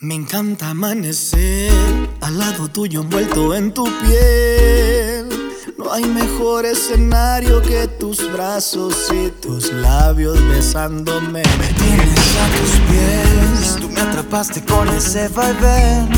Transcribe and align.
Me 0.00 0.14
encanta 0.14 0.70
amanecer 0.70 1.72
al 2.20 2.38
lado 2.38 2.68
tuyo 2.68 3.00
envuelto 3.00 3.52
en 3.52 3.74
tu 3.74 3.82
piel. 3.98 5.28
No 5.76 5.92
hay 5.92 6.04
mejor 6.04 6.66
escenario 6.66 7.60
que 7.62 7.88
tus 7.88 8.32
brazos 8.32 8.94
y 9.12 9.28
tus 9.40 9.72
labios 9.72 10.38
besándome. 10.50 11.42
Me 11.58 11.72
tienes 11.72 12.36
a 12.36 12.46
tus 12.60 12.70
pies, 12.86 13.76
tú 13.80 13.88
me 13.88 14.00
atrapaste 14.00 14.64
con 14.64 14.88
ese 14.90 15.26
vaivén. 15.30 16.08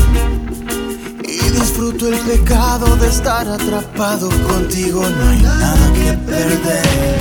Y 1.23 1.49
disfruto 1.49 2.07
el 2.07 2.19
pecado 2.19 2.95
de 2.97 3.07
estar 3.07 3.47
atrapado 3.47 4.29
contigo, 4.47 5.01
no 5.01 5.27
hay 5.27 5.41
nada 5.41 5.93
que 5.93 6.13
perder. 6.19 7.17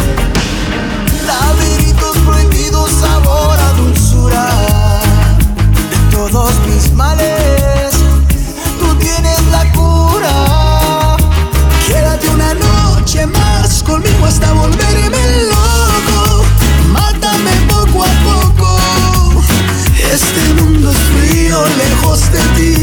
Laberintos 1.27 2.19
prohibidos, 2.19 2.91
sabor 2.91 3.59
a 3.59 3.73
dulzura 3.79 4.90
todos 6.29 6.55
mis 6.67 6.93
males. 6.93 7.95
Tú 8.79 8.95
tienes 8.97 9.41
la 9.51 9.65
cura. 9.73 11.17
Quédate 11.87 12.29
una 12.29 12.53
noche 12.55 13.27
más 13.27 13.83
conmigo 13.83 14.27
hasta 14.27 14.53
volverme 14.53 15.23
loco. 15.49 16.45
Mátame 16.93 17.53
poco 17.69 18.05
a 18.05 18.13
poco. 18.29 19.43
Este 20.13 20.43
mundo 20.61 20.91
es 20.91 20.99
frío 20.99 21.59
lejos 21.79 22.21
de 22.33 22.41
ti. 22.57 22.75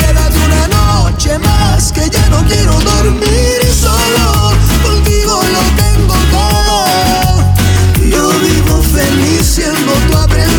Quédate 0.00 0.38
una 0.38 0.68
noche 0.68 1.38
más 1.38 1.92
que 1.92 2.08
ya 2.08 2.26
no 2.30 2.42
quiero 2.46 2.72
dormir 2.72 3.60
solo. 3.78 4.52
Contigo 4.82 5.42
lo 5.56 5.62
tengo 5.82 6.16
todo. 6.30 6.86
Yo 8.12 8.28
vivo 8.40 8.82
feliz 8.94 9.46
siendo 9.46 9.92
tu 10.08 10.16
aprendiz. 10.16 10.51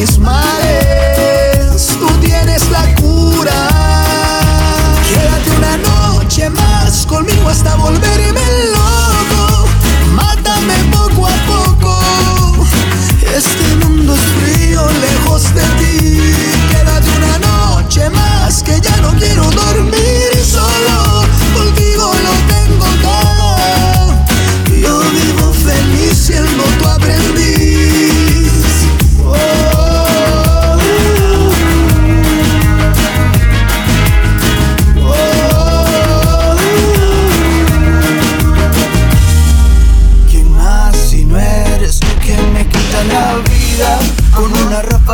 Todos 0.00 0.18
mis 0.18 0.59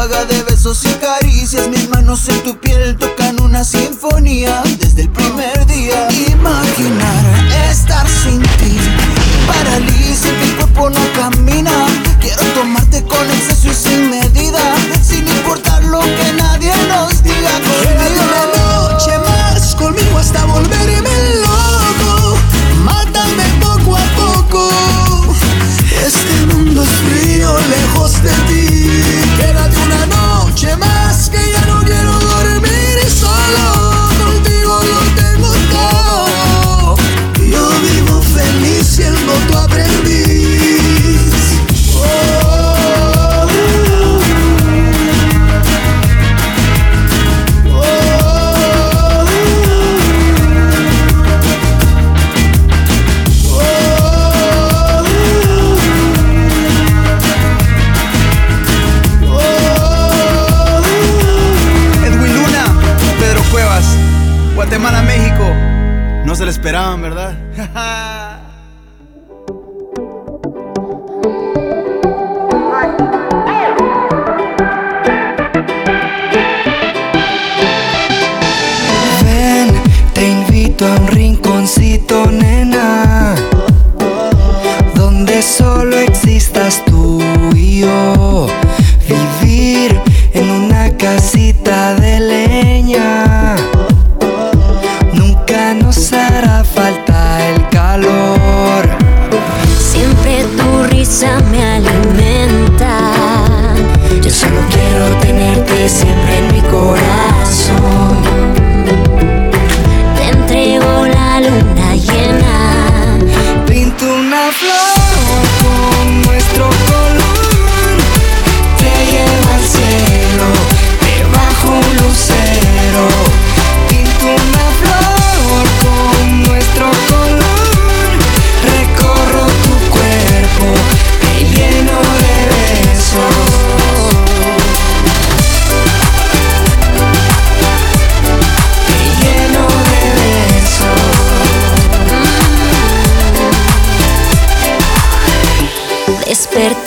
de 0.09 0.43
besos 0.44 0.84
y 0.84 0.93
caricias, 1.00 1.69
mis 1.69 1.89
manos 1.89 2.28
en 2.28 2.39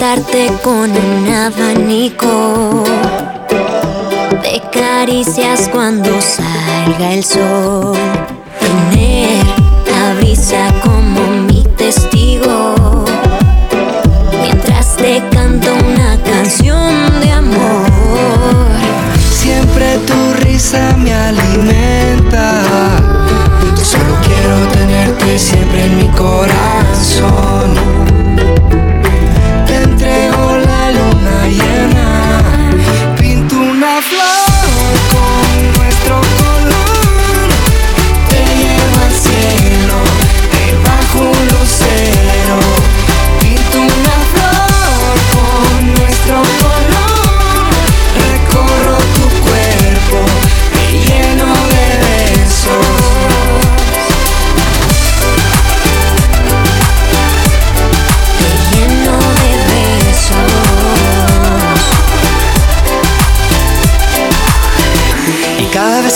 Despertarte 0.10 0.52
con 0.64 0.90
un 0.90 1.28
abanico. 1.32 2.84
De 4.42 4.62
caricias 4.72 5.70
cuando 5.72 6.10
salga 6.20 7.14
el 7.14 7.24
sol. 7.24 7.96
Tener 8.60 9.46
la 9.86 10.16
brisa 10.16 10.74
como 10.84 11.22
mi 11.48 11.64
testigo. 11.78 13.06
Mientras 14.42 14.96
te 14.96 15.22
canto 15.30 15.76
una 15.76 16.18
canción 16.24 17.20
de 17.22 17.32
amor. 17.32 17.86
Siempre 19.30 20.00
sonrisa 20.08 20.96
me 20.98 21.14
alimenta. 21.14 22.64
Solo 23.76 24.16
quiero 24.26 24.68
tenerte 24.74 25.38
siempre 25.38 25.86
en 25.86 25.98
mi 25.98 26.08
corazón. 26.10 27.79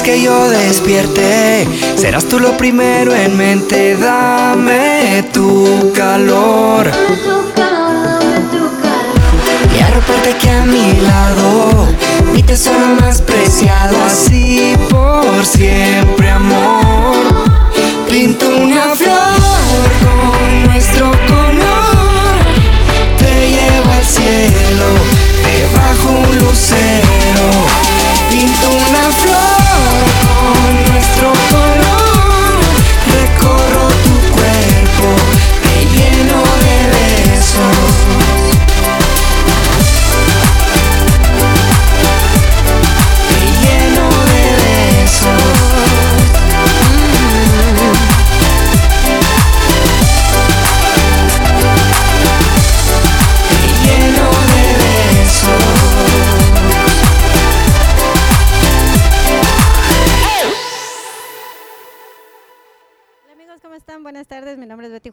Que 0.02 0.22
yo 0.22 0.50
despierte, 0.50 1.68
serás 1.96 2.26
tú 2.26 2.40
lo 2.40 2.58
primero 2.58 3.14
en 3.14 3.38
mente. 3.38 3.96
Dame 3.96 5.24
tu 5.32 5.92
calor. 5.94 6.90
Y 9.78 9.82
arroparte 9.82 10.32
aquí 10.32 10.48
a 10.50 10.66
mi 10.66 10.94
lado, 11.02 11.88
mi 12.34 12.42
tesoro 12.42 12.96
más 13.02 13.22
preciado. 13.22 13.96
Así 14.06 14.76
por 14.90 15.46
siempre, 15.46 16.30
amor. 16.30 17.54
Pinto 18.10 18.48
una 18.48 18.96
flor 18.96 19.90
con 20.04 20.72
nuestro 20.72 21.12
color. 21.28 22.38
Te 23.20 23.50
llevo 23.50 23.92
al 23.92 24.06
cielo, 24.06 24.88
debajo 25.44 26.10
un 26.10 26.38
lucero. 26.40 27.50
Pinto 28.30 28.70
una 28.70 29.12
flor 29.12 29.63
nuestro 30.92 31.32
color. 31.52 32.60
Recorro 33.14 33.83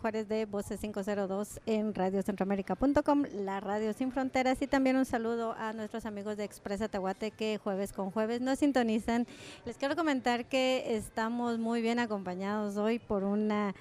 Juárez 0.01 0.29
de 0.29 0.47
Voces 0.47 0.81
502 0.81 1.61
en 1.67 1.95
radiocentroamérica.com, 1.95 3.25
la 3.35 3.61
radio 3.61 3.93
sin 3.93 4.11
fronteras. 4.11 4.63
Y 4.63 4.67
también 4.67 4.97
un 4.97 5.05
saludo 5.05 5.55
a 5.59 5.73
nuestros 5.73 6.07
amigos 6.07 6.37
de 6.37 6.45
Expresa 6.45 6.89
Tahuate 6.89 7.31
que 7.31 7.59
jueves 7.63 7.93
con 7.93 8.11
jueves 8.11 8.41
nos 8.41 8.61
sintonizan. 8.61 9.27
Les 9.67 9.77
quiero 9.77 9.97
comentar 9.97 10.47
que 10.47 10.97
estamos 10.97 11.59
muy 11.59 11.83
bien 11.83 11.99
acompañados 11.99 12.77
hoy 12.79 12.99
por 12.99 13.25
una 13.25 13.75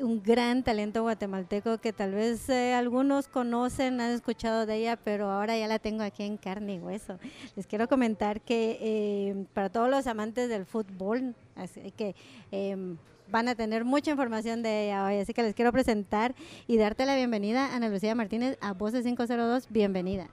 un 0.00 0.22
gran 0.22 0.62
talento 0.62 1.02
guatemalteco 1.02 1.78
que 1.78 1.92
tal 1.92 2.12
vez 2.12 2.48
eh, 2.48 2.74
algunos 2.74 3.28
conocen, 3.28 4.00
han 4.00 4.10
escuchado 4.10 4.66
de 4.66 4.76
ella, 4.76 4.96
pero 4.96 5.30
ahora 5.30 5.56
ya 5.56 5.68
la 5.68 5.78
tengo 5.78 6.02
aquí 6.02 6.22
en 6.22 6.36
carne 6.36 6.74
y 6.74 6.78
hueso. 6.78 7.18
Les 7.56 7.66
quiero 7.66 7.88
comentar 7.88 8.40
que 8.40 8.78
eh, 8.80 9.46
para 9.52 9.68
todos 9.70 9.90
los 9.90 10.06
amantes 10.06 10.48
del 10.48 10.66
fútbol, 10.66 11.34
así 11.56 11.92
que 11.92 12.14
em, 12.50 12.96
van 13.30 13.48
a 13.48 13.54
tener 13.54 13.84
mucha 13.84 14.10
información 14.10 14.62
de 14.62 14.86
ella 14.86 15.04
hoy, 15.04 15.18
así 15.18 15.32
que 15.32 15.42
les 15.42 15.54
quiero 15.54 15.72
presentar 15.72 16.34
y 16.66 16.76
darte 16.76 17.06
la 17.06 17.16
bienvenida, 17.16 17.74
Ana 17.74 17.88
Lucía 17.88 18.14
Martínez, 18.14 18.58
a 18.60 18.72
Voces 18.72 19.04
502, 19.04 19.68
bienvenida. 19.70 20.28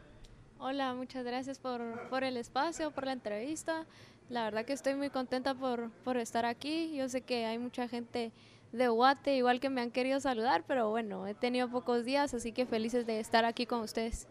Hola, 0.60 0.96
muchas 0.96 1.24
gracias 1.24 1.60
por, 1.60 2.10
por 2.10 2.24
el 2.24 2.36
espacio, 2.36 2.92
por 2.92 3.06
la 3.06 3.14
entrevista. 3.14 3.86
La 4.30 4.44
verdad 4.46 4.66
que 4.66 4.74
estoy 4.74 4.96
muy 4.96 5.10
contenta 5.10 5.54
por, 5.54 5.92
por 6.04 6.18
estar 6.18 6.46
aquí. 6.46 6.94
Yo 6.96 7.08
sé 7.08 7.22
que 7.22 7.46
hay 7.46 7.60
mucha 7.60 7.88
gente 7.88 8.32
de 8.72 8.88
Guate, 8.88 9.36
igual 9.36 9.60
que 9.60 9.70
me 9.70 9.82
han 9.82 9.92
querido 9.92 10.20
saludar, 10.20 10.64
pero 10.68 10.90
bueno, 10.90 11.28
he 11.28 11.36
tenido 11.36 11.70
pocos 11.70 12.04
días, 12.04 12.34
así 12.34 12.52
que 12.52 12.66
felices 12.66 13.06
de 13.06 13.20
estar 13.20 13.46
aquí 13.46 13.66
con 13.66 13.82
ustedes. 13.82 14.28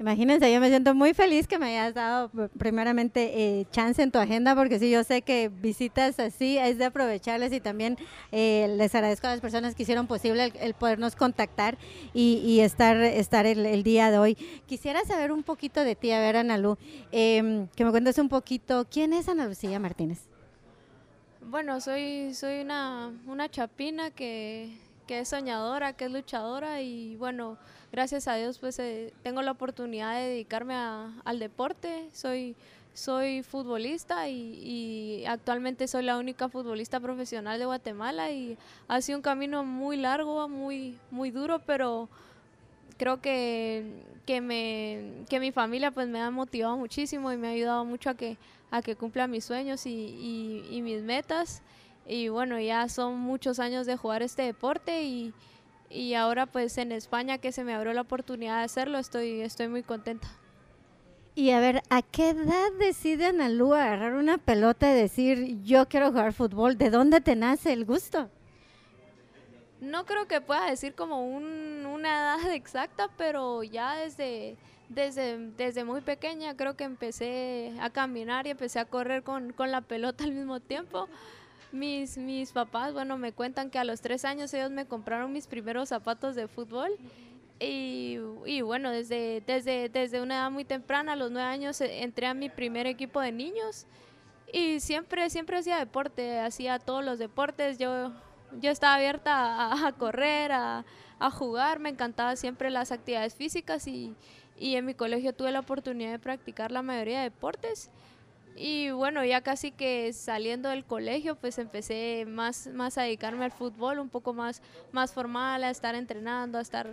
Imagínense, 0.00 0.52
yo 0.52 0.60
me 0.60 0.68
siento 0.68 0.94
muy 0.94 1.12
feliz 1.12 1.48
que 1.48 1.58
me 1.58 1.66
hayas 1.76 1.92
dado 1.92 2.30
pr- 2.30 2.50
primeramente 2.56 3.32
eh, 3.60 3.66
chance 3.72 4.00
en 4.00 4.12
tu 4.12 4.18
agenda, 4.20 4.54
porque 4.54 4.78
sí, 4.78 4.90
yo 4.90 5.02
sé 5.02 5.22
que 5.22 5.48
visitas 5.48 6.20
así 6.20 6.56
es 6.56 6.78
de 6.78 6.84
aprovecharles 6.84 7.52
y 7.52 7.58
también 7.60 7.98
eh, 8.30 8.72
les 8.76 8.94
agradezco 8.94 9.26
a 9.26 9.30
las 9.30 9.40
personas 9.40 9.74
que 9.74 9.82
hicieron 9.82 10.06
posible 10.06 10.52
el, 10.60 10.74
podernos 10.74 11.16
contactar 11.16 11.78
y, 12.14 12.60
estar, 12.60 12.96
estar 12.96 13.44
el, 13.44 13.66
el 13.66 13.82
día 13.82 14.12
de 14.12 14.18
hoy. 14.18 14.34
Quisiera 14.66 15.04
saber 15.04 15.32
un 15.32 15.42
poquito 15.42 15.82
de 15.82 15.96
ti, 15.96 16.12
a 16.12 16.20
ver, 16.20 16.36
Ana 16.36 16.58
Lu, 16.58 16.78
em, 17.10 17.66
que 17.74 17.84
me 17.84 17.90
cuentes 17.90 18.18
un 18.18 18.28
poquito, 18.28 18.86
¿quién 18.88 19.12
es 19.12 19.28
Ana 19.28 19.46
Lucía 19.48 19.80
Martínez? 19.80 20.20
Bueno, 21.40 21.80
soy, 21.80 22.34
soy 22.34 22.60
una, 22.60 23.10
una 23.26 23.48
chapina 23.50 24.10
que, 24.12 24.76
que 25.08 25.20
es 25.20 25.28
soñadora, 25.28 25.94
que 25.94 26.04
es 26.04 26.12
luchadora 26.12 26.82
y 26.82 27.16
bueno, 27.16 27.56
gracias 27.92 28.28
a 28.28 28.34
Dios 28.36 28.58
pues 28.58 28.78
eh, 28.78 29.12
tengo 29.22 29.42
la 29.42 29.52
oportunidad 29.52 30.14
de 30.14 30.28
dedicarme 30.28 30.74
a- 30.74 31.12
al 31.24 31.38
deporte. 31.38 32.08
Soy, 32.12 32.54
soy 32.94 33.42
futbolista 33.42 34.28
y, 34.28 34.34
y 34.62 35.24
actualmente 35.26 35.86
soy 35.88 36.02
la 36.04 36.18
única 36.18 36.48
futbolista 36.48 37.00
profesional 37.00 37.58
de 37.58 37.64
Guatemala 37.66 38.30
y 38.30 38.56
ha 38.88 39.00
sido 39.00 39.18
un 39.18 39.22
camino 39.22 39.64
muy 39.64 39.96
largo, 39.96 40.48
muy, 40.48 40.98
muy 41.10 41.30
duro, 41.30 41.60
pero 41.60 42.08
creo 42.96 43.20
que, 43.20 44.02
que, 44.26 44.40
me, 44.40 45.24
que 45.28 45.38
mi 45.40 45.52
familia 45.52 45.90
pues 45.90 46.08
me 46.08 46.20
ha 46.20 46.30
motivado 46.30 46.76
muchísimo 46.76 47.32
y 47.32 47.36
me 47.36 47.48
ha 47.48 47.50
ayudado 47.52 47.84
mucho 47.84 48.10
a 48.10 48.14
que, 48.14 48.36
a 48.70 48.82
que 48.82 48.96
cumpla 48.96 49.26
mis 49.28 49.44
sueños 49.44 49.86
y, 49.86 49.90
y- 49.90 50.66
y 50.76 50.82
mis 50.82 51.02
metas. 51.02 51.62
Y 52.10 52.28
bueno, 52.28 52.58
ya 52.58 52.88
son 52.88 53.18
muchos 53.18 53.60
años 53.60 53.86
de 53.86 53.96
jugar 53.96 54.22
este 54.22 54.42
deporte 54.42 55.02
y, 55.04 55.32
y 55.90 56.14
ahora 56.14 56.46
pues 56.46 56.78
en 56.78 56.92
España 56.92 57.38
que 57.38 57.52
se 57.52 57.64
me 57.64 57.74
abrió 57.74 57.92
la 57.92 58.02
oportunidad 58.02 58.58
de 58.58 58.64
hacerlo, 58.64 58.98
estoy, 58.98 59.40
estoy 59.40 59.68
muy 59.68 59.82
contenta. 59.82 60.28
Y 61.34 61.50
a 61.52 61.60
ver, 61.60 61.82
¿a 61.88 62.02
qué 62.02 62.30
edad 62.30 62.72
decide 62.80 63.26
Ana 63.26 63.48
Lu 63.48 63.72
agarrar 63.72 64.14
una 64.14 64.38
pelota 64.38 64.90
y 64.90 64.96
decir, 64.96 65.62
yo 65.62 65.86
quiero 65.88 66.08
jugar 66.08 66.32
fútbol? 66.32 66.76
¿De 66.76 66.90
dónde 66.90 67.20
te 67.20 67.36
nace 67.36 67.72
el 67.72 67.84
gusto? 67.84 68.28
No 69.80 70.04
creo 70.04 70.26
que 70.26 70.40
pueda 70.40 70.68
decir 70.68 70.94
como 70.94 71.24
un- 71.24 71.86
una 71.86 72.08
edad 72.38 72.52
exacta, 72.52 73.08
pero 73.16 73.62
ya 73.62 73.94
desde, 73.94 74.56
desde, 74.88 75.38
desde 75.56 75.84
muy 75.84 76.00
pequeña 76.00 76.56
creo 76.56 76.76
que 76.76 76.84
empecé 76.84 77.72
a 77.80 77.90
caminar 77.90 78.46
y 78.46 78.50
empecé 78.50 78.80
a 78.80 78.84
correr 78.84 79.22
con, 79.22 79.52
con 79.52 79.70
la 79.70 79.80
pelota 79.80 80.24
al 80.24 80.32
mismo 80.32 80.58
tiempo. 80.58 81.08
Mis, 81.70 82.16
mis 82.16 82.52
papás, 82.52 82.92
bueno, 82.92 83.18
me 83.18 83.32
cuentan 83.32 83.70
que 83.70 83.78
a 83.78 83.84
los 83.84 84.00
tres 84.00 84.24
años 84.24 84.54
ellos 84.54 84.70
me 84.70 84.86
compraron 84.86 85.32
mis 85.32 85.46
primeros 85.46 85.90
zapatos 85.90 86.34
de 86.34 86.48
fútbol. 86.48 86.90
Y, 87.60 88.18
y 88.46 88.60
bueno, 88.62 88.90
desde, 88.90 89.42
desde, 89.46 89.88
desde 89.88 90.22
una 90.22 90.36
edad 90.36 90.50
muy 90.50 90.64
temprana, 90.64 91.12
a 91.12 91.16
los 91.16 91.30
nueve 91.30 91.48
años, 91.48 91.80
eh, 91.80 92.02
entré 92.02 92.26
a 92.26 92.34
mi 92.34 92.48
primer 92.48 92.86
equipo 92.86 93.20
de 93.20 93.32
niños. 93.32 93.86
Y 94.52 94.80
siempre, 94.80 95.28
siempre 95.28 95.58
hacía 95.58 95.78
deporte, 95.78 96.38
hacía 96.38 96.78
todos 96.78 97.04
los 97.04 97.18
deportes. 97.18 97.76
Yo, 97.78 98.12
yo 98.60 98.70
estaba 98.70 98.94
abierta 98.94 99.86
a, 99.86 99.92
correr, 99.92 100.52
a, 100.52 100.84
a 101.18 101.30
jugar, 101.30 101.80
me 101.80 101.90
encantaba 101.90 102.36
siempre 102.36 102.70
las 102.70 102.92
actividades 102.92 103.34
físicas 103.34 103.86
y, 103.86 104.14
y 104.56 104.76
en 104.76 104.86
mi 104.86 104.94
colegio 104.94 105.34
tuve 105.34 105.52
la 105.52 105.60
oportunidad 105.60 106.12
de 106.12 106.18
practicar 106.18 106.72
la 106.72 106.82
mayoría 106.82 107.18
de 107.18 107.24
deportes. 107.24 107.90
Y 108.60 108.90
bueno, 108.90 109.24
ya 109.24 109.40
casi 109.40 109.70
que 109.70 110.12
saliendo 110.12 110.68
del 110.68 110.84
colegio, 110.84 111.36
pues 111.36 111.58
empecé 111.58 112.24
más, 112.26 112.66
más 112.66 112.98
a 112.98 113.02
dedicarme 113.02 113.44
al 113.44 113.52
fútbol, 113.52 114.00
un 114.00 114.08
poco 114.08 114.34
más, 114.34 114.62
más 114.90 115.12
formal, 115.12 115.62
a 115.62 115.70
estar 115.70 115.94
entrenando, 115.94 116.58
a 116.58 116.60
estar, 116.60 116.92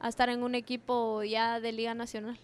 a 0.00 0.08
estar 0.08 0.28
en 0.28 0.42
un 0.42 0.56
equipo 0.56 1.22
ya 1.22 1.60
de 1.60 1.70
Liga 1.70 1.94
Nacional. 1.94 2.36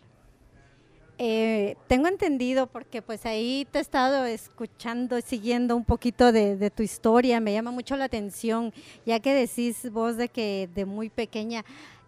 Eh, 1.18 1.76
tengo 1.88 2.08
entendido, 2.08 2.68
porque 2.68 3.02
pues 3.02 3.26
ahí 3.26 3.66
te 3.70 3.78
he 3.78 3.82
estado 3.82 4.24
escuchando, 4.24 5.20
siguiendo 5.20 5.74
un 5.74 5.84
poquito 5.84 6.30
de, 6.30 6.56
de 6.56 6.70
tu 6.70 6.82
historia, 6.82 7.40
me 7.40 7.52
llama 7.52 7.72
mucho 7.72 7.96
la 7.96 8.04
atención, 8.04 8.72
ya 9.04 9.20
que 9.20 9.34
decís 9.34 9.90
vos 9.90 10.16
de 10.16 10.28
que 10.28 10.68
de 10.74 10.84
muy 10.84 11.10
pequeña, 11.10 11.64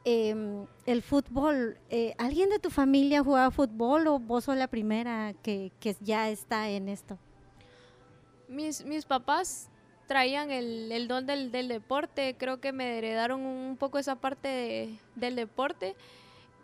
em, 0.07 0.67
el 0.87 1.03
fútbol, 1.03 1.79
eh, 1.91 2.15
¿alguien 2.17 2.49
de 2.49 2.61
tu 2.61 2.71
familia 2.71 3.25
jugaba 3.25 3.51
fútbol 3.51 4.07
o 4.07 4.21
vos 4.21 4.45
sos 4.45 4.57
la 4.57 4.69
primera 4.69 5.35
que, 5.43 5.73
ya 6.01 6.31
está 6.31 6.71
en 6.71 6.89
esto? 6.89 7.19
Mis, 8.49 8.85
mis 8.85 9.05
papás 9.05 9.69
traían 10.07 10.53
el, 10.53 11.09
don 11.09 11.27
del, 11.27 11.51
deporte, 11.51 12.37
creo 12.39 12.61
que 12.61 12.71
me 12.71 12.99
heredaron 12.99 13.41
un 13.41 13.77
poco 13.77 13.99
esa 13.99 14.15
parte 14.15 14.97
del 15.17 15.35
deporte 15.35 15.97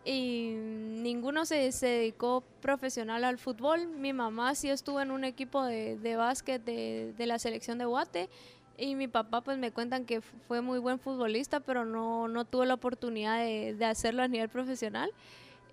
y 0.05 0.53
ninguno 0.55 1.45
se, 1.45 1.73
se, 1.73 1.87
dedicó 1.87 2.45
profesional 2.61 3.25
al 3.25 3.39
fútbol. 3.39 3.89
Mi 3.89 4.13
mamá 4.13 4.55
sí 4.55 4.71
estuvo 4.71 5.01
en 5.01 5.11
un 5.11 5.25
equipo 5.25 5.65
de, 5.65 5.97
de 5.99 6.15
básquet 6.15 6.65
de, 6.65 7.13
de, 7.19 7.27
la 7.27 7.39
selección 7.39 7.79
de 7.79 7.87
Guate 7.87 8.29
y 8.79 8.95
mi 8.95 9.09
papá 9.09 9.41
pues 9.41 9.59
me 9.59 9.71
cuentan 9.71 10.05
que 10.05 10.21
fue 10.21 10.61
muy 10.61 10.79
buen 10.79 10.99
futbolista, 10.99 11.61
pero 11.61 11.85
no, 11.85 12.29
no 12.29 12.45
tuvo 12.45 12.65
la 12.65 12.75
oportunidad 12.75 13.39
de, 13.39 13.75
de 13.75 13.85
hacerlo 13.85 14.23
a 14.23 14.29
nivel 14.29 14.49
profesional. 14.49 15.11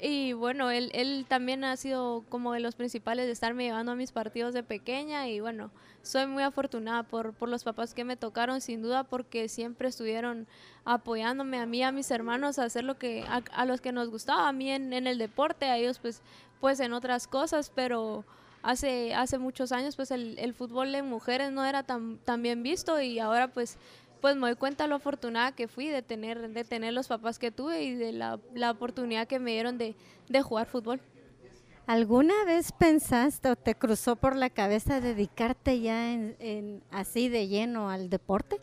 Y 0.02 0.32
bueno, 0.32 0.72
él, 0.72 0.92
él 0.94 1.26
también 1.28 1.66
ha 1.66 1.76
sido 1.76 2.24
como 2.30 2.54
de 2.54 2.62
los 2.62 2.76
principales 2.76 3.26
de 3.26 3.34
estarme 3.34 3.66
llevando 3.66 3.92
a 3.92 3.96
mis 3.96 4.14
partidos 4.14 4.54
de 4.54 4.64
pequeña 4.64 5.28
y 5.28 5.42
bueno, 5.42 5.72
soy 6.04 6.26
muy 6.26 6.42
afortunada 6.42 7.04
por, 7.04 7.34
por 7.34 7.50
los 7.50 7.66
papás 7.66 7.94
que 7.94 8.06
me 8.06 8.16
tocaron 8.16 8.62
sin 8.62 8.82
duda 8.82 9.04
porque 9.04 9.50
siempre 9.50 9.90
estuvieron 9.90 10.48
apoyándome 10.86 11.60
a 11.60 11.66
mí 11.66 11.84
a 11.84 11.92
mis 11.92 12.10
hermanos 12.12 12.60
a 12.60 12.64
hacer 12.64 12.86
lo 12.86 12.98
que 12.98 13.26
a, 13.28 13.66
los 13.66 13.82
que 13.82 13.92
nos 13.92 14.10
gustaba, 14.10 14.48
a 14.48 14.54
mí 14.54 14.72
en, 14.72 14.94
en, 14.94 15.06
el 15.06 15.18
deporte, 15.18 15.66
a 15.66 15.76
ellos 15.76 16.00
pues, 16.00 16.22
pues 16.62 16.80
en 16.80 16.94
otras 16.94 17.28
cosas, 17.28 17.70
pero 17.70 18.24
hace, 18.62 19.14
hace 19.14 19.38
muchos 19.38 19.72
años 19.72 19.96
pues 19.96 20.12
el, 20.12 20.38
el 20.40 20.54
fútbol 20.54 20.92
de 20.92 21.04
mujeres 21.04 21.52
no 21.52 21.66
era 21.66 21.84
tan, 21.84 22.18
tan 22.20 22.42
bien 22.42 22.64
visto 22.64 23.00
y 23.02 23.20
ahora 23.20 23.50
pues 23.50 23.78
pues 24.22 24.36
me 24.36 24.48
doy 24.48 24.56
cuenta 24.56 24.88
lo 24.88 24.96
afortunada 24.96 25.54
que 25.54 25.68
fui 25.68 25.88
de 25.88 26.02
tener, 26.02 26.50
de 26.50 26.64
tener 26.64 26.94
los 26.94 27.08
papás 27.08 27.40
que 27.40 27.52
tuve 27.52 27.84
y 27.84 27.96
de 27.96 28.12
la, 28.12 28.40
la 28.54 28.72
oportunidad 28.72 29.28
que 29.28 29.40
me 29.40 29.52
dieron 29.52 29.78
de, 29.78 29.96
de, 30.28 30.42
jugar 30.42 30.68
fútbol. 30.68 31.00
¿Alguna 31.88 32.34
vez 32.46 32.72
pensaste 32.72 33.50
o 33.50 33.56
te 33.56 33.76
cruzó 33.76 34.16
por 34.16 34.36
la 34.36 34.50
cabeza 34.50 35.00
dedicarte 35.00 35.80
ya 35.80 36.12
en, 36.12 36.36
en, 36.40 36.84
así 36.92 37.30
de 37.30 37.48
lleno 37.48 37.90
al 37.90 38.10
deporte? 38.10 38.58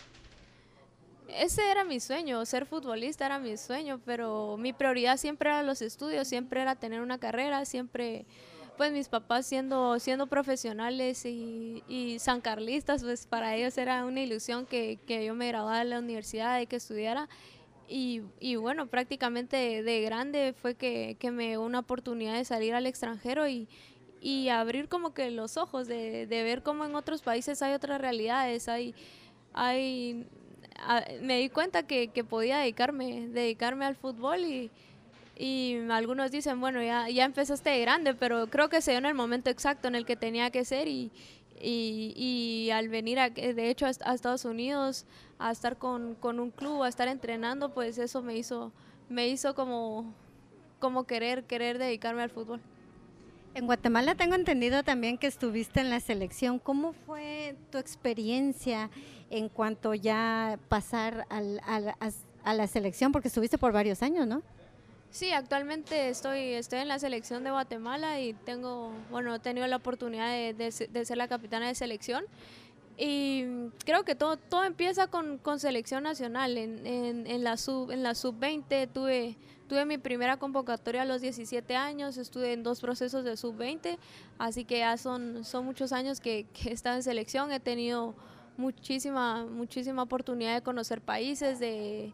Ese 1.28 1.70
era 1.70 1.84
mi 1.84 1.98
sueño, 1.98 2.44
ser 2.46 2.66
futbolista 2.66 3.26
era 3.26 3.38
mi 3.38 3.56
sueño, 3.56 4.00
pero 4.04 4.56
mi 4.56 4.72
prioridad 4.72 5.16
siempre 5.16 5.50
era 5.50 5.62
los 5.62 5.82
estudios, 5.82 6.28
siempre 6.28 6.62
era 6.62 6.76
tener 6.76 7.00
una 7.00 7.18
carrera, 7.18 7.64
siempre 7.64 8.26
pues 8.76 8.92
mis 8.92 9.08
papás 9.08 9.46
siendo, 9.46 9.98
siendo 9.98 10.26
profesionales 10.26 11.24
y, 11.24 11.82
y 11.88 12.18
sancarlistas, 12.18 13.02
pues 13.02 13.26
para 13.26 13.56
ellos 13.56 13.76
era 13.78 14.04
una 14.04 14.20
ilusión 14.20 14.66
que, 14.66 14.98
que 15.06 15.24
yo 15.24 15.34
me 15.34 15.48
graduara 15.48 15.80
de 15.80 15.84
la 15.86 15.98
universidad 15.98 16.60
y 16.60 16.66
que 16.66 16.76
estudiara. 16.76 17.28
Y, 17.88 18.22
y 18.40 18.56
bueno, 18.56 18.86
prácticamente 18.86 19.82
de, 19.82 20.00
grande 20.02 20.54
fue 20.60 20.74
que, 20.74 21.16
que, 21.18 21.30
me 21.30 21.48
dio 21.48 21.62
una 21.62 21.80
oportunidad 21.80 22.34
de 22.34 22.44
salir 22.44 22.74
al 22.74 22.86
extranjero 22.86 23.48
y, 23.48 23.68
y 24.20 24.48
abrir 24.48 24.88
como 24.88 25.14
que 25.14 25.30
los 25.30 25.56
ojos, 25.56 25.86
de, 25.86 26.26
de, 26.26 26.42
ver 26.42 26.62
cómo 26.62 26.84
en 26.84 26.94
otros 26.94 27.22
países 27.22 27.62
hay 27.62 27.74
otras 27.74 28.00
realidades, 28.00 28.68
hay... 28.68 28.94
hay 29.52 30.26
me 31.22 31.38
di 31.38 31.48
cuenta 31.48 31.86
que, 31.86 32.08
que 32.08 32.22
podía 32.22 32.58
dedicarme, 32.58 33.28
dedicarme 33.28 33.86
al 33.86 33.96
fútbol 33.96 34.40
y, 34.40 34.70
y 35.38 35.76
algunos 35.90 36.30
dicen, 36.30 36.60
bueno, 36.60 36.82
ya, 36.82 37.08
ya 37.10 37.24
empezaste 37.24 37.70
de 37.70 37.80
grande, 37.80 38.14
pero 38.14 38.46
creo 38.48 38.68
que 38.68 38.80
se 38.80 38.92
dio 38.92 38.98
en 38.98 39.06
el 39.06 39.14
momento 39.14 39.50
exacto 39.50 39.86
en 39.86 39.94
el 39.94 40.06
que 40.06 40.16
tenía 40.16 40.50
que 40.50 40.64
ser 40.64 40.88
y, 40.88 41.12
y, 41.60 42.70
al 42.72 42.88
venir, 42.88 43.18
de 43.34 43.70
hecho, 43.70 43.86
a, 43.86 43.90
Estados 43.90 44.44
Unidos, 44.44 45.04
a 45.38 45.50
estar 45.50 45.76
con, 45.76 46.14
con, 46.14 46.40
un 46.40 46.50
club, 46.50 46.82
a 46.82 46.88
estar 46.88 47.08
entrenando, 47.08 47.74
pues 47.74 47.98
eso 47.98 48.22
me 48.22 48.36
hizo, 48.36 48.72
me 49.10 49.28
hizo 49.28 49.54
como, 49.54 50.14
como 50.78 51.04
querer, 51.04 51.44
querer 51.44 51.78
dedicarme 51.78 52.22
al 52.22 52.30
fútbol. 52.30 52.60
En 53.54 53.66
Guatemala 53.66 54.14
tengo 54.14 54.34
entendido 54.34 54.82
también 54.82 55.16
que 55.16 55.26
estuviste 55.26 55.80
en 55.80 55.88
la 55.88 56.00
selección. 56.00 56.58
¿Cómo 56.58 56.92
fue 56.92 57.56
tu 57.70 57.78
experiencia 57.78 58.90
en 59.30 59.48
cuanto 59.48 59.94
ya 59.94 60.58
pasar 60.68 61.26
al, 61.30 61.60
al, 61.64 61.94
a 62.44 62.54
la 62.54 62.66
selección? 62.66 63.12
Porque 63.12 63.28
estuviste 63.28 63.56
por 63.56 63.72
varios 63.72 64.02
años, 64.02 64.26
¿no? 64.26 64.42
Sí, 65.16 65.32
actualmente 65.32 66.10
estoy, 66.10 66.52
estoy 66.52 66.80
en 66.80 66.88
la 66.88 66.98
selección 66.98 67.42
de 67.42 67.50
Guatemala 67.50 68.20
y 68.20 68.34
tengo, 68.34 68.92
bueno, 69.10 69.34
he 69.34 69.38
tenido 69.38 69.66
la 69.66 69.76
oportunidad 69.76 70.28
de, 70.28 70.52
de, 70.52 71.04
ser 71.06 71.16
la 71.16 71.26
capitana 71.26 71.68
de 71.68 71.74
selección. 71.74 72.26
Y 72.98 73.70
creo 73.86 74.04
que 74.04 74.14
todo, 74.14 74.36
todo 74.36 74.64
empieza 74.64 75.06
con, 75.06 75.38
con 75.38 75.58
selección 75.58 76.02
nacional. 76.02 76.58
En, 76.58 76.86
en, 76.86 77.44
la 77.44 77.56
sub 77.56 77.92
en 77.92 78.02
la 78.02 78.14
sub-20 78.14 78.92
tuve, 78.92 79.38
tuve 79.70 79.86
mi 79.86 79.96
primera 79.96 80.36
convocatoria 80.36 81.00
a 81.00 81.06
los 81.06 81.22
17 81.22 81.74
años, 81.74 82.18
estuve 82.18 82.52
en 82.52 82.62
dos 82.62 82.82
procesos 82.82 83.24
de 83.24 83.38
sub-20, 83.38 83.96
así 84.36 84.66
que 84.66 84.80
ya 84.80 84.98
son, 84.98 85.46
son 85.46 85.64
muchos 85.64 85.94
años 85.94 86.20
que, 86.20 86.44
que 86.52 86.68
he 86.68 86.72
estado 86.74 86.96
en 86.96 87.02
selección. 87.02 87.50
He 87.52 87.60
tenido 87.60 88.14
muchísima, 88.58 89.46
muchísima 89.46 90.02
oportunidad 90.02 90.56
de 90.56 90.60
conocer 90.60 91.00
países, 91.00 91.58
de 91.58 92.12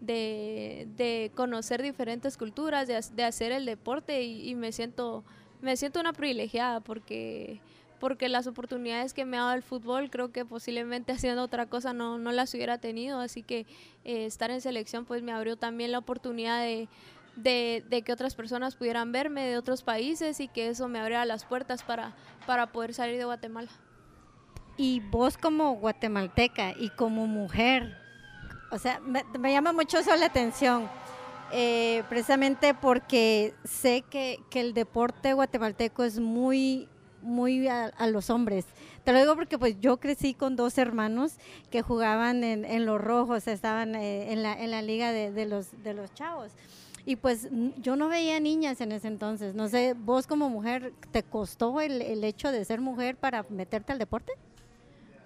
de, 0.00 0.86
de 0.96 1.30
conocer 1.34 1.82
diferentes 1.82 2.36
culturas, 2.36 2.88
de, 2.88 3.00
de 3.14 3.24
hacer 3.24 3.52
el 3.52 3.64
deporte 3.64 4.22
y, 4.22 4.54
me 4.54 4.72
siento 4.72 5.24
me 5.60 5.76
siento 5.76 6.00
una 6.00 6.12
privilegiada 6.12 6.80
porque 6.80 7.60
porque 8.00 8.28
las 8.28 8.46
oportunidades 8.46 9.14
que 9.14 9.24
me 9.24 9.38
ha 9.38 9.42
dado 9.42 9.54
el 9.54 9.62
fútbol 9.62 10.10
creo 10.10 10.30
que 10.30 10.44
posiblemente 10.44 11.12
haciendo 11.12 11.42
otra 11.42 11.66
cosa 11.66 11.94
no, 11.94 12.18
no 12.18 12.32
las 12.32 12.52
hubiera 12.52 12.76
tenido 12.76 13.20
así 13.20 13.42
que 13.42 13.66
eh, 14.04 14.26
estar 14.26 14.50
en 14.50 14.60
selección 14.60 15.06
pues 15.06 15.22
me 15.22 15.32
abrió 15.32 15.56
también 15.56 15.90
la 15.90 15.98
oportunidad 15.98 16.60
de, 16.60 16.88
de, 17.36 17.82
de, 17.88 18.02
que 18.02 18.12
otras 18.12 18.34
personas 18.34 18.76
pudieran 18.76 19.10
verme 19.12 19.46
de 19.46 19.56
otros 19.56 19.82
países 19.82 20.38
y 20.40 20.48
que 20.48 20.68
eso 20.68 20.88
me 20.88 20.98
abriera 20.98 21.24
las 21.24 21.44
puertas 21.44 21.82
para, 21.82 22.14
para 22.46 22.72
poder 22.72 22.92
salir 22.92 23.16
de 23.16 23.24
Guatemala. 23.24 23.70
Y 24.76 25.00
vos 25.00 25.38
como 25.38 25.72
guatemalteca 25.76 26.74
y 26.78 26.90
como 26.90 27.26
mujer, 27.26 27.96
o 28.74 28.78
sea, 28.78 29.00
me, 29.00 29.24
me 29.38 29.52
llama 29.52 29.72
mucho 29.72 29.98
eso 29.98 30.14
la 30.16 30.26
atención. 30.26 30.88
Eh, 31.52 32.02
precisamente 32.08 32.74
porque 32.74 33.54
sé 33.64 34.02
que, 34.02 34.40
que, 34.50 34.60
el 34.60 34.74
deporte 34.74 35.32
guatemalteco 35.34 36.02
es 36.02 36.18
muy 36.18 36.88
muy 37.22 37.68
a, 37.68 37.84
a, 37.84 38.08
los 38.08 38.28
hombres. 38.30 38.66
Te 39.04 39.12
lo 39.12 39.20
digo 39.20 39.36
porque 39.36 39.58
pues 39.58 39.76
yo 39.80 39.98
crecí 39.98 40.34
con 40.34 40.56
dos 40.56 40.76
hermanos 40.76 41.36
que 41.70 41.80
jugaban 41.82 42.42
en, 42.42 42.64
en 42.64 42.84
los 42.84 43.00
rojos, 43.00 43.46
estaban 43.46 43.94
eh, 43.94 44.32
en, 44.32 44.42
la, 44.42 44.52
en 44.60 44.72
la 44.72 44.82
liga 44.82 45.12
de, 45.12 45.30
de, 45.30 45.46
los, 45.46 45.70
de 45.84 45.94
los 45.94 46.12
chavos. 46.12 46.52
Y 47.06 47.16
pues 47.16 47.48
yo 47.76 47.96
no 47.96 48.08
veía 48.08 48.40
niñas 48.40 48.80
en 48.80 48.92
ese 48.92 49.08
entonces. 49.08 49.54
No 49.54 49.68
sé, 49.68 49.94
vos 49.96 50.26
como 50.26 50.50
mujer, 50.50 50.92
¿te 51.12 51.22
costó 51.22 51.80
el, 51.80 52.02
el 52.02 52.24
hecho 52.24 52.50
de 52.50 52.64
ser 52.64 52.80
mujer 52.80 53.16
para 53.16 53.44
meterte 53.48 53.92
al 53.92 53.98
deporte? 53.98 54.32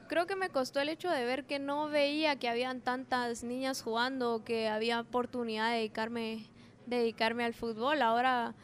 Creo 0.08 0.26
que 0.26 0.36
me 0.36 0.48
costó 0.48 0.80
el 0.80 0.88
hecho 0.88 1.10
de 1.10 1.24
ver 1.24 1.44
que 1.44 1.58
no 1.58 1.88
veía 1.88 2.36
que 2.36 2.48
habían 2.48 2.80
tantas 2.80 3.44
niñas 3.44 3.82
jugando, 3.82 4.42
que 4.44 4.68
había 4.68 5.00
oportunidad 5.00 5.70
de 5.70 5.76
dedicarme, 5.78 6.46
dedicarme 6.86 7.44
al 7.44 7.54
fútbol. 7.54 8.02
Ahora 8.02 8.54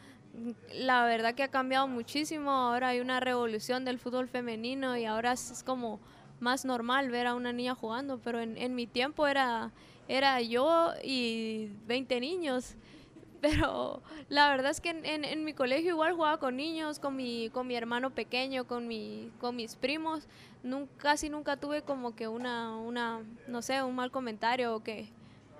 la 0.73 1.05
verdad 1.05 1.33
que 1.35 1.43
ha 1.43 1.47
cambiado 1.47 1.87
muchísimo, 1.87 2.51
ahora 2.51 2.89
hay 2.89 2.99
una 2.99 3.19
revolución 3.19 3.85
del 3.85 3.99
fútbol 3.99 4.27
femenino 4.27 4.97
y 4.97 5.05
ahora 5.05 5.31
es 5.33 5.63
como 5.65 5.99
más 6.39 6.65
normal 6.65 7.09
ver 7.09 7.27
a 7.27 7.35
una 7.35 7.53
niña 7.53 7.75
jugando, 7.75 8.19
pero 8.19 8.41
en, 8.41 8.75
mi 8.75 8.87
tiempo 8.87 9.27
era, 9.27 9.71
era 10.07 10.41
yo 10.41 10.91
y 11.03 11.69
20 11.87 12.19
niños 12.19 12.75
pero 13.41 14.01
la 14.27 14.49
verdad 14.49 14.71
es 14.71 14.81
que 14.81 14.89
en, 14.89 15.05
en, 15.05 15.23
en, 15.23 15.43
mi 15.43 15.53
colegio 15.53 15.91
igual 15.91 16.13
jugaba 16.13 16.39
con 16.39 16.55
niños, 16.55 16.97
con 16.97 17.15
mi, 17.15 17.49
con 17.51 17.67
mi 17.67 17.75
hermano 17.75 18.09
pequeño, 18.09 18.65
con, 18.65 18.87
mi, 18.87 19.31
con 19.39 19.55
mis 19.55 19.75
primos. 19.75 20.27
Nunca, 20.65 20.91
casi 20.97 21.29
nunca 21.29 21.57
tuve 21.57 21.83
como 21.83 22.15
que 22.15 22.27
una, 22.27 22.75
una, 22.75 23.21
no 23.47 23.61
sé, 23.61 23.83
un 23.83 23.93
mal 23.93 24.09
comentario 24.09 24.75
o 24.75 24.83
que, 24.83 25.09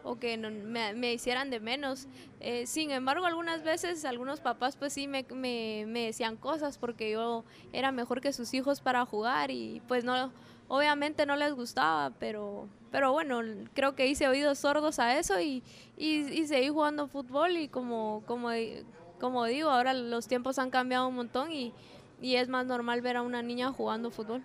o 0.04 0.18
que 0.18 0.36
no, 0.36 0.50
me, 0.50 0.96
me, 0.96 1.14
hicieran 1.14 1.52
de 1.52 1.60
menos. 1.60 2.08
Eh, 2.40 2.66
sin 2.66 2.90
embargo, 2.90 3.28
algunas 3.28 3.64
veces 3.64 4.04
algunos 4.04 4.40
papás 4.40 4.76
pues 4.76 4.94
sí 4.94 5.08
me, 5.08 5.24
me, 5.32 5.86
me 5.88 6.08
decían 6.08 6.38
cosas 6.38 6.80
porque 6.80 7.12
yo 7.12 7.46
era 7.72 7.92
mejor 7.92 8.20
que 8.20 8.34
sus 8.34 8.52
hijos 8.56 8.82
para 8.82 9.06
jugar 9.06 9.52
y 9.52 9.80
pues 9.88 10.04
no 10.04 10.32
obviamente 10.68 11.28
no 11.28 11.36
les 11.36 11.54
gustaba, 11.54 12.12
pero, 12.20 12.68
pero 12.92 13.12
bueno, 13.12 13.42
creo 13.76 13.94
que 13.94 14.08
hice 14.08 14.28
oídos 14.28 14.58
sordos 14.58 14.98
a 14.98 15.20
eso 15.20 15.40
y, 15.40 15.62
y, 15.98 16.22
y 16.34 16.48
seguí 16.48 16.70
jugando 16.70 17.08
fútbol 17.08 17.58
y 17.58 17.68
como, 17.68 18.24
como, 18.26 18.50
como 19.20 19.46
digo, 19.46 19.70
ahora 19.70 19.94
los 19.94 20.28
tiempos 20.28 20.58
han 20.58 20.72
cambiado 20.72 21.08
un 21.08 21.16
montón 21.16 21.52
y, 21.52 21.74
y 22.22 22.38
es 22.38 22.50
más 22.50 22.66
normal 22.66 23.02
ver 23.02 23.18
a 23.18 23.22
una 23.22 23.44
niña 23.44 23.72
jugando 23.72 24.10
fútbol. 24.10 24.44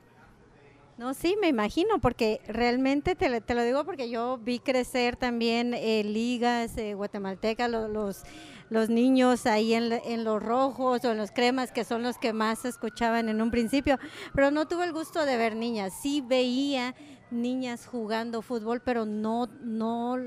No, 1.00 1.14
sí, 1.14 1.34
me 1.40 1.48
imagino, 1.48 1.98
porque 1.98 2.42
realmente 2.46 3.14
te, 3.14 3.40
te 3.40 3.54
lo 3.54 3.62
digo 3.62 3.86
porque 3.86 4.10
yo 4.10 4.36
vi 4.36 4.58
crecer 4.58 5.16
también 5.16 5.72
eh, 5.72 6.04
ligas 6.04 6.76
eh, 6.76 6.92
guatemaltecas, 6.92 7.70
los, 7.70 8.22
los, 8.68 8.90
niños 8.90 9.46
ahí 9.46 9.72
en, 9.72 9.92
en, 9.92 10.24
los 10.24 10.42
rojos 10.42 11.02
o 11.06 11.10
en 11.10 11.16
los 11.16 11.30
cremas, 11.30 11.72
que 11.72 11.84
son 11.84 12.02
los 12.02 12.18
que 12.18 12.34
más 12.34 12.66
escuchaban 12.66 13.30
en 13.30 13.40
un 13.40 13.50
principio, 13.50 13.98
pero 14.34 14.50
no 14.50 14.68
tuve 14.68 14.84
el 14.84 14.92
gusto 14.92 15.24
de 15.24 15.38
ver 15.38 15.56
niñas. 15.56 15.94
Sí 16.02 16.20
veía 16.20 16.94
niñas 17.30 17.86
jugando 17.86 18.42
fútbol, 18.42 18.82
pero 18.82 19.06
no, 19.06 19.46
no, 19.62 20.18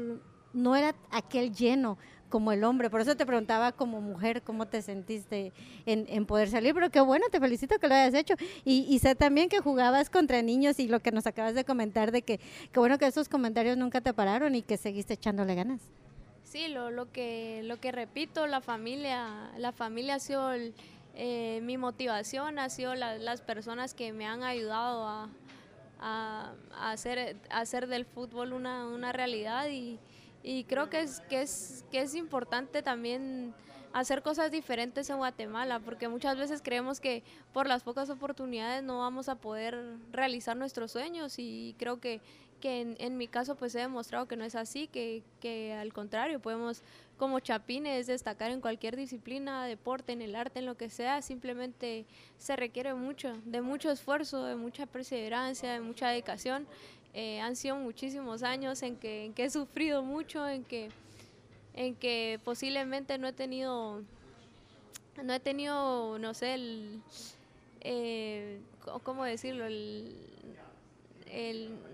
no 0.54 0.76
era 0.76 0.96
aquel 1.12 1.54
lleno 1.54 2.00
como 2.34 2.52
el 2.52 2.64
hombre. 2.64 2.90
Por 2.90 3.00
eso 3.00 3.16
te 3.16 3.28
preguntaba 3.28 3.74
como 3.74 4.02
mujer 4.02 4.42
cómo 4.42 4.66
te 4.66 4.82
sentiste 4.82 5.54
en, 5.86 6.26
poder 6.26 6.50
salir, 6.50 6.74
pero 6.74 6.90
qué 6.90 7.00
bueno, 7.00 7.28
te 7.30 7.40
felicito 7.40 7.78
que 7.78 7.88
lo 7.88 7.94
hayas 7.94 8.16
hecho. 8.16 8.34
Y, 8.66 8.88
y, 8.90 8.98
sé 8.98 9.14
también 9.14 9.50
que 9.50 9.60
jugabas 9.60 10.10
contra 10.10 10.42
niños 10.42 10.80
y 10.80 10.88
lo 10.88 11.00
que 11.00 11.12
nos 11.12 11.28
acabas 11.28 11.54
de 11.54 11.64
comentar 11.64 12.12
de 12.12 12.24
que 12.24 12.40
qué 12.72 12.80
bueno 12.80 12.98
que 12.98 13.06
esos 13.06 13.30
comentarios 13.30 13.78
nunca 13.78 14.02
te 14.02 14.16
pararon 14.16 14.56
y 14.56 14.64
que 14.64 14.78
seguiste 14.78 15.14
echándole 15.14 15.54
ganas. 15.54 15.80
Sí, 16.44 16.70
lo, 16.70 16.90
lo, 16.90 17.12
que, 17.12 17.62
lo 17.66 17.80
que 17.80 17.92
repito, 17.92 18.48
la 18.48 18.62
familia, 18.62 19.52
la 19.60 19.72
familia 19.72 20.16
ha 20.16 20.20
sido 20.20 20.50
eh, 21.14 21.60
mi 21.62 21.78
motivación, 21.78 22.58
ha 22.58 22.70
sido 22.70 22.96
las 22.96 23.42
personas 23.42 23.94
que 23.94 24.12
me 24.12 24.26
han 24.26 24.42
ayudado 24.42 25.06
a, 25.08 25.30
a, 26.00 26.52
hacer, 26.80 27.38
hacer 27.52 27.86
del 27.86 28.06
fútbol 28.06 28.54
una, 28.54 28.88
una 28.88 29.12
realidad 29.12 29.68
y, 29.70 30.00
y, 30.44 30.66
creo 30.66 30.90
que 30.90 31.02
es, 31.02 31.22
que, 31.22 31.42
es, 31.42 31.86
que 31.92 32.02
es 32.02 32.16
importante 32.16 32.84
también 32.84 33.54
hacer 33.94 34.24
cosas 34.24 34.52
diferentes 34.52 35.10
en 35.10 35.18
Guatemala, 35.18 35.80
porque 35.80 36.08
muchas 36.08 36.38
veces 36.38 36.62
creemos 36.64 37.00
que 37.00 37.24
por 37.54 37.68
las 37.68 37.84
pocas 37.84 38.10
oportunidades 38.10 38.84
no 38.84 39.00
vamos 39.00 39.30
a 39.30 39.36
poder 39.36 39.98
realizar 40.12 40.58
nuestros 40.58 40.92
sueños 40.92 41.36
y 41.38 41.76
creo 41.78 42.00
que 42.00 42.20
que 42.64 42.96
en, 42.98 43.18
mi 43.18 43.28
caso 43.28 43.56
pues 43.56 43.76
he 43.76 43.80
demostrado 43.80 44.26
que 44.26 44.38
no 44.38 44.46
es 44.46 44.56
así, 44.56 44.88
que, 44.88 45.22
que, 45.42 45.74
al 45.74 45.92
contrario, 45.92 46.40
podemos 46.40 46.82
como 47.18 47.42
chapines 47.42 48.08
destacar 48.08 48.52
en 48.52 48.62
cualquier 48.62 48.96
disciplina, 48.96 49.66
deporte, 49.66 50.14
en 50.14 50.22
el 50.22 50.34
arte, 50.34 50.60
en 50.60 50.66
lo 50.66 50.78
que 50.78 50.90
sea, 50.90 51.22
simplemente 51.22 52.06
se 52.38 52.56
requiere 52.56 52.94
mucho, 52.94 53.34
de 53.44 53.60
mucho 53.60 53.92
esfuerzo, 53.92 54.46
de 54.46 54.56
mucha 54.56 54.86
perseverancia, 54.86 55.74
de 55.74 55.82
mucha 55.82 56.08
dedicación. 56.08 56.66
Eh, 57.14 57.40
han 57.40 57.56
sido 57.56 57.76
muchísimos 57.76 58.42
años 58.42 58.82
en 58.82 58.96
que, 58.96 59.26
en 59.26 59.34
que 59.34 59.46
he 59.46 59.50
sufrido 59.50 60.02
mucho, 60.02 60.48
en 60.48 60.64
que, 60.64 60.90
en 61.76 61.96
que 61.96 62.40
posiblemente 62.44 63.18
no 63.18 63.28
he 63.28 63.34
tenido, 63.34 64.02
no 65.22 65.34
he 65.34 65.40
tenido, 65.40 66.18
no 66.18 66.34
sé, 66.34 66.56
el, 66.56 67.02
eh, 67.82 68.60
¿cómo 69.04 69.26
decirlo? 69.26 69.66
El, 69.66 70.16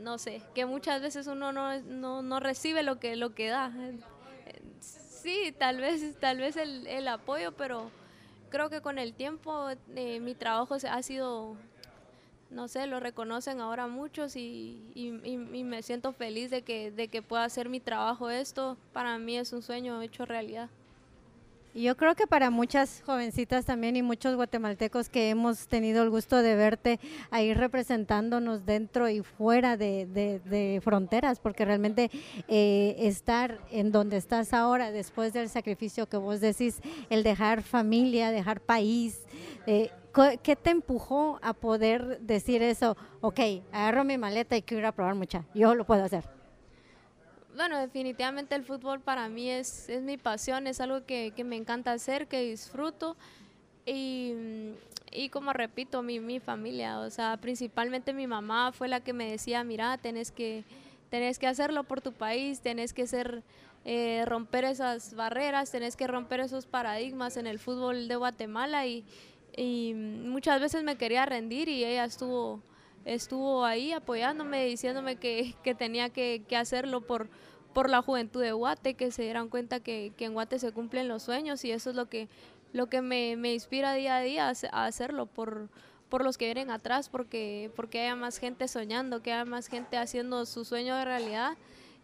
no 0.02 0.18
sé, 0.18 0.42
que 0.54 0.66
muchas 0.66 1.02
veces 1.02 1.28
uno 1.28 1.52
no, 1.52 1.80
no, 1.82 2.22
no, 2.22 2.40
recibe 2.40 2.84
lo 2.84 3.00
que, 3.00 3.16
lo 3.16 3.34
que 3.34 3.48
da. 3.48 3.72
Sí, 4.80 5.54
tal 5.58 5.78
vez, 5.78 6.18
tal 6.20 6.38
vez 6.38 6.56
el, 6.58 6.88
el 6.88 7.08
apoyo, 7.08 7.54
pero 7.54 7.90
creo 8.50 8.70
que 8.70 8.82
con 8.82 9.00
el 9.00 9.14
tiempo 9.14 9.70
eh, 9.96 10.20
mi 10.20 10.36
trabajo 10.36 10.76
ha 10.90 11.04
sido, 11.04 11.56
no 12.50 12.68
sé, 12.68 12.88
lo 12.88 13.00
reconocen 13.00 13.62
ahora 13.62 13.88
muchos 13.88 14.36
y, 14.36 14.92
y, 14.96 15.38
me 15.64 15.84
siento 15.84 16.14
feliz 16.14 16.50
de 16.50 16.64
que, 16.64 16.92
de 16.92 17.08
que 17.08 17.22
pueda 17.22 17.44
hacer 17.44 17.70
mi 17.70 17.80
trabajo 17.80 18.30
esto. 18.30 18.78
Para 18.92 19.18
mí 19.20 19.38
es 19.38 19.54
un 19.54 19.62
sueño 19.62 20.02
hecho 20.02 20.26
realidad. 20.26 20.70
Y 21.76 21.84
yo 21.84 21.96
creo 21.96 22.16
que 22.16 22.26
para 22.26 22.50
muchas 22.50 23.04
jovencitas 23.06 23.66
también 23.66 23.96
y 23.96 24.02
muchos 24.02 24.36
guatemaltecos 24.36 25.08
que 25.08 25.30
hemos 25.30 25.68
tenido 25.68 26.02
el 26.02 26.10
gusto 26.10 26.42
de 26.42 26.56
verte 26.56 27.00
ahí 27.30 27.54
representándonos 27.54 28.66
dentro 28.66 29.08
y 29.08 29.22
fuera 29.22 29.78
de, 29.78 30.82
fronteras, 30.84 31.40
porque 31.40 31.66
realmente 31.66 32.10
eh, 32.48 32.96
estar 32.98 33.60
en 33.70 33.92
donde 33.92 34.18
estás 34.18 34.52
ahora, 34.54 34.92
después 34.92 35.32
del 35.32 35.48
sacrificio 35.48 36.08
que 36.08 36.18
vos 36.18 36.42
decís, 36.42 36.82
el 37.12 37.22
dejar 37.22 37.62
familia, 37.62 38.32
dejar 38.32 38.62
país, 38.62 39.22
eh, 39.68 39.92
¿qué 40.44 40.56
te 40.56 40.70
empujó 40.70 41.40
a 41.42 41.54
poder 41.54 42.20
decir 42.20 42.62
eso? 42.62 42.98
Ok, 43.22 43.40
agarro 43.72 44.04
mi 44.04 44.18
maleta 44.18 44.58
y 44.58 44.62
quiero 44.62 44.80
ir 44.80 44.86
a 44.86 44.92
probar 44.92 45.16
mucha, 45.16 45.46
yo 45.54 45.76
lo 45.76 45.86
puedo 45.86 46.04
hacer 46.04 46.40
bueno, 47.60 47.78
definitivamente 47.78 48.56
el 48.56 48.64
fútbol 48.64 49.02
para 49.02 49.28
mí 49.28 49.50
es, 49.50 49.90
es 49.90 50.02
mi 50.02 50.16
pasión, 50.16 50.66
es 50.66 50.80
algo 50.80 51.06
que, 51.06 51.34
que, 51.36 51.44
me 51.44 51.58
encanta 51.58 51.92
hacer, 51.92 52.28
que 52.28 52.42
disfruto. 52.42 53.18
Y, 53.86 54.34
y 55.12 55.28
como 55.28 55.52
repito, 55.52 56.02
mi, 56.02 56.22
mi, 56.22 56.40
familia, 56.40 57.00
o 57.00 57.10
sea, 57.10 57.36
principalmente 57.36 58.14
mi 58.14 58.28
mamá 58.28 58.72
fue 58.72 58.88
la 58.88 59.02
que 59.02 59.12
me 59.12 59.30
decía, 59.30 59.62
mira, 59.66 59.98
tenés 59.98 60.32
que, 60.32 60.64
tenés 61.10 61.38
que 61.38 61.48
hacerlo 61.48 61.84
por 61.84 62.00
tu 62.00 62.14
país, 62.14 62.62
tenés 62.62 62.94
que 62.94 63.08
ser, 63.08 63.44
eh, 63.86 64.24
romper 64.26 64.66
esas 64.66 65.14
barreras, 65.14 65.72
tenés 65.72 65.96
que 65.96 66.06
romper 66.06 66.42
esos 66.42 66.66
paradigmas 66.66 67.38
en 67.38 67.48
el 67.48 67.60
fútbol 67.60 68.08
de 68.08 68.16
Guatemala. 68.16 68.86
Y, 68.86 69.04
y 69.60 69.94
muchas 69.94 70.62
veces 70.62 70.84
me 70.84 70.96
quería 70.96 71.26
rendir 71.26 71.68
y 71.68 71.84
ella 71.84 72.06
estuvo 72.06 72.62
estuvo 73.04 73.66
ahí 73.66 73.92
apoyándome, 73.92 74.66
diciéndome 74.66 75.18
que, 75.18 75.56
que 75.64 75.76
tenía 75.76 76.10
que, 76.10 76.44
que, 76.48 76.56
hacerlo 76.56 77.02
por, 77.02 77.30
por 77.74 77.90
la 77.90 78.02
juventud 78.02 78.42
de 78.42 78.52
Guate, 78.52 78.94
que 78.94 79.12
se 79.12 79.24
dieran 79.24 79.50
cuenta 79.50 79.80
que, 79.80 80.14
en 80.18 80.34
Guate 80.34 80.60
se 80.60 80.72
cumplen 80.72 81.08
los 81.08 81.24
sueños 81.24 81.64
y 81.66 81.72
eso 81.72 81.90
es 81.90 81.96
lo 81.96 82.08
que, 82.08 82.30
lo 82.72 82.88
que 82.88 83.02
me, 83.02 83.34
inspira 83.54 83.94
día 83.94 84.18
a 84.18 84.22
día 84.22 84.54
a, 84.72 84.86
hacerlo 84.86 85.26
por, 85.26 85.70
por 86.08 86.24
los 86.24 86.38
que 86.38 86.46
vienen 86.46 86.72
atrás, 86.72 87.10
porque, 87.10 87.72
porque 87.76 88.02
haya 88.02 88.16
más 88.16 88.38
gente 88.38 88.68
soñando, 88.68 89.22
que 89.22 89.34
haya 89.34 89.46
más 89.46 89.68
gente 89.68 89.98
haciendo 89.98 90.46
su 90.46 90.64
sueño 90.66 90.96
de 90.96 91.06
realidad 91.06 91.58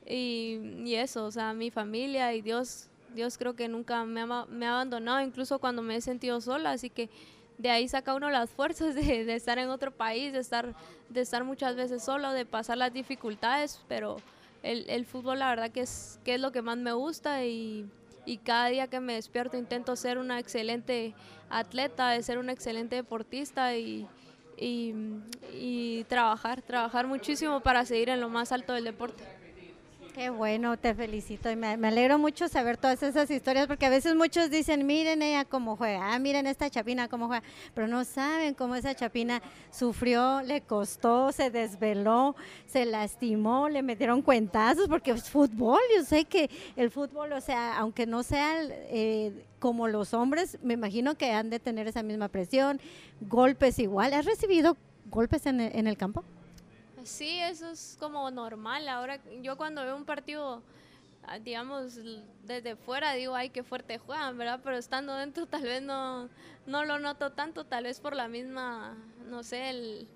y, 0.06 0.94
eso, 0.96 1.26
o 1.26 1.32
sea, 1.32 1.54
mi 1.54 1.72
familia 1.72 2.34
y 2.34 2.42
Dios, 2.42 2.90
Dios 3.14 3.38
creo 3.38 3.56
que 3.56 3.68
nunca 3.68 4.06
me 4.06 4.22
ha, 4.22 4.46
me 4.46 4.66
ha 4.66 4.74
abandonado, 4.74 5.22
incluso 5.22 5.60
cuando 5.60 5.82
me 5.82 5.96
he 5.96 6.02
sentido 6.02 6.42
sola, 6.42 6.72
así 6.72 6.90
que 6.90 7.10
de 7.58 7.70
ahí 7.70 7.88
saca 7.88 8.14
uno 8.14 8.30
las 8.30 8.50
fuerzas 8.50 8.96
de, 8.96 9.34
estar 9.34 9.58
en 9.58 9.70
otro 9.70 9.92
país, 9.92 10.34
de 10.34 10.40
estar, 10.40 10.76
de 11.10 11.22
estar 11.22 11.44
muchas 11.44 11.76
veces 11.76 12.04
solo, 12.04 12.32
de 12.32 12.46
pasar 12.46 12.78
las 12.78 12.94
dificultades, 12.94 13.82
pero 13.88 14.18
el, 14.64 14.90
el, 14.90 15.06
fútbol 15.06 15.40
la 15.40 15.50
verdad 15.50 15.72
que 15.72 15.82
es, 15.82 16.20
que 16.24 16.36
es 16.36 16.42
lo 16.42 16.52
que 16.52 16.62
más 16.62 16.78
me 16.78 16.92
gusta 16.94 17.46
y, 17.46 17.90
y, 18.26 18.38
cada 18.38 18.68
día 18.68 18.88
que 18.88 19.00
me 19.00 19.14
despierto 19.14 19.58
intento 19.58 19.96
ser 19.96 20.18
una 20.18 20.40
excelente 20.40 21.14
atleta, 21.50 22.10
de 22.10 22.24
ser 22.24 22.40
una 22.40 22.52
excelente 22.52 22.96
deportista 22.96 23.76
y, 23.76 24.08
y, 24.58 24.94
y 25.54 26.04
trabajar, 26.06 26.62
trabajar 26.62 27.08
muchísimo 27.08 27.62
para 27.62 27.86
seguir 27.86 28.10
en 28.10 28.20
lo 28.20 28.30
más 28.30 28.52
alto 28.52 28.74
del 28.74 28.86
deporte. 28.86 29.24
Qué 30.16 30.30
bueno, 30.30 30.78
te 30.78 30.96
felicito 30.96 31.52
y 31.52 31.58
me, 31.58 31.68
alegro 31.68 32.18
mucho 32.18 32.48
saber 32.48 32.78
todas 32.78 33.04
esas 33.04 33.30
historias 33.30 33.68
porque 33.68 33.86
a 33.86 33.90
veces 33.90 34.16
muchos 34.16 34.50
dicen, 34.50 34.88
miren 34.88 35.22
ella 35.22 35.44
cómo 35.44 35.76
juega, 35.76 36.14
ah, 36.14 36.20
miren 36.20 36.48
esta 36.48 36.70
chapina 36.70 37.10
cómo 37.10 37.28
juega, 37.28 37.44
pero 37.74 37.90
no 37.90 38.06
saben 38.06 38.54
cómo 38.54 38.76
esa 38.76 38.96
chapina 38.96 39.42
sufrió, 39.72 40.42
le 40.42 40.62
costó, 40.62 41.34
se 41.34 41.52
desveló, 41.52 42.34
se 42.66 42.86
lastimó, 42.86 43.68
le 43.68 43.82
metieron 43.82 44.22
cuentazos 44.22 44.88
porque 44.88 45.12
es 45.12 45.30
fútbol, 45.30 45.82
yo 45.94 46.06
sé 46.06 46.24
que 46.24 46.50
el 46.78 46.92
fútbol, 46.92 47.34
o 47.34 47.42
sea, 47.42 47.78
aunque 47.78 48.06
no 48.06 48.24
sea 48.24 48.64
eh, 48.64 49.46
como 49.60 49.90
los 49.90 50.14
hombres, 50.14 50.58
me 50.64 50.76
imagino 50.76 51.16
que 51.16 51.34
han 51.34 51.50
de 51.50 51.60
tener 51.60 51.90
esa 51.90 52.04
misma 52.04 52.30
presión, 52.30 52.80
golpes 53.20 53.80
igual. 53.80 54.14
¿Has 54.14 54.24
recibido 54.24 54.78
golpes 55.12 55.46
en 55.46 55.60
el 55.60 55.98
campo? 55.98 56.24
Sí, 57.06 57.40
eso 57.40 57.70
es 57.70 57.98
como 58.00 58.32
normal. 58.32 58.90
Ahora, 58.90 59.20
yo 59.42 59.58
cuando 59.58 59.84
veo 59.84 59.96
un 59.96 60.06
partido, 60.06 60.64
ah, 61.24 61.38
digamos, 61.38 62.00
desde 62.44 62.76
fuera, 62.76 63.14
digo, 63.14 63.36
ay, 63.36 63.52
qué 63.52 63.62
fuerte 63.62 64.00
juegan, 64.00 64.36
¿verdad? 64.40 64.60
Pero 64.64 64.76
estando 64.76 65.14
dentro 65.14 65.46
tal 65.48 65.62
vez 65.62 65.84
no, 65.84 66.30
no 66.66 66.84
lo 66.84 66.98
noto 66.98 67.32
tanto, 67.32 67.64
tal 67.64 67.84
vez 67.84 68.00
por 68.00 68.16
la 68.16 68.28
misma, 68.28 68.98
no 69.30 69.44
sé, 69.44 69.70
el, 69.70 70.08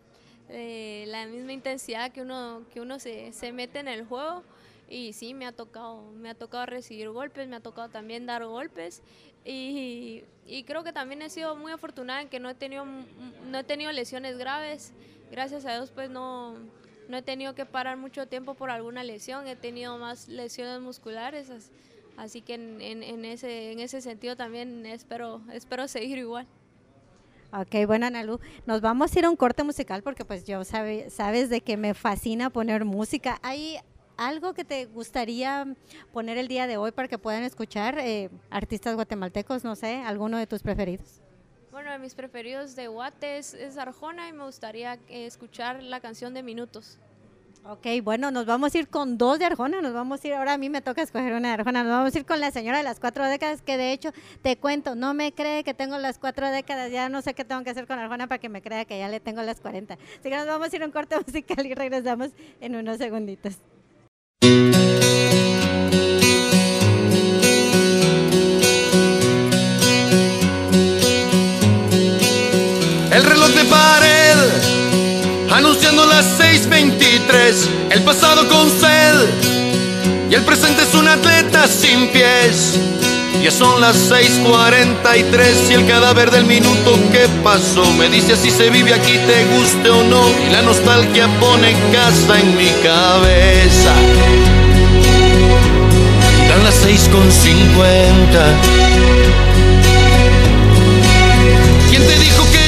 eh, 0.49 1.06
la 1.08 1.28
misma 1.28 1.54
intensidad 1.54 2.12
que 2.12 2.23
uno, 2.23 2.63
que 2.73 2.82
uno 2.82 2.97
se, 2.97 3.34
se 3.34 3.52
mete 3.52 3.80
en 3.80 3.88
el 3.88 4.06
juego. 4.06 4.43
Y 4.89 5.13
sí, 5.13 5.36
me 5.36 5.45
ha 5.45 5.52
tocado, 5.52 6.02
me 6.13 6.32
ha 6.32 6.34
tocado 6.34 6.65
recibir 6.65 7.12
golpes, 7.12 7.47
me 7.47 7.58
ha 7.58 7.60
tocado 7.60 7.89
también 7.89 8.25
dar 8.25 8.43
golpes. 8.47 9.04
Y, 9.45 10.23
y 10.47 10.63
creo 10.63 10.84
que 10.84 10.91
también 10.91 11.21
he 11.21 11.30
sido 11.30 11.56
muy 11.56 11.71
afortunada 11.71 12.23
en 12.23 12.30
que 12.30 12.39
no 12.39 12.49
he 12.49 12.56
tenido, 12.56 12.84
no 12.84 13.60
he 13.60 13.63
tenido 13.63 13.91
lesiones 13.91 14.39
graves. 14.39 14.91
Gracias 15.30 15.63
a 15.67 15.73
Dios, 15.73 15.91
pues 15.91 16.10
no, 16.10 16.56
no 17.10 17.17
he 17.17 17.22
tenido 17.24 17.56
que 17.56 17.65
parar 17.65 17.98
mucho 17.98 18.28
tiempo 18.28 18.54
por 18.54 18.69
alguna 18.69 19.04
lesión, 19.04 19.48
he 19.48 19.56
tenido 19.56 19.98
más 19.98 20.30
lesiones 20.30 20.80
musculares, 20.80 21.52
así 22.15 22.41
que 22.41 22.54
en, 22.54 22.82
en, 22.82 23.26
ese, 23.26 23.72
en 23.72 23.80
ese 23.80 24.00
sentido 24.00 24.36
también 24.36 24.86
espero, 24.86 25.41
espero 25.52 25.88
seguir 25.88 26.19
igual. 26.19 26.48
Ok, 27.52 27.88
bueno 27.88 28.06
Analu, 28.06 28.39
nos 28.67 28.80
vamos 28.80 29.13
a 29.13 29.19
ir 29.19 29.26
a 29.26 29.30
un 29.30 29.36
corte 29.36 29.63
musical 29.63 30.04
porque 30.04 30.24
pues 30.24 30.45
yo 30.45 30.63
sabe, 30.63 31.10
sabes 31.10 31.50
de 31.50 31.62
que 31.62 31.78
me 31.78 31.95
fascina 31.95 32.52
poner 32.52 32.86
música. 32.86 33.39
¿Hay 33.41 33.80
algo 34.15 34.54
que 34.54 34.63
te 34.63 34.86
gustaría 34.86 35.65
poner 36.13 36.38
el 36.38 36.48
día 36.48 36.67
de 36.67 36.78
hoy 36.78 36.91
para 36.91 37.08
que 37.08 37.17
puedan 37.17 37.41
escuchar 37.41 37.98
eh, 37.98 38.30
artistas 38.52 38.93
guatemaltecos, 38.93 39.63
no 39.63 39.76
sé, 39.76 39.95
alguno 39.95 40.38
de 40.38 40.45
tus 40.45 40.62
preferidos? 40.62 41.24
Bueno, 41.71 41.91
de 41.91 41.99
mis 41.99 42.15
preferidos 42.15 42.75
de 42.75 42.88
Guate 42.88 43.38
es, 43.38 43.77
Arjona 43.77 44.27
y 44.27 44.34
me 44.34 44.43
gustaría 44.43 44.95
eh, 45.08 45.27
escuchar 45.27 45.84
la 45.84 45.99
canción 45.99 46.34
de 46.34 46.41
Minutos. 46.41 46.97
Ok, 47.63 47.86
bueno, 48.01 48.32
nos 48.32 48.47
vamos 48.47 48.73
a 48.73 48.77
ir 48.79 48.88
con 48.88 49.17
dos 49.19 49.38
de 49.38 49.45
Arjona, 49.45 49.82
nos 49.82 49.93
vamos 49.93 50.23
a 50.23 50.27
ir, 50.27 50.34
ahora 50.34 50.53
a 50.53 50.58
mí 50.58 50.69
me 50.69 50.82
toca 50.82 51.03
escoger 51.03 51.34
una 51.34 51.49
de 51.49 51.53
Arjona, 51.55 51.84
nos 51.84 51.91
vamos 51.91 52.15
a 52.15 52.17
ir 52.17 52.25
con 52.25 52.39
la 52.39 52.49
señora 52.49 52.79
de 52.79 52.84
las 52.84 52.99
cuatro 52.99 53.23
décadas, 53.25 53.62
que 53.62 53.77
de 53.77 53.91
hecho, 53.91 54.12
te 54.41 54.58
cuento, 54.58 54.95
no 54.95 55.13
me 55.13 55.34
cree 55.34 55.63
que 55.63 55.75
tengo 55.75 55.97
las 55.97 56.17
cuatro 56.17 56.49
décadas, 56.49 56.91
ya 56.91 57.10
no 57.10 57.21
sé 57.21 57.36
qué 57.36 57.43
tengo 57.43 57.63
que 57.63 57.69
hacer 57.69 57.86
con 57.86 57.99
Arjona 57.99 58.27
para 58.27 58.39
que 58.39 58.49
me 58.49 58.62
crea 58.62 58.86
que 58.86 58.97
ya 58.97 59.10
le 59.10 59.19
tengo 59.19 59.43
las 59.43 59.60
40. 59.60 59.93
Así 59.93 60.29
que 60.29 60.36
nos 60.36 60.47
vamos 60.47 60.73
a 60.73 60.75
ir 60.75 60.82
a 60.82 60.86
un 60.86 60.91
corte 60.91 61.17
musical 61.27 61.65
y 61.65 61.75
regresamos 61.75 62.29
en 62.62 62.75
unos 62.75 62.97
segunditos. 62.97 63.58
6:23, 77.50 77.70
el 77.92 78.04
pasado 78.04 78.48
con 78.48 78.70
sed 78.70 79.16
y 80.30 80.36
el 80.36 80.44
presente 80.44 80.84
es 80.84 80.94
un 80.94 81.08
atleta 81.08 81.68
sin 81.68 82.10
pies. 82.10 82.78
Ya 83.44 83.50
son 83.52 83.82
las 83.82 83.96
6:43 84.12 85.72
y 85.72 85.74
el 85.74 85.88
cadáver 85.88 86.30
del 86.30 86.46
minuto 86.46 87.00
que 87.12 87.28
pasó 87.44 87.86
me 87.94 88.10
dice 88.10 88.36
si 88.36 88.52
se 88.52 88.70
vive 88.70 88.94
aquí, 88.94 89.18
te 89.26 89.46
guste 89.46 89.90
o 89.90 90.04
no. 90.04 90.30
Y 90.48 90.52
la 90.52 90.62
nostalgia 90.62 91.28
pone 91.40 91.74
casa 91.92 92.40
en 92.40 92.56
mi 92.56 92.70
cabeza. 92.84 93.94
Dan 96.50 96.64
las 96.64 96.76
6:50. 96.76 98.54
¿Quién 101.90 102.06
te 102.06 102.20
dijo 102.20 102.44
que 102.52 102.59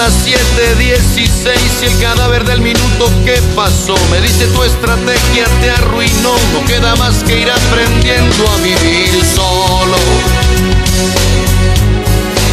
las 0.00 0.14
7:16 0.24 1.82
y 1.82 1.84
el 1.84 2.00
cadáver 2.00 2.42
del 2.44 2.62
minuto 2.62 3.10
que 3.22 3.36
pasó 3.54 3.94
me 4.10 4.18
dice 4.22 4.46
tu 4.46 4.62
estrategia 4.62 5.44
te 5.60 5.70
arruinó. 5.70 6.32
No 6.54 6.64
queda 6.66 6.96
más 6.96 7.22
que 7.24 7.40
ir 7.40 7.50
aprendiendo 7.50 8.48
a 8.48 8.56
vivir 8.62 9.10
solo. 9.34 9.98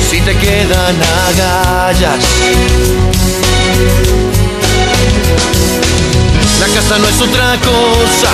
Si 0.10 0.20
te 0.20 0.36
quedan 0.36 0.96
agallas. 1.30 2.26
La 6.60 6.68
casa 6.68 7.00
no 7.00 7.08
es 7.08 7.22
otra 7.22 7.56
cosa 7.60 8.32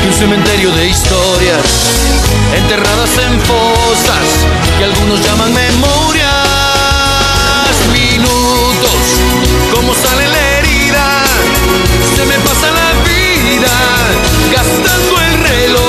que 0.00 0.08
un 0.08 0.14
cementerio 0.14 0.70
de 0.72 0.88
historias 0.88 1.66
enterradas 2.56 3.10
en 3.26 3.40
fosas 3.40 4.26
que 4.78 4.84
algunos 4.84 5.20
llaman 5.20 5.52
memorias. 5.52 6.47
Minutos, 7.92 9.02
como 9.74 9.94
sale 9.94 10.28
la 10.28 10.58
herida, 10.58 11.24
se 12.16 12.24
me 12.26 12.38
pasa 12.40 12.70
la 12.70 12.92
vida 13.08 13.70
gastando 14.52 15.20
el 15.20 15.38
reloj. 15.48 15.87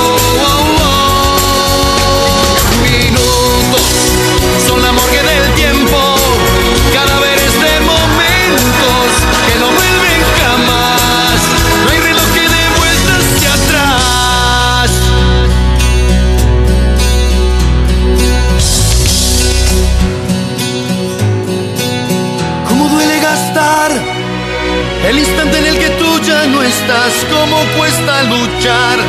El 25.09 25.17
instante 25.17 25.57
en 25.57 25.65
el 25.65 25.79
que 25.79 25.89
tú 25.91 26.21
ya 26.21 26.45
no 26.45 26.61
estás? 26.61 27.11
¿Cómo 27.31 27.57
cuesta 27.77 28.23
luchar 28.23 28.99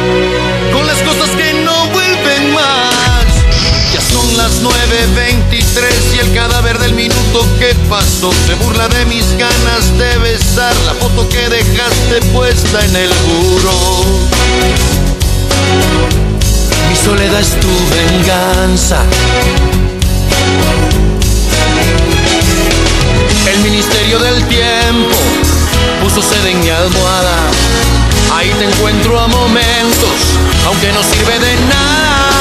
con 0.73 0.87
las 0.87 0.97
cosas 1.03 1.29
que 1.37 1.53
no 1.63 1.87
vuelven 1.89 2.55
más? 2.55 3.27
Ya 3.93 4.01
son 4.01 4.37
las 4.39 4.63
9.23 4.63 6.17
y 6.17 6.19
el 6.21 6.33
cadáver 6.33 6.79
del 6.79 6.95
minuto 6.95 7.47
que 7.59 7.75
pasó 7.91 8.33
se 8.47 8.55
burla 8.55 8.89
de 8.89 9.05
mis 9.07 9.27
ganas 9.37 9.99
de 9.99 10.17
besar 10.19 10.75
la 10.87 10.95
foto 10.95 11.29
que 11.29 11.49
dejaste 11.51 12.23
puesta 12.33 12.83
en 12.83 12.97
el 12.97 13.11
muro. 13.27 14.05
Mi 16.89 16.97
soledad 16.97 17.41
es 17.41 17.61
tu 17.61 17.69
venganza. 17.91 19.05
El 23.53 23.59
ministerio 23.61 24.19
del 24.19 24.43
tiempo 24.49 25.60
puso 26.15 26.23
sede 26.23 26.51
en 26.53 26.61
mi 26.61 26.71
almohada. 26.71 27.37
Ahí 28.35 28.51
te 28.59 28.65
encuentro 28.65 29.19
a 29.19 29.27
momentos, 29.29 30.11
aunque 30.67 30.93
no 30.93 31.03
sirve 31.03 31.39
de 31.39 31.57
nada. 31.69 32.40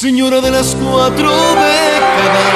Señora 0.00 0.40
de 0.40 0.52
las 0.52 0.76
cuatro 0.76 1.28
décadas 1.28 2.54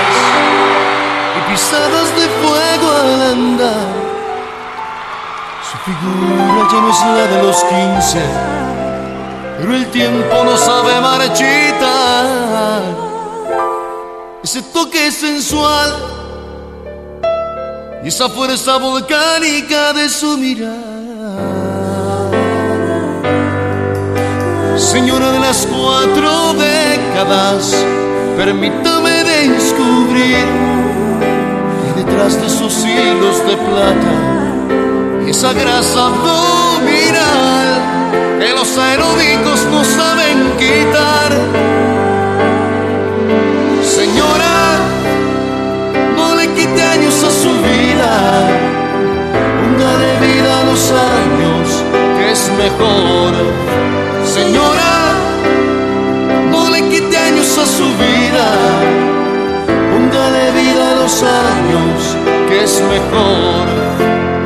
y 1.37 1.51
pisadas 1.51 2.15
de 2.15 2.29
fuego 2.41 2.89
al 2.93 3.23
andar. 3.33 3.89
Su 5.69 5.77
figura 5.79 6.69
ya 6.71 6.81
no 6.81 6.89
es 6.89 7.01
la 7.01 7.27
de 7.27 7.43
los 7.43 7.65
quince, 7.65 8.23
pero 9.59 9.75
el 9.75 9.87
tiempo 9.91 10.45
no 10.45 10.57
sabe 10.57 11.01
marchitar. 11.01 12.83
Ese 14.45 14.63
toque 14.63 15.11
sensual 15.11 15.97
y 18.05 18.07
esa 18.07 18.29
fuerza 18.29 18.77
volcánica 18.77 19.93
de 19.93 20.09
su 20.09 20.39
mirada. 20.39 21.22
Señora 24.77 25.33
de 25.33 25.39
las 25.39 25.67
cuatro 25.67 26.55
décadas, 26.55 27.75
permítame 28.37 29.23
descubrir 29.25 30.45
que 31.85 32.05
detrás 32.05 32.41
de 32.41 32.49
sus 32.49 32.85
hilos 32.85 33.47
de 33.47 33.57
plata 33.57 34.33
esa 35.27 35.53
grasa 35.53 36.07
abdominal 36.07 37.83
que 38.39 38.53
los 38.53 38.77
aeróbicos 38.77 39.65
no 39.71 39.85
saben 39.85 40.53
quitar. 40.59 41.33
Señora, 43.83 44.79
no 46.17 46.35
le 46.35 46.49
quite 46.55 46.83
años 46.83 47.23
a 47.23 47.31
su 47.31 47.51
vida, 47.51 48.13
póngale 49.61 50.11
vida 50.27 50.61
a 50.61 50.65
los 50.65 50.91
años, 50.91 51.83
que 52.19 52.33
es 52.33 52.51
mejor. 52.59 53.92
Señora, 54.33 55.13
no 56.51 56.71
le 56.71 56.89
quite 56.89 57.19
años 57.19 57.59
a 57.59 57.67
su 57.67 57.85
vida, 57.85 58.47
póngale 59.93 60.53
vida 60.53 60.93
a 60.93 60.95
los 61.03 61.23
años, 61.23 62.17
que 62.49 62.65
es 62.65 62.81
mejor. 62.81 63.67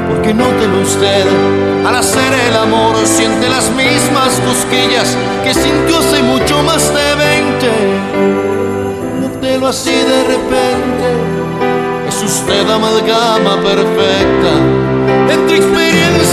Porque 0.09 0.35
nótelo 0.35 0.81
usted, 0.83 1.27
al 1.87 1.95
hacer 1.95 2.33
el 2.49 2.57
amor 2.57 2.97
siente 3.05 3.49
las 3.49 3.71
mismas 3.71 4.41
cosquillas 4.45 5.17
que 5.45 5.55
sintió 5.55 5.99
hace 5.99 6.21
mucho 6.21 6.65
más 6.65 6.93
de 6.93 7.15
20. 7.15 7.71
Nótelo 9.21 9.69
así 9.69 9.95
de 9.95 10.25
repente, 10.35 11.07
es 12.09 12.23
usted 12.25 12.69
amalgama 12.69 13.63
perfecta 13.63 14.53
entre 15.31 15.59
experiencia 15.59 16.26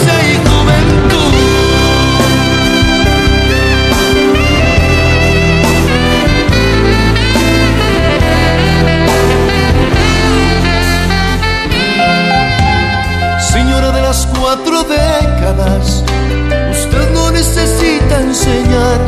usted 16.71 17.13
no 17.13 17.31
necesita 17.31 18.21
enseñar. 18.21 18.99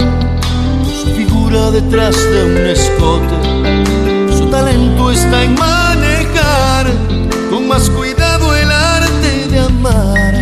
Su 0.83 1.07
figura 1.15 1.71
detrás 1.71 2.15
de 2.15 2.43
un 2.45 2.67
escote. 2.67 4.37
Su 4.37 4.49
talento 4.49 5.11
está 5.11 5.43
en 5.43 5.55
manejar. 5.55 6.85
Con 7.49 7.67
más 7.67 7.89
cuidado 7.89 8.55
el 8.55 8.71
arte 8.71 9.47
de 9.49 9.59
amar. 9.59 10.33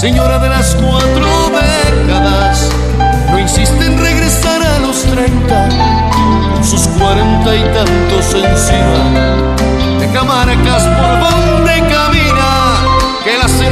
Señora 0.00 0.38
de 0.38 0.48
las 0.48 0.74
cuatro 0.76 1.50
décadas, 1.52 2.70
no 3.30 3.38
insiste 3.38 3.84
en 3.84 3.98
regresar 3.98 4.62
a 4.62 4.78
los 4.78 5.02
treinta, 5.02 5.68
con 6.54 6.64
sus 6.64 6.86
cuarenta 6.98 7.54
y 7.54 7.62
tantos 7.74 8.34
encima. 8.34 9.02
De 9.98 10.10
camarcas 10.10 10.84
por 10.84 11.20
donde 13.24 13.36
camina, 13.36 13.69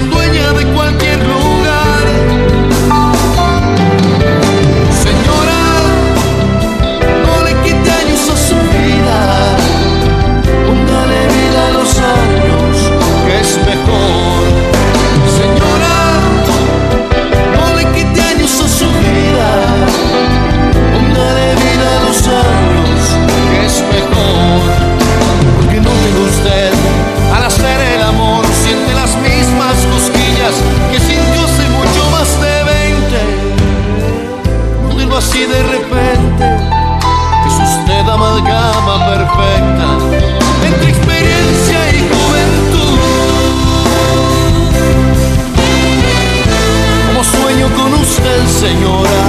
usted, 48.08 48.46
señora, 48.46 49.22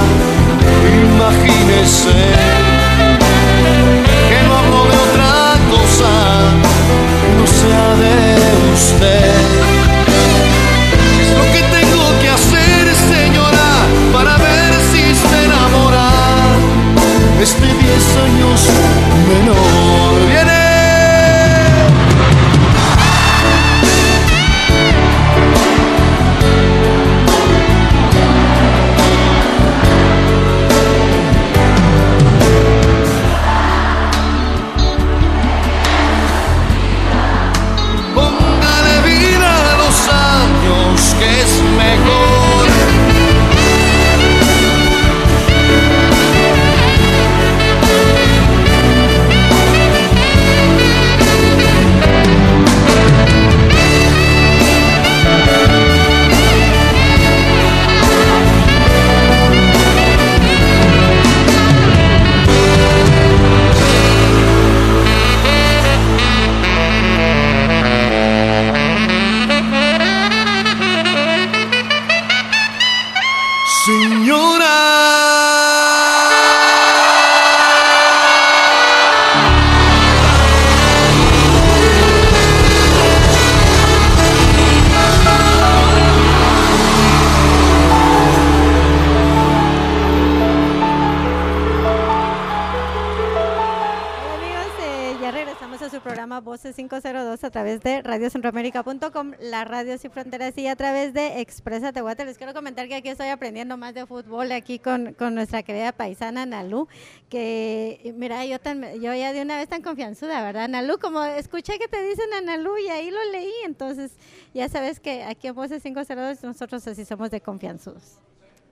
imagínese 1.06 2.18
que 4.28 4.38
no 4.46 4.52
hablo 4.58 4.80
de 4.90 4.96
otra 5.06 5.32
cosa 5.74 6.12
no 7.36 7.46
sea 7.60 7.88
de 8.02 8.16
usted. 8.78 9.40
¿Qué 11.14 11.22
es 11.24 11.30
lo 11.38 11.44
que 11.54 11.62
tengo 11.76 12.04
que 12.20 12.28
hacer, 12.36 12.82
señora, 13.14 13.68
para 14.14 14.32
ver 14.38 14.72
si 14.90 15.02
se 15.28 15.44
enamora? 15.44 16.08
Este 17.42 17.66
10 17.66 18.04
años 18.26 18.60
menor 19.30 19.99
11502 96.74 97.44
a 97.44 97.50
través 97.50 97.80
de 97.80 98.02
radiocentroamérica.com, 98.02 99.32
la 99.40 99.64
radio 99.64 99.98
sin 99.98 100.10
fronteras 100.10 100.56
y 100.58 100.66
a 100.66 100.76
través 100.76 101.12
de 101.12 101.40
Expresa 101.40 101.92
Tehuate. 101.92 102.24
Les 102.24 102.38
quiero 102.38 102.54
comentar 102.54 102.88
que 102.88 102.94
aquí 102.94 103.08
estoy 103.08 103.28
aprendiendo 103.28 103.76
más 103.76 103.94
de 103.94 104.06
fútbol 104.06 104.52
aquí 104.52 104.78
con, 104.78 105.14
con 105.14 105.34
nuestra 105.34 105.62
querida 105.62 105.92
paisana 105.92 106.46
Nalu, 106.46 106.88
que 107.28 108.12
mira, 108.16 108.44
yo, 108.44 108.58
tan, 108.58 108.82
yo 109.00 109.14
ya 109.14 109.32
de 109.32 109.42
una 109.42 109.56
vez 109.56 109.68
tan 109.68 109.82
confianzuda, 109.82 110.42
¿verdad? 110.42 110.68
Nalu, 110.68 110.98
como 110.98 111.22
escuché 111.24 111.78
que 111.78 111.88
te 111.88 112.02
dicen 112.02 112.32
a 112.32 112.40
y 112.78 112.88
ahí 112.88 113.10
lo 113.10 113.24
leí, 113.32 113.52
entonces 113.64 114.12
ya 114.54 114.68
sabes 114.68 115.00
que 115.00 115.22
aquí 115.22 115.48
en 115.48 115.54
Voces 115.54 115.82
502 115.82 116.42
nosotros 116.42 116.86
así 116.86 117.04
somos 117.04 117.30
de 117.30 117.40
confianzudos. 117.40 118.18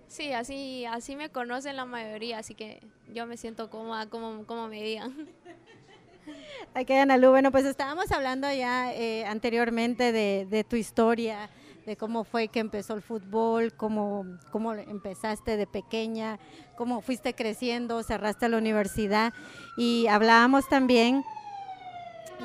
Sí, 0.08 0.32
así, 0.32 0.86
así 0.86 1.16
me 1.16 1.28
conocen 1.30 1.76
la 1.76 1.84
mayoría, 1.84 2.38
así 2.38 2.54
que 2.54 2.80
yo 3.12 3.26
me 3.26 3.36
siento 3.36 3.68
cómoda 3.68 4.06
como, 4.06 4.44
como 4.46 4.68
me 4.68 4.82
digan. 4.82 5.28
Aquí 6.74 6.92
Analu, 6.92 7.30
bueno, 7.30 7.50
pues 7.50 7.64
estábamos 7.64 8.12
hablando 8.12 8.50
ya 8.52 8.92
eh, 8.92 9.24
anteriormente 9.26 10.12
de, 10.12 10.46
de 10.48 10.64
tu 10.64 10.76
historia, 10.76 11.50
de 11.86 11.96
cómo 11.96 12.24
fue 12.24 12.48
que 12.48 12.60
empezó 12.60 12.94
el 12.94 13.02
fútbol, 13.02 13.72
cómo, 13.74 14.26
cómo 14.50 14.74
empezaste 14.74 15.56
de 15.56 15.66
pequeña, 15.66 16.38
cómo 16.76 17.00
fuiste 17.00 17.34
creciendo, 17.34 18.02
cerraste 18.02 18.48
la 18.48 18.58
universidad 18.58 19.32
y 19.76 20.06
hablábamos 20.06 20.68
también 20.68 21.24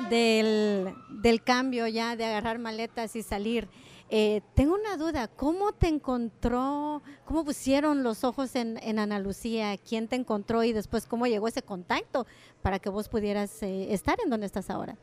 del, 0.08 0.94
del 1.08 1.42
cambio 1.42 1.86
ya, 1.86 2.16
de 2.16 2.24
agarrar 2.24 2.58
maletas 2.58 3.16
y 3.16 3.22
salir. 3.22 3.68
Eh, 4.10 4.42
tengo 4.54 4.74
una 4.74 4.96
duda, 4.96 5.28
¿cómo 5.28 5.72
te 5.72 5.88
encontró, 5.88 7.02
cómo 7.24 7.44
pusieron 7.44 8.02
los 8.02 8.22
ojos 8.22 8.54
en, 8.54 8.78
en, 8.82 8.98
Ana 8.98 9.18
Lucía? 9.18 9.76
¿Quién 9.78 10.08
te 10.08 10.16
encontró 10.16 10.62
y 10.62 10.72
después 10.72 11.06
cómo 11.06 11.26
llegó 11.26 11.48
ese 11.48 11.62
contacto 11.62 12.26
para 12.62 12.78
que 12.78 12.90
vos 12.90 13.08
pudieras 13.08 13.62
eh, 13.62 13.92
estar 13.92 14.18
en 14.22 14.30
donde 14.30 14.46
estás 14.46 14.68
ahora? 14.68 14.96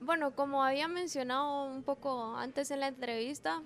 Bueno, 0.00 0.34
como 0.34 0.64
había 0.64 0.88
mencionado 0.88 1.66
un 1.66 1.82
poco 1.82 2.36
antes 2.36 2.70
en 2.70 2.80
la 2.80 2.88
entrevista, 2.88 3.60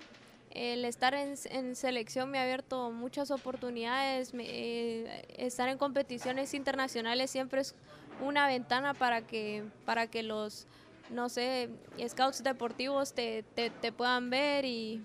el 0.51 0.85
estar 0.85 1.13
en, 1.13 1.35
en 1.45 1.75
selección 1.75 2.31
me 2.31 2.39
ha 2.39 2.43
abierto 2.43 2.91
muchas 2.91 3.31
oportunidades, 3.31 4.31
eh, 4.33 5.25
estar 5.37 5.69
en 5.69 5.77
competiciones 5.77 6.53
internacionales 6.53 7.29
siempre 7.29 7.61
es 7.61 7.75
una 8.21 8.47
ventana 8.47 8.93
para 8.93 9.21
que, 9.21 9.63
para 9.85 10.07
que 10.07 10.23
los 10.23 10.65
no 11.09 11.29
sé, 11.29 11.69
scouts 12.07 12.43
deportivos 12.43 13.13
te, 13.13 13.43
te, 13.43 13.91
puedan 13.91 14.29
ver 14.29 14.65
y, 14.65 15.01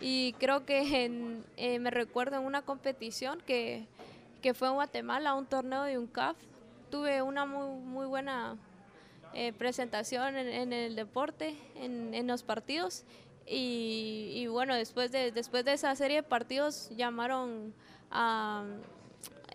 y 0.00 0.34
creo 0.34 0.64
que 0.64 1.10
eh, 1.56 1.78
me 1.78 1.90
recuerdo 1.90 2.36
en 2.36 2.44
una 2.44 2.62
competición 2.62 3.40
que, 3.46 3.86
que, 4.40 4.54
fue 4.54 4.68
en 4.68 4.74
Guatemala, 4.74 5.34
un 5.34 5.46
torneo 5.46 5.82
de 5.82 5.98
un 5.98 6.06
CAF, 6.06 6.36
tuve 6.90 7.22
una 7.22 7.46
muy, 7.46 7.80
muy 7.80 8.06
buena 8.06 8.56
eh, 9.34 9.52
presentación 9.52 10.36
en, 10.36 10.72
el 10.72 10.94
deporte, 10.94 11.56
en, 11.76 12.14
en 12.14 12.26
los 12.26 12.42
partidos. 12.42 13.04
Y, 13.46 14.32
y, 14.36 14.46
bueno, 14.46 14.74
después 14.74 15.10
de, 15.10 15.32
después 15.32 15.64
de 15.64 15.72
esa 15.72 15.94
serie 15.96 16.18
de 16.18 16.22
partidos 16.22 16.90
llamaron 16.96 17.74
a 18.10 18.64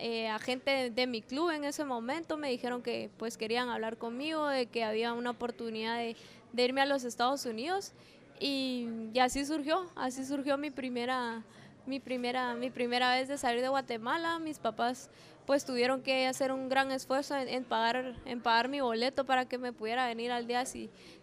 eh, 0.00 0.28
a 0.28 0.38
gente 0.38 0.90
de, 0.90 1.06
mi 1.06 1.22
club 1.22 1.50
en 1.50 1.64
ese 1.64 1.84
momento 1.84 2.36
me 2.36 2.50
dijeron 2.50 2.82
que 2.82 3.10
pues 3.16 3.36
querían 3.36 3.68
hablar 3.68 3.96
conmigo, 3.96 4.46
de 4.46 4.66
que 4.66 4.84
había 4.84 5.12
una 5.12 5.30
oportunidad 5.30 5.98
de, 5.98 6.16
irme 6.56 6.80
a 6.80 6.86
los 6.86 7.04
Estados 7.04 7.44
Unidos 7.46 7.92
y, 8.40 8.88
así 9.20 9.44
surgió, 9.44 9.90
así 9.96 10.24
surgió 10.24 10.56
mi 10.56 10.70
primera, 10.70 11.42
mi 11.86 12.00
primera, 12.00 12.54
mi 12.54 12.70
primera 12.70 13.14
vez 13.14 13.28
de 13.28 13.38
salir 13.38 13.60
de 13.60 13.68
Guatemala. 13.68 14.38
Mis 14.38 14.58
papás 14.58 15.10
pues 15.46 15.64
tuvieron 15.64 16.02
que 16.02 16.26
hacer 16.26 16.52
un 16.52 16.68
gran 16.68 16.92
esfuerzo 16.92 17.34
en, 17.36 17.64
pagar, 17.64 18.14
en 18.26 18.40
pagar 18.40 18.68
mi 18.68 18.80
boleto 18.80 19.24
para 19.24 19.46
que 19.46 19.58
me 19.58 19.72
pudiera 19.72 20.06
venir 20.06 20.30
al 20.30 20.46
día 20.46 20.64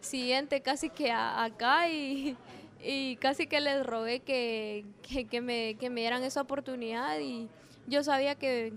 siguiente 0.01 0.61
casi 0.61 0.89
que 0.89 1.11
acá 1.11 1.89
y, 1.89 2.35
y, 2.83 3.17
casi 3.17 3.47
que 3.47 3.61
les 3.61 3.85
rogué 3.85 4.21
que, 4.21 4.83
que, 5.29 5.41
me, 5.41 5.75
que 5.75 5.89
me 5.89 6.01
dieran 6.01 6.23
esa 6.23 6.41
oportunidad 6.41 7.19
y 7.19 7.47
yo 7.87 8.03
sabía 8.03 8.35
que, 8.35 8.73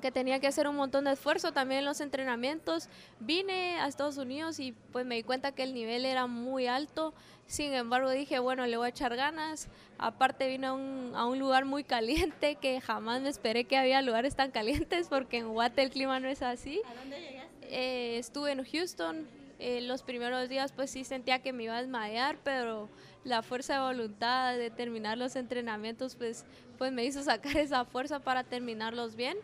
que 0.00 0.10
tenía 0.10 0.40
que 0.40 0.46
hacer 0.46 0.68
un 0.68 0.76
montón 0.76 1.04
de 1.04 1.12
esfuerzo 1.12 1.52
también 1.52 1.80
en 1.80 1.84
los 1.84 2.00
entrenamientos. 2.00 2.88
Vine 3.20 3.80
a 3.80 3.86
Estados 3.86 4.16
Unidos 4.16 4.58
y 4.60 4.72
pues 4.92 5.06
me 5.06 5.16
di 5.16 5.22
cuenta 5.22 5.52
que 5.52 5.62
el 5.62 5.74
nivel 5.74 6.04
era 6.04 6.26
muy 6.26 6.66
alto. 6.66 7.14
Sin 7.46 7.72
embargo 7.74 8.10
dije, 8.10 8.38
bueno, 8.38 8.66
le 8.66 8.76
voy 8.76 8.86
a 8.86 8.90
echar 8.90 9.16
ganas. 9.16 9.68
Aparte 9.98 10.48
vine 10.48 10.68
a 10.68 10.72
un, 10.72 11.12
a 11.14 11.26
un 11.26 11.38
lugar 11.38 11.64
muy 11.64 11.84
caliente 11.84 12.56
que 12.56 12.80
jamás 12.80 13.20
me 13.20 13.28
esperé 13.28 13.64
que 13.64 13.76
había 13.76 14.00
lugares 14.02 14.36
tan 14.36 14.50
calientes 14.50 15.08
porque 15.08 15.38
en 15.38 15.48
Guate 15.52 15.82
el 15.82 15.90
clima 15.90 16.20
no 16.20 16.28
es 16.28 16.42
así. 16.42 16.80
¿A 16.86 16.94
dónde 16.94 17.20
llegaste? 17.20 17.66
Eh, 17.68 18.18
estuve 18.18 18.52
en 18.52 18.64
Houston. 18.64 19.26
Eh, 19.58 19.80
los 19.82 20.02
primeros 20.02 20.48
días 20.48 20.72
pues 20.72 20.90
sí 20.90 21.04
sentía 21.04 21.40
que 21.40 21.52
me 21.52 21.62
iba 21.64 21.76
a 21.76 21.80
desmayar, 21.80 22.36
pero 22.42 22.88
la 23.24 23.42
fuerza 23.42 23.74
de 23.74 23.80
voluntad 23.80 24.56
de 24.56 24.70
terminar 24.70 25.16
los 25.16 25.36
entrenamientos 25.36 26.16
pues, 26.16 26.44
pues 26.78 26.92
me 26.92 27.04
hizo 27.04 27.22
sacar 27.22 27.56
esa 27.56 27.84
fuerza 27.84 28.18
para 28.18 28.44
terminarlos 28.44 29.16
bien. 29.16 29.36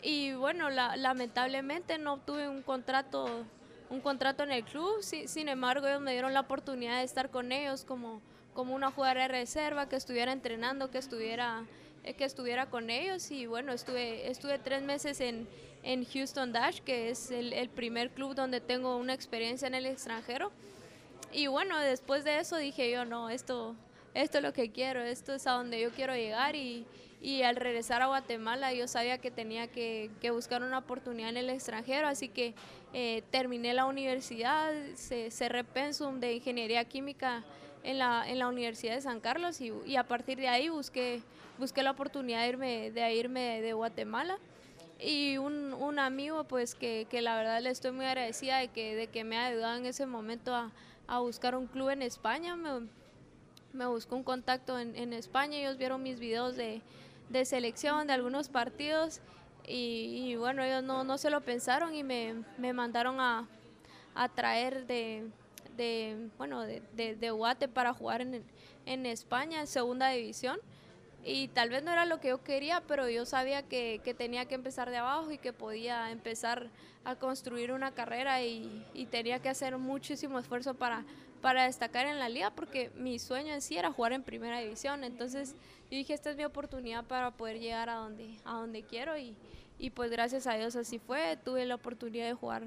Y 0.00 0.32
bueno, 0.34 0.70
lamentablemente 0.70 1.98
no 1.98 2.18
tuve 2.18 2.48
un 2.48 2.62
contrato, 2.62 3.44
un 3.90 4.00
contrato 4.00 4.44
en 4.44 4.52
el 4.52 4.64
club, 4.64 5.02
sin 5.02 5.48
embargo 5.48 5.88
ellos 5.88 6.00
me 6.00 6.12
dieron 6.12 6.32
la 6.32 6.40
oportunidad 6.40 6.98
de 6.98 7.04
estar 7.04 7.30
con 7.30 7.50
ellos 7.50 7.84
como, 7.84 8.20
como 8.54 8.76
una 8.76 8.92
jugadora 8.92 9.22
de 9.22 9.28
reserva, 9.28 9.88
que 9.88 9.96
estuviera 9.96 10.30
entrenando, 10.30 10.88
que 10.92 10.98
estuviera, 10.98 11.64
eh, 12.04 12.14
que 12.14 12.24
estuviera 12.24 12.66
con 12.66 12.90
ellos 12.90 13.32
y 13.32 13.46
bueno, 13.46 13.72
estuve, 13.72 14.30
estuve 14.30 14.60
tres 14.60 14.82
meses 14.82 15.20
en, 15.20 15.48
en 15.82 16.04
Houston 16.04 16.52
Dash, 16.52 16.78
que 16.78 17.10
es 17.10 17.32
el 17.32 17.68
primer 17.68 18.10
club 18.10 18.36
donde 18.36 18.60
tengo 18.60 18.96
una 18.98 19.14
experiencia 19.14 19.66
en 19.66 19.74
el 19.74 19.86
extranjero. 19.86 20.52
Y 21.32 21.46
bueno, 21.46 21.78
después 21.78 22.24
de 22.24 22.38
eso 22.38 22.56
dije 22.56 22.90
yo, 22.90 23.04
no, 23.04 23.30
esto, 23.30 23.76
esto 24.14 24.38
es 24.38 24.44
lo 24.44 24.52
que 24.52 24.70
quiero, 24.70 25.02
esto 25.02 25.34
es 25.34 25.46
a 25.46 25.52
donde 25.52 25.80
yo 25.80 25.90
quiero 25.90 26.14
llegar 26.14 26.56
y, 26.56 26.86
y 27.20 27.42
al 27.42 27.56
regresar 27.56 28.00
a 28.00 28.06
Guatemala 28.06 28.72
yo 28.72 28.88
sabía 28.88 29.18
que 29.18 29.30
tenía 29.30 29.66
que, 29.66 30.10
que 30.20 30.30
buscar 30.30 30.62
una 30.62 30.78
oportunidad 30.78 31.30
en 31.30 31.36
el 31.36 31.50
extranjero, 31.50 32.08
así 32.08 32.28
que 32.28 32.54
eh, 32.94 33.22
terminé 33.30 33.74
la 33.74 33.84
universidad, 33.84 34.72
cerré 34.94 35.64
pensum 35.64 36.20
de 36.20 36.34
ingeniería 36.34 36.84
química 36.84 37.44
en 37.82 37.98
la, 37.98 38.28
en 38.28 38.38
la 38.38 38.48
Universidad 38.48 38.94
de 38.94 39.00
San 39.00 39.20
Carlos 39.20 39.60
y, 39.60 39.96
a 39.96 40.04
partir 40.04 40.38
de 40.38 40.48
ahí 40.48 40.68
busqué, 40.68 41.20
busqué 41.58 41.82
la 41.82 41.90
oportunidad 41.90 42.42
de 42.42 42.48
irme 42.48 42.90
de, 42.90 43.14
irme 43.14 43.60
de 43.60 43.72
Guatemala. 43.72 44.38
Y 45.00 45.36
un, 45.36 45.74
un 45.74 46.00
amigo 46.00 46.42
pues 46.44 46.74
que, 46.74 47.06
que, 47.08 47.22
la 47.22 47.36
verdad 47.36 47.62
le 47.62 47.70
estoy 47.70 47.92
muy 47.92 48.04
agradecida 48.04 48.58
de 48.58 48.66
que, 48.66 48.96
de 48.96 49.06
que 49.06 49.22
me 49.22 49.38
ha 49.38 49.46
ayudado 49.46 49.76
en 49.76 49.86
ese 49.86 50.06
momento 50.06 50.52
a, 50.56 50.72
a 51.08 51.18
buscar 51.18 51.56
un 51.56 51.66
club 51.66 51.88
en 51.88 52.02
España. 52.02 52.54
Me, 52.54 52.86
me 53.72 53.86
buscó 53.86 54.14
un 54.14 54.22
contacto 54.22 54.78
en, 54.78 54.94
en, 54.94 55.12
España, 55.12 55.58
ellos 55.58 55.76
vieron 55.76 56.02
mis 56.02 56.20
videos 56.20 56.54
de, 56.56 56.80
de 57.28 57.44
selección, 57.44 58.06
de 58.06 58.12
algunos 58.12 58.48
partidos 58.48 59.20
y, 59.66 60.36
bueno, 60.36 60.62
ellos 60.62 60.82
no, 60.82 61.04
no 61.04 61.18
se 61.18 61.30
lo 61.30 61.40
pensaron 61.42 61.94
y 61.94 62.02
me, 62.02 62.44
me 62.56 62.72
mandaron 62.72 63.20
a, 63.20 63.46
a 64.14 64.28
traer 64.28 64.86
de, 64.86 65.28
de, 65.76 66.30
bueno, 66.38 66.62
de, 66.62 66.82
de, 66.94 67.16
de 67.16 67.30
Guate 67.30 67.68
para 67.68 67.92
jugar 67.92 68.22
en, 68.22 68.42
en 68.86 69.06
España, 69.06 69.60
en 69.60 69.66
segunda 69.66 70.08
división 70.08 70.58
y 71.24 71.48
tal 71.48 71.70
vez 71.70 71.82
no 71.82 71.92
era 71.92 72.06
lo 72.06 72.20
que 72.20 72.28
yo 72.28 72.42
quería, 72.42 72.82
pero 72.86 73.08
yo 73.08 73.26
sabía 73.26 73.62
que, 73.62 74.00
que, 74.04 74.14
tenía 74.14 74.46
que 74.46 74.54
empezar 74.54 74.90
de 74.90 74.96
abajo 74.98 75.30
y 75.30 75.38
que 75.38 75.52
podía 75.52 76.10
empezar 76.10 76.68
a 77.04 77.16
construir 77.16 77.72
una 77.72 77.92
carrera 77.92 78.42
y, 78.42 78.84
y, 78.94 79.06
tenía 79.06 79.40
que 79.40 79.48
hacer 79.48 79.76
muchísimo 79.78 80.38
esfuerzo 80.38 80.74
para, 80.74 81.04
para 81.40 81.64
destacar 81.64 82.06
en 82.06 82.18
la 82.18 82.28
liga 82.28 82.50
porque 82.50 82.90
mi 82.96 83.18
sueño 83.18 83.52
en 83.52 83.62
sí 83.62 83.76
era 83.76 83.92
jugar 83.92 84.12
en 84.12 84.22
primera 84.22 84.60
división. 84.60 85.04
Entonces 85.04 85.54
dije, 85.90 86.14
esta 86.14 86.30
es 86.30 86.36
mi 86.36 86.44
oportunidad 86.44 87.04
para 87.04 87.30
poder 87.30 87.58
llegar 87.58 87.88
a 87.88 87.94
donde, 87.94 88.38
a 88.44 88.54
donde 88.54 88.82
quiero 88.82 89.18
y, 89.18 89.34
y 89.78 89.90
pues 89.90 90.10
gracias 90.10 90.46
a 90.46 90.54
Dios 90.54 90.76
así 90.76 90.98
fue. 90.98 91.36
Tuve 91.44 91.64
la 91.66 91.74
oportunidad 91.74 92.26
de 92.26 92.34
jugar 92.34 92.64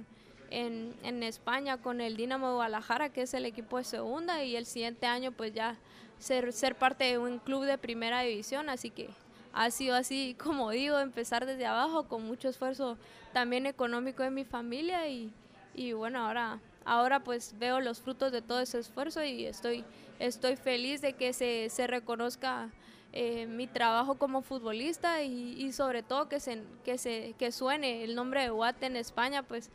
en, 0.51 0.93
en 1.03 1.23
España 1.23 1.77
con 1.77 2.01
el 2.01 2.15
Dinamo 2.15 2.53
Guadalajara, 2.53 3.09
que 3.09 3.23
es 3.23 3.33
el 3.33 3.45
equipo 3.45 3.77
de 3.77 3.83
segunda, 3.83 4.43
y 4.43 4.55
el 4.55 4.65
siguiente 4.65 5.07
año 5.07 5.31
pues 5.31 5.53
ya 5.53 5.77
ser, 6.19 6.53
ser 6.53 6.75
parte 6.75 7.05
de 7.05 7.17
un 7.17 7.39
club 7.39 7.65
de 7.65 7.77
primera 7.77 8.21
división, 8.21 8.69
así 8.69 8.91
que 8.91 9.09
ha 9.53 9.71
sido 9.71 9.95
así, 9.95 10.35
como 10.41 10.69
digo, 10.71 10.99
empezar 10.99 11.45
desde 11.45 11.65
abajo 11.65 12.07
con 12.07 12.25
mucho 12.25 12.49
esfuerzo 12.49 12.97
también 13.33 13.65
económico 13.65 14.23
de 14.23 14.31
mi 14.31 14.43
familia. 14.43 15.07
Y, 15.07 15.31
y 15.73 15.93
bueno, 15.93 16.25
ahora, 16.25 16.59
ahora 16.85 17.23
pues 17.23 17.55
veo 17.57 17.79
los 17.79 17.99
frutos 17.99 18.31
de 18.31 18.41
todo 18.41 18.59
ese 18.59 18.79
esfuerzo 18.79 19.23
y 19.23 19.45
estoy, 19.45 19.83
estoy 20.19 20.55
feliz 20.55 21.01
de 21.01 21.13
que 21.13 21.33
se, 21.33 21.69
se 21.69 21.87
reconozca 21.87 22.69
eh, 23.13 23.45
mi 23.45 23.67
trabajo 23.67 24.15
como 24.15 24.41
futbolista 24.41 25.21
y, 25.21 25.61
y, 25.61 25.73
sobre 25.73 26.01
todo 26.01 26.29
que 26.29 26.39
se, 26.39 26.63
que 26.85 26.97
se 26.97 27.35
que 27.37 27.51
suene 27.51 28.05
el 28.05 28.15
nombre 28.15 28.41
de 28.41 28.51
Guate 28.51 28.85
en 28.85 28.95
España, 28.95 29.43
pues 29.43 29.69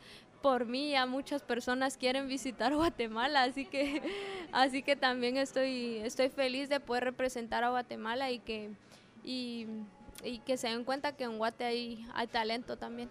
por 0.47 0.65
mí 0.65 0.91
ya 0.91 1.05
muchas 1.05 1.41
personas 1.41 1.97
quieren 1.97 2.29
visitar 2.29 2.73
Guatemala, 2.75 3.43
así 3.43 3.65
que, 3.65 4.01
así 4.53 4.81
que 4.81 4.95
también 4.95 5.35
estoy, 5.35 5.97
estoy 5.97 6.29
feliz 6.29 6.69
de 6.69 6.79
poder 6.79 7.03
representar 7.03 7.65
a 7.65 7.69
Guatemala 7.69 8.31
y 8.31 8.39
que, 8.39 8.69
y, 9.25 9.67
y 10.23 10.39
que 10.39 10.55
se 10.55 10.69
den 10.69 10.85
cuenta 10.85 11.11
que 11.11 11.25
en 11.25 11.37
Guate 11.37 11.65
hay, 11.65 12.07
hay 12.13 12.27
talento 12.27 12.77
también. 12.77 13.09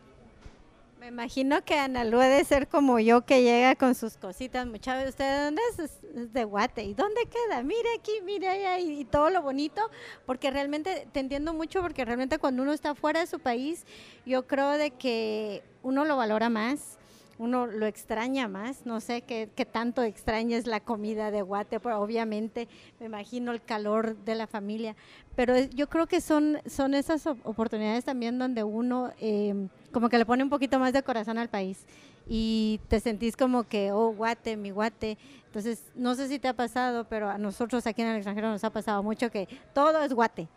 Me 0.99 1.09
imagino 1.09 1.63
que 1.63 1.79
Ana 1.79 2.05
Lu 2.05 2.21
debe 2.21 2.43
ser 2.43 2.69
como 2.69 2.99
yo 3.01 3.27
que 3.27 3.43
llega 3.43 3.75
con 3.75 3.95
sus 3.95 4.17
cositas. 4.17 4.67
Muchas 4.67 4.97
veces, 4.97 5.11
¿usted 5.11 5.37
de 5.37 5.45
dónde 5.45 5.63
es? 5.73 5.79
es? 5.79 6.33
de 6.33 6.45
Guate. 6.45 6.85
¿Y 6.85 6.95
dónde 6.95 7.21
queda? 7.27 7.63
Mire 7.63 7.91
aquí, 7.99 8.13
mire 8.25 8.49
allá 8.49 8.79
y, 8.79 9.01
y, 9.01 9.05
todo 9.05 9.29
lo 9.29 9.43
bonito. 9.43 9.91
Porque 10.25 10.51
realmente 10.51 11.07
te 11.13 11.21
entiendo 11.21 11.53
mucho 11.53 11.83
porque 11.83 12.03
realmente 12.07 12.39
cuando 12.39 12.63
uno 12.63 12.73
está 12.73 12.95
fuera 12.95 13.21
de 13.21 13.27
su 13.27 13.41
país, 13.41 13.85
yo 14.25 14.47
creo 14.47 14.71
de 14.71 14.91
que 14.93 15.63
uno 15.83 16.07
lo 16.07 16.17
valora 16.17 16.49
más 16.49 16.97
uno 17.39 17.67
lo 17.67 17.87
extraña 17.87 18.49
más, 18.49 18.87
no 18.87 19.01
sé 19.01 19.23
qué, 19.23 19.49
tanto 19.71 20.03
extrañas 20.03 20.67
la 20.67 20.81
comida 20.81 21.31
de 21.31 21.43
Guate, 21.43 21.81
pero 21.81 22.01
obviamente 22.01 22.69
me 22.99 23.07
imagino 23.07 23.53
el 23.53 23.63
calor 23.63 24.17
de 24.25 24.35
la 24.35 24.47
familia, 24.47 24.97
pero 25.35 25.59
yo 25.59 25.89
creo 25.89 26.07
que 26.07 26.21
son, 26.21 26.59
son 26.67 26.95
esas 26.95 27.27
oportunidades 27.27 28.05
también 28.05 28.39
donde 28.39 28.65
uno 28.65 29.13
eh, 29.21 29.69
como 29.93 30.09
que 30.09 30.19
le 30.19 30.27
pone 30.27 30.43
un 30.43 30.51
poquito 30.51 30.79
más 30.79 30.93
de 30.93 31.03
corazón 31.03 31.39
al 31.39 31.49
país 31.49 31.85
y 32.29 32.81
te 32.89 33.01
sentís 33.01 33.37
como 33.37 33.65
que, 33.65 33.93
oh, 33.93 34.13
Guate, 34.13 34.57
mi 34.57 34.71
Guate, 34.71 35.17
entonces 35.47 35.85
no 35.95 36.15
sé 36.15 36.29
si 36.29 36.39
te 36.39 36.49
ha 36.49 36.55
pasado, 36.55 37.05
pero 37.05 37.31
a 37.31 37.39
nosotros 37.39 37.87
aquí 37.87 38.03
en 38.03 38.09
el 38.09 38.17
extranjero 38.17 38.51
nos 38.51 38.65
ha 38.65 38.71
pasado 38.71 39.03
mucho 39.03 39.31
que 39.31 39.49
todo 39.75 40.03
es 40.03 40.13
Guate. 40.13 40.49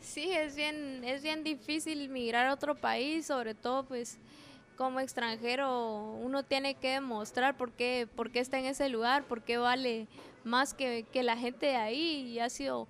Sí, 0.00 0.30
es 0.30 0.54
bien, 0.54 1.02
es 1.02 1.22
bien 1.22 1.42
difícil 1.42 2.08
migrar 2.08 2.46
a 2.46 2.54
otro 2.54 2.76
país, 2.76 3.26
sobre 3.26 3.54
todo 3.54 3.84
pues 3.84 4.18
como 4.76 5.00
extranjero 5.00 6.18
uno 6.22 6.42
tiene 6.42 6.74
que 6.74 6.92
demostrar 6.92 7.56
por 7.56 7.72
qué, 7.72 8.08
por 8.14 8.30
qué 8.30 8.40
está 8.40 8.58
en 8.58 8.66
ese 8.66 8.88
lugar, 8.88 9.24
por 9.24 9.42
qué 9.42 9.58
vale 9.58 10.06
más 10.44 10.74
que, 10.74 11.04
que 11.12 11.22
la 11.22 11.36
gente 11.36 11.66
de 11.66 11.76
ahí 11.76 12.28
y 12.28 12.38
ha 12.38 12.48
sido 12.48 12.86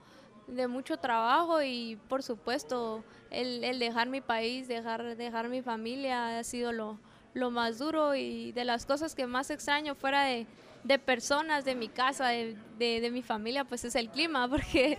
de 0.47 0.69
mucho 0.69 0.97
trabajo 0.99 1.63
y 1.63 1.99
por 2.09 2.23
supuesto 2.23 3.03
el, 3.31 3.65
el 3.65 3.79
dejar 3.79 4.09
mi 4.09 4.21
país, 4.21 4.69
dejar, 4.69 5.17
dejar 5.17 5.49
mi 5.49 5.63
familia 5.63 6.39
ha 6.39 6.45
sido 6.45 6.73
lo, 6.73 6.99
lo 7.35 7.51
más 7.51 7.79
duro 7.79 8.15
y 8.15 8.53
de 8.53 8.65
las 8.65 8.87
cosas 8.87 9.15
que 9.15 9.27
más 9.27 9.51
extraño 9.51 9.95
fuera 9.95 10.25
de, 10.25 10.47
de 10.85 10.99
personas, 10.99 11.65
de 11.65 11.75
mi 11.75 11.89
casa, 11.89 12.29
de, 12.29 12.57
de, 12.79 13.11
mi 13.11 13.23
familia, 13.23 13.65
pues 13.65 13.85
es 13.85 13.95
el 13.95 14.09
clima, 14.09 14.49
porque 14.51 14.99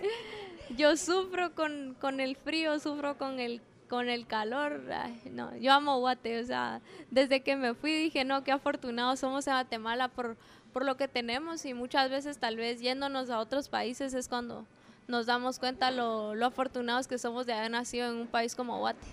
yo 0.76 0.96
sufro 0.96 1.54
con, 1.54 1.96
con 2.00 2.20
el 2.20 2.36
frío, 2.36 2.78
sufro 2.78 3.16
con 3.18 3.40
el, 3.40 3.60
con 3.88 4.08
el 4.08 4.26
calor. 4.26 4.82
Ay, 4.92 5.20
no, 5.32 5.56
yo 5.56 5.72
amo 5.72 5.98
Guate, 5.98 6.40
o 6.40 6.44
sea, 6.44 6.80
desde 7.10 7.40
que 7.40 7.56
me 7.56 7.74
fui 7.74 7.92
dije, 7.92 8.24
no, 8.24 8.44
qué 8.44 8.52
afortunados 8.52 9.20
somos 9.20 9.46
en 9.46 9.54
Guatemala 9.54 10.08
por, 10.08 10.36
por 10.72 10.84
lo 10.84 10.96
que 10.96 11.08
tenemos 11.08 11.64
y 11.64 11.74
muchas 11.74 12.10
veces 12.10 12.38
tal 12.38 12.56
vez 12.56 12.80
yéndonos 12.80 13.30
a 13.30 13.38
otros 13.38 13.68
países 13.68 14.14
es 14.14 14.28
cuando 14.28 14.66
nos 15.08 15.26
damos 15.26 15.58
cuenta 15.58 15.90
lo, 15.90 16.34
lo 16.34 16.46
afortunados 16.46 17.08
que 17.08 17.18
somos 17.18 17.46
de 17.46 17.54
haber 17.54 17.70
nacido 17.70 18.10
en 18.10 18.16
un 18.16 18.26
país 18.26 18.54
como 18.54 18.78
Guate. 18.78 19.06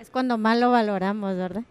Es 0.00 0.10
cuando 0.10 0.36
más 0.36 0.58
lo 0.58 0.72
valoramos, 0.72 1.36
¿verdad? 1.36 1.62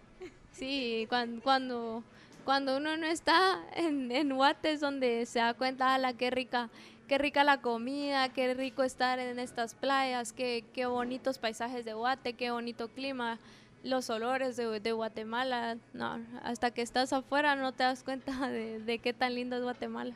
Sí, 0.52 1.06
cuando, 1.08 1.42
cuando, 1.42 2.02
cuando 2.44 2.76
uno 2.78 2.96
no 2.96 3.06
está 3.06 3.60
en, 3.76 4.10
en 4.10 4.34
Guate 4.34 4.72
es 4.72 4.80
donde 4.80 5.26
se 5.26 5.40
da 5.40 5.52
cuenta, 5.52 5.96
la 5.98 6.14
qué 6.14 6.30
rica, 6.30 6.70
qué 7.08 7.18
rica 7.18 7.44
la 7.44 7.60
comida, 7.60 8.28
qué 8.30 8.54
rico 8.54 8.82
estar 8.82 9.18
en 9.18 9.38
estas 9.38 9.74
playas, 9.74 10.32
qué, 10.32 10.64
qué 10.72 10.86
bonitos 10.86 11.38
paisajes 11.38 11.84
de 11.84 11.94
Guate, 11.94 12.34
qué 12.34 12.50
bonito 12.50 12.88
clima, 12.88 13.38
los 13.82 14.10
olores 14.10 14.56
de, 14.56 14.80
de, 14.80 14.92
Guatemala. 14.92 15.76
No, 15.92 16.18
hasta 16.42 16.70
que 16.70 16.82
estás 16.82 17.12
afuera 17.12 17.56
no 17.56 17.72
te 17.72 17.84
das 17.84 18.02
cuenta 18.02 18.32
de, 18.48 18.80
de 18.80 18.98
qué 18.98 19.12
tan 19.12 19.34
lindo 19.34 19.56
es 19.56 19.62
Guatemala. 19.62 20.14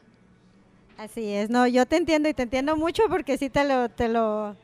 Así 0.97 1.33
es, 1.33 1.49
no, 1.49 1.67
yo 1.67 1.87
te 1.87 1.97
entiendo 1.97 2.29
y 2.29 2.35
te 2.35 2.43
entiendo 2.43 2.77
mucho 2.77 3.05
porque 3.09 3.39
sí 3.39 3.49
te 3.51 3.63
lo, 3.65 3.89
te 3.89 4.09
lo, 4.09 4.57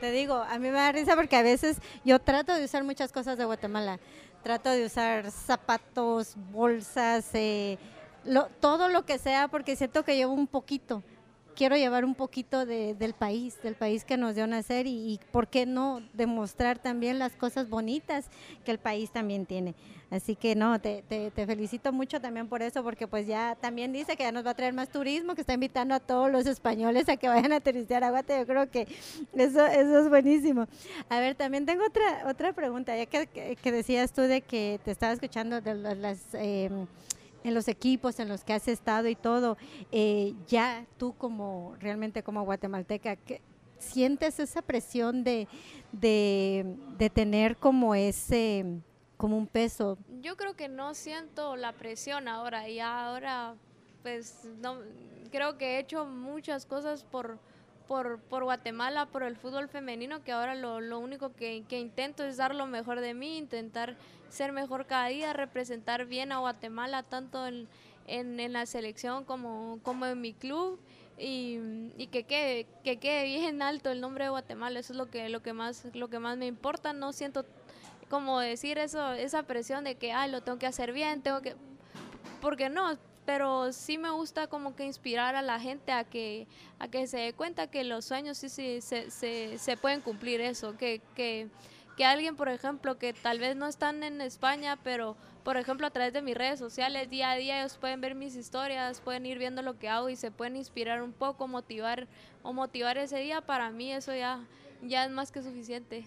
te 0.00 0.10
digo, 0.10 0.34
a 0.34 0.58
mí 0.58 0.68
me 0.68 0.78
da 0.78 0.92
risa 0.92 1.14
porque 1.14 1.36
a 1.36 1.42
veces 1.42 1.78
yo 2.04 2.18
trato 2.18 2.54
de 2.54 2.64
usar 2.64 2.82
muchas 2.84 3.12
cosas 3.12 3.38
de 3.38 3.44
Guatemala. 3.44 3.98
Trato 4.42 4.70
de 4.70 4.84
usar 4.84 5.30
zapatos, 5.30 6.34
bolsas, 6.52 7.28
eh, 7.34 7.78
todo 8.60 8.88
lo 8.88 9.04
que 9.04 9.18
sea 9.18 9.48
porque 9.48 9.76
siento 9.76 10.04
que 10.04 10.16
llevo 10.16 10.32
un 10.32 10.46
poquito 10.46 11.02
quiero 11.56 11.76
llevar 11.76 12.04
un 12.04 12.14
poquito 12.14 12.66
de, 12.66 12.94
del 12.94 13.14
país, 13.14 13.60
del 13.62 13.74
país 13.74 14.04
que 14.04 14.16
nos 14.16 14.34
dio 14.36 14.46
nacer 14.46 14.86
y, 14.86 15.18
por 15.32 15.48
qué 15.48 15.66
no 15.66 16.02
demostrar 16.12 16.78
también 16.78 17.18
las 17.18 17.32
cosas 17.32 17.68
bonitas 17.68 18.26
que 18.64 18.70
el 18.70 18.78
país 18.78 19.10
también 19.10 19.46
tiene. 19.46 19.74
Así 20.10 20.36
que 20.36 20.54
no, 20.54 20.78
te, 20.80 21.02
felicito 21.34 21.92
mucho 21.92 22.20
también 22.20 22.46
por 22.46 22.62
eso, 22.62 22.84
porque 22.84 23.08
pues 23.08 23.26
ya 23.26 23.56
también 23.60 23.92
dice 23.92 24.16
que 24.16 24.22
ya 24.22 24.30
nos 24.30 24.46
va 24.46 24.50
a 24.50 24.54
traer 24.54 24.74
más 24.74 24.88
turismo, 24.88 25.34
que 25.34 25.40
está 25.40 25.54
invitando 25.54 25.94
a 25.94 26.00
todos 26.00 26.30
los 26.30 26.46
españoles 26.46 27.08
a 27.08 27.16
que 27.16 27.28
vayan 27.28 27.52
a 27.52 27.60
turistear 27.60 28.04
a 28.04 28.10
Guate. 28.10 28.38
Yo 28.38 28.46
creo 28.46 28.70
que 28.70 28.86
eso, 29.34 29.66
eso 29.66 29.98
es 30.00 30.08
buenísimo. 30.08 30.68
A 31.08 31.18
ver, 31.18 31.34
también 31.34 31.66
tengo 31.66 31.84
otra, 31.84 32.28
otra 32.28 32.52
pregunta, 32.52 32.96
ya 32.96 33.06
que, 33.06 33.26
que, 33.26 33.56
que 33.56 33.72
decías 33.72 34.12
tú 34.12 34.22
de 34.22 34.42
que 34.42 34.78
te 34.84 34.92
estaba 34.92 35.12
escuchando 35.12 35.60
de 35.60 35.74
las... 35.74 36.34
Eh, 36.34 36.70
en 37.46 37.54
los 37.54 37.68
equipos 37.68 38.18
en 38.18 38.28
los 38.28 38.42
que 38.42 38.52
has 38.52 38.66
estado 38.66 39.06
y 39.06 39.14
todo, 39.14 39.56
eh, 39.92 40.34
ya 40.48 40.84
tú 40.98 41.14
como 41.16 41.76
realmente 41.78 42.24
como 42.24 42.42
guatemalteca, 42.44 43.14
¿qué, 43.14 43.40
¿sientes 43.78 44.40
esa 44.40 44.62
presión 44.62 45.22
de, 45.22 45.46
de, 45.92 46.76
de, 46.98 47.08
tener 47.08 47.56
como 47.56 47.94
ese, 47.94 48.80
como 49.16 49.38
un 49.38 49.46
peso? 49.46 49.96
Yo 50.20 50.36
creo 50.36 50.56
que 50.56 50.68
no 50.68 50.94
siento 50.94 51.54
la 51.54 51.72
presión 51.72 52.26
ahora 52.26 52.68
y 52.68 52.80
ahora 52.80 53.54
pues 54.02 54.40
no, 54.60 54.78
creo 55.30 55.56
que 55.56 55.76
he 55.76 55.78
hecho 55.78 56.04
muchas 56.04 56.66
cosas 56.66 57.04
por 57.04 57.38
por, 57.86 58.18
por 58.20 58.44
Guatemala, 58.44 59.06
por 59.06 59.22
el 59.22 59.36
fútbol 59.36 59.68
femenino, 59.68 60.22
que 60.22 60.32
ahora 60.32 60.54
lo, 60.54 60.80
lo 60.80 60.98
único 60.98 61.32
que, 61.34 61.64
que, 61.68 61.78
intento 61.78 62.24
es 62.24 62.36
dar 62.36 62.54
lo 62.54 62.66
mejor 62.66 63.00
de 63.00 63.14
mí, 63.14 63.36
intentar 63.36 63.96
ser 64.28 64.52
mejor 64.52 64.86
cada 64.86 65.08
día, 65.08 65.32
representar 65.32 66.06
bien 66.06 66.32
a 66.32 66.38
Guatemala, 66.38 67.02
tanto 67.02 67.46
en, 67.46 67.68
en, 68.06 68.40
en 68.40 68.52
la 68.52 68.66
selección 68.66 69.24
como, 69.24 69.78
como 69.82 70.06
en 70.06 70.20
mi 70.20 70.32
club. 70.32 70.78
Y, 71.18 71.58
y, 71.96 72.08
que 72.08 72.24
quede 72.24 72.66
que 72.84 72.98
quede 72.98 73.24
bien 73.24 73.62
alto 73.62 73.90
el 73.90 74.02
nombre 74.02 74.24
de 74.24 74.30
Guatemala 74.30 74.80
eso 74.80 74.92
es 74.92 74.98
lo 74.98 75.06
que 75.06 75.30
lo 75.30 75.42
que 75.42 75.54
más 75.54 75.86
lo 75.94 76.08
que 76.08 76.18
más 76.18 76.36
me 76.36 76.44
importa 76.44 76.92
no 76.92 77.14
siento 77.14 77.46
como 78.10 78.38
decir 78.38 78.76
eso 78.76 79.14
esa 79.14 79.42
presión 79.44 79.84
de 79.84 79.94
que 79.94 80.12
ay 80.12 80.30
lo 80.30 80.42
tengo 80.42 80.58
que 80.58 80.66
hacer 80.66 80.92
bien 80.92 81.22
tengo 81.22 81.40
que 81.40 81.56
porque 82.42 82.68
no 82.68 82.98
pero 83.26 83.72
sí 83.72 83.98
me 83.98 84.10
gusta 84.10 84.46
como 84.46 84.76
que 84.76 84.84
inspirar 84.84 85.34
a 85.34 85.42
la 85.42 85.58
gente 85.58 85.90
a 85.90 86.04
que, 86.04 86.46
a 86.78 86.88
que 86.88 87.08
se 87.08 87.18
dé 87.18 87.32
cuenta 87.32 87.66
que 87.66 87.82
los 87.82 88.04
sueños 88.04 88.38
sí, 88.38 88.48
sí 88.48 88.80
se, 88.80 89.10
se, 89.10 89.58
se 89.58 89.76
pueden 89.76 90.00
cumplir 90.00 90.40
eso, 90.40 90.76
que, 90.76 91.02
que, 91.16 91.48
que 91.96 92.04
alguien, 92.04 92.36
por 92.36 92.48
ejemplo, 92.48 92.98
que 92.98 93.12
tal 93.12 93.40
vez 93.40 93.56
no 93.56 93.66
están 93.66 94.04
en 94.04 94.20
España, 94.20 94.78
pero 94.82 95.16
por 95.42 95.56
ejemplo 95.56 95.86
a 95.86 95.90
través 95.90 96.12
de 96.12 96.22
mis 96.22 96.36
redes 96.36 96.58
sociales, 96.58 97.10
día 97.10 97.32
a 97.32 97.36
día 97.36 97.60
ellos 97.60 97.76
pueden 97.78 98.00
ver 98.00 98.14
mis 98.14 98.36
historias, 98.36 99.00
pueden 99.00 99.26
ir 99.26 99.38
viendo 99.38 99.60
lo 99.60 99.76
que 99.76 99.88
hago 99.88 100.08
y 100.08 100.16
se 100.16 100.30
pueden 100.30 100.56
inspirar 100.56 101.02
un 101.02 101.12
poco, 101.12 101.48
motivar 101.48 102.06
o 102.44 102.52
motivar 102.52 102.96
ese 102.96 103.18
día, 103.18 103.40
para 103.40 103.70
mí 103.70 103.92
eso 103.92 104.14
ya, 104.14 104.46
ya 104.82 105.04
es 105.04 105.10
más 105.10 105.32
que 105.32 105.42
suficiente. 105.42 106.06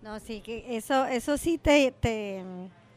No, 0.00 0.18
sí, 0.18 0.40
que 0.40 0.76
eso, 0.76 1.04
eso 1.04 1.36
sí 1.36 1.58
te, 1.58 1.92
te 1.92 2.42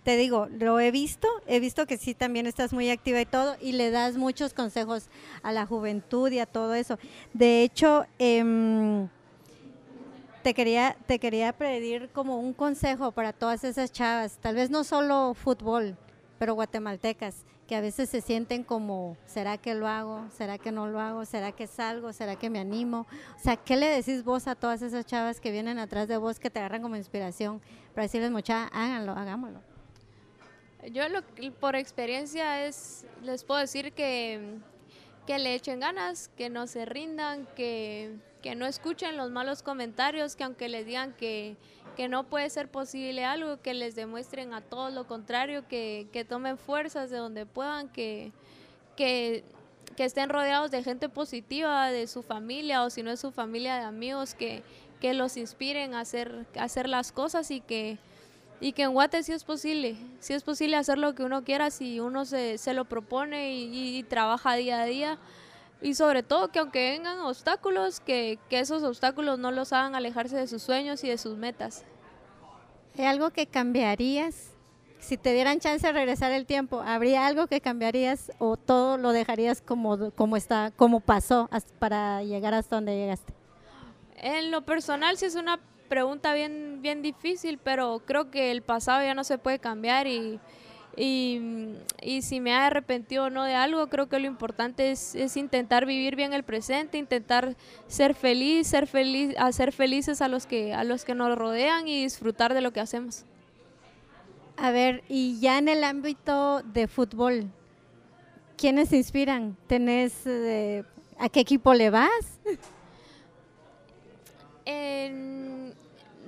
te 0.04 0.18
digo, 0.18 0.48
lo 0.48 0.80
he 0.80 0.92
visto, 0.92 1.28
he 1.48 1.60
visto 1.60 1.86
que 1.86 1.98
sí 1.98 2.14
también 2.14 2.48
estás 2.48 2.74
muy 2.74 2.90
activa 2.90 3.22
y 3.22 3.26
todo, 3.26 3.56
y 3.62 3.74
le 3.74 3.92
das 3.92 4.18
muchos 4.18 4.54
consejos 4.54 5.10
a 5.44 5.52
la 5.52 5.66
juventud 5.66 6.32
y 6.32 6.40
a 6.40 6.46
todo 6.46 6.74
eso. 6.74 6.98
De 7.34 7.64
hecho, 7.64 8.06
eh, 8.18 9.08
te 10.44 10.54
quería, 10.54 10.96
te 11.06 11.20
quería 11.20 11.54
pedir 11.54 12.10
como 12.14 12.40
un 12.40 12.54
consejo 12.54 13.12
para 13.12 13.34
todas 13.34 13.64
esas 13.64 13.92
chavas, 13.92 14.38
tal 14.38 14.56
vez 14.56 14.70
no 14.70 14.84
solo 14.84 15.34
fútbol, 15.34 15.98
pero 16.38 16.54
guatemaltecas, 16.54 17.46
que 17.68 17.76
a 17.76 17.82
veces 17.82 18.10
se 18.10 18.22
sienten 18.22 18.64
como, 18.64 19.16
¿será 19.28 19.60
que 19.60 19.76
lo 19.76 19.88
hago? 19.88 20.26
¿Será 20.36 20.58
que 20.58 20.72
no 20.72 20.88
lo 20.88 21.00
hago? 21.00 21.24
¿Será 21.26 21.52
que 21.52 21.68
salgo? 21.68 22.14
¿Será 22.14 22.36
que 22.36 22.50
me 22.50 22.58
animo? 22.58 23.06
O 23.38 23.40
sea, 23.40 23.58
¿qué 23.58 23.76
le 23.76 23.86
decís 23.86 24.24
vos 24.24 24.48
a 24.48 24.56
todas 24.56 24.82
esas 24.82 25.06
chavas 25.06 25.40
que 25.40 25.52
vienen 25.52 25.78
atrás 25.78 26.08
de 26.08 26.18
vos, 26.18 26.40
que 26.40 26.50
te 26.50 26.58
agarran 26.58 26.82
como 26.82 26.96
inspiración, 26.96 27.62
para 27.94 28.06
decirles, 28.06 28.32
mucha, 28.32 28.66
háganlo, 28.70 29.12
hagámoslo? 29.12 29.69
Yo 30.88 31.10
lo, 31.10 31.22
por 31.60 31.76
experiencia 31.76 32.66
es, 32.66 33.06
les 33.22 33.44
puedo 33.44 33.60
decir 33.60 33.92
que, 33.92 34.58
que 35.28 35.38
le 35.38 35.54
echen 35.54 35.82
ganas, 35.82 36.30
que 36.38 36.50
no 36.50 36.68
se 36.68 36.86
rindan, 36.86 37.48
que, 37.56 38.16
que 38.42 38.56
no 38.56 38.66
escuchen 38.66 39.18
los 39.18 39.30
malos 39.30 39.62
comentarios, 39.62 40.36
que 40.36 40.46
aunque 40.46 40.70
les 40.70 40.86
digan 40.86 41.14
que, 41.14 41.58
que 41.98 42.08
no 42.08 42.24
puede 42.24 42.50
ser 42.50 42.70
posible 42.70 43.26
algo, 43.26 43.62
que 43.62 43.74
les 43.74 43.94
demuestren 43.94 44.54
a 44.54 44.62
todos 44.62 44.94
lo 44.94 45.06
contrario, 45.06 45.68
que, 45.68 46.08
que 46.14 46.24
tomen 46.24 46.58
fuerzas 46.58 47.10
de 47.10 47.18
donde 47.18 47.46
puedan, 47.46 47.90
que, 47.90 48.32
que, 48.96 49.44
que, 49.98 50.06
estén 50.06 50.30
rodeados 50.30 50.72
de 50.72 50.82
gente 50.82 51.10
positiva, 51.10 51.92
de 51.92 52.08
su 52.08 52.24
familia 52.24 52.84
o 52.84 52.90
si 52.90 53.04
no 53.04 53.12
es 53.12 53.20
su 53.20 53.32
familia 53.32 53.76
de 53.76 53.84
amigos, 53.84 54.34
que, 54.34 54.64
que 55.02 55.14
los 55.14 55.36
inspiren 55.36 55.94
a 55.94 56.00
hacer, 56.00 56.46
a 56.58 56.64
hacer 56.64 56.88
las 56.88 57.12
cosas 57.12 57.52
y 57.52 57.60
que 57.60 57.98
y 58.62 58.74
que 58.74 58.84
en 58.84 58.94
Guate 58.94 59.24
sí 59.24 59.32
es 59.32 59.44
posible, 59.44 59.96
sí 60.20 60.34
es 60.34 60.44
posible 60.44 60.76
hacer 60.76 60.98
lo 60.98 61.16
que 61.16 61.24
uno 61.24 61.44
quiera 61.44 61.72
si 61.72 62.00
uno 62.00 62.26
se, 62.26 62.58
se 62.58 62.74
lo 62.74 62.86
propone 62.86 63.54
y, 63.54 63.98
y, 63.98 64.04
trabaja 64.04 64.56
día 64.56 64.82
a 64.82 64.86
día. 64.86 65.18
Y 65.82 65.94
sobre 65.94 66.24
todo 66.24 66.50
que 66.50 66.60
aunque 66.60 66.92
vengan 66.92 67.20
obstáculos, 67.20 68.02
que, 68.02 68.38
que, 68.50 68.60
esos 68.60 68.84
obstáculos 68.84 69.40
no 69.40 69.52
los 69.52 69.72
hagan 69.72 69.96
alejarse 69.96 70.36
de 70.36 70.48
sus 70.48 70.62
sueños 70.62 71.04
y 71.06 71.10
de 71.10 71.18
sus 71.18 71.38
metas. 71.38 71.86
¿Hay 72.98 73.06
algo 73.06 73.30
que 73.30 73.48
cambiarías? 73.48 74.52
Si 75.00 75.16
te 75.16 75.34
dieran 75.34 75.62
chance 75.62 75.88
de 75.88 75.94
regresar 75.94 76.34
el 76.34 76.46
tiempo, 76.46 76.82
¿habría 76.82 77.26
algo 77.26 77.48
que 77.48 77.62
cambiarías 77.62 78.34
o 78.40 78.58
todo 78.58 78.98
lo 78.98 79.14
dejarías 79.14 79.62
como, 79.62 80.12
como 80.12 80.36
está, 80.36 80.74
como 80.76 81.00
pasó 81.00 81.50
para 81.80 82.22
llegar 82.24 82.54
hasta 82.54 82.76
donde 82.76 82.98
llegaste? 82.98 83.34
En 84.18 84.52
lo 84.52 84.66
personal, 84.66 85.16
si 85.16 85.26
es 85.26 85.36
una 85.36 85.62
pregunta 85.90 86.34
bien, 86.34 86.80
bien 86.82 87.02
difícil, 87.02 87.58
pero 87.58 88.02
creo 88.06 88.32
que 88.32 88.52
el 88.52 88.62
pasado 88.62 89.04
ya 89.04 89.14
no 89.14 89.24
se 89.24 89.38
puede 89.38 89.60
cambiar 89.60 90.08
y, 90.08 90.40
y, 90.96 91.42
y 92.02 92.22
si 92.22 92.40
me 92.40 92.52
he 92.52 92.54
arrepentido 92.54 93.26
o 93.26 93.30
no 93.30 93.44
de 93.44 93.56
algo, 93.56 93.88
creo 93.88 94.08
que 94.08 94.20
lo 94.20 94.28
importante 94.28 94.92
es, 94.92 95.16
es, 95.16 95.36
intentar 95.38 95.86
vivir 95.86 96.16
bien 96.16 96.34
el 96.34 96.44
presente, 96.44 96.98
intentar 96.98 97.56
ser 97.88 98.14
feliz, 98.14 98.68
ser 98.68 98.88
feliz, 98.88 99.36
hacer 99.38 99.72
felices 99.72 100.22
a 100.22 100.28
los 100.28 100.46
que 100.46 100.74
a 100.74 100.84
los 100.84 101.06
que 101.06 101.16
nos 101.16 101.38
rodean 101.38 101.88
y 101.88 102.04
disfrutar 102.04 102.54
de 102.54 102.62
lo 102.62 102.72
que 102.72 102.80
hacemos. 102.80 103.26
A 104.58 104.72
ver, 104.72 105.04
y 105.08 105.40
ya 105.40 105.58
en 105.58 105.70
el 105.70 105.86
ámbito 105.86 106.62
de 106.64 106.88
fútbol, 106.88 107.50
¿quiénes 108.58 108.90
te 108.90 108.98
inspiran? 108.98 109.56
¿Tenés 109.68 110.26
eh, 110.26 110.84
a 111.18 111.30
qué 111.30 111.40
equipo 111.40 111.74
le 111.74 111.90
vas? 111.90 112.40
En, 114.66 115.59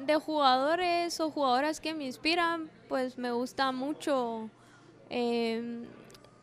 de 0.05 0.15
jugadores 0.15 1.19
o 1.19 1.31
jugadoras 1.31 1.79
que 1.79 1.93
me 1.93 2.05
inspiran, 2.05 2.69
pues 2.87 3.17
me 3.17 3.31
gusta 3.31 3.71
mucho 3.71 4.49
eh, 5.09 5.83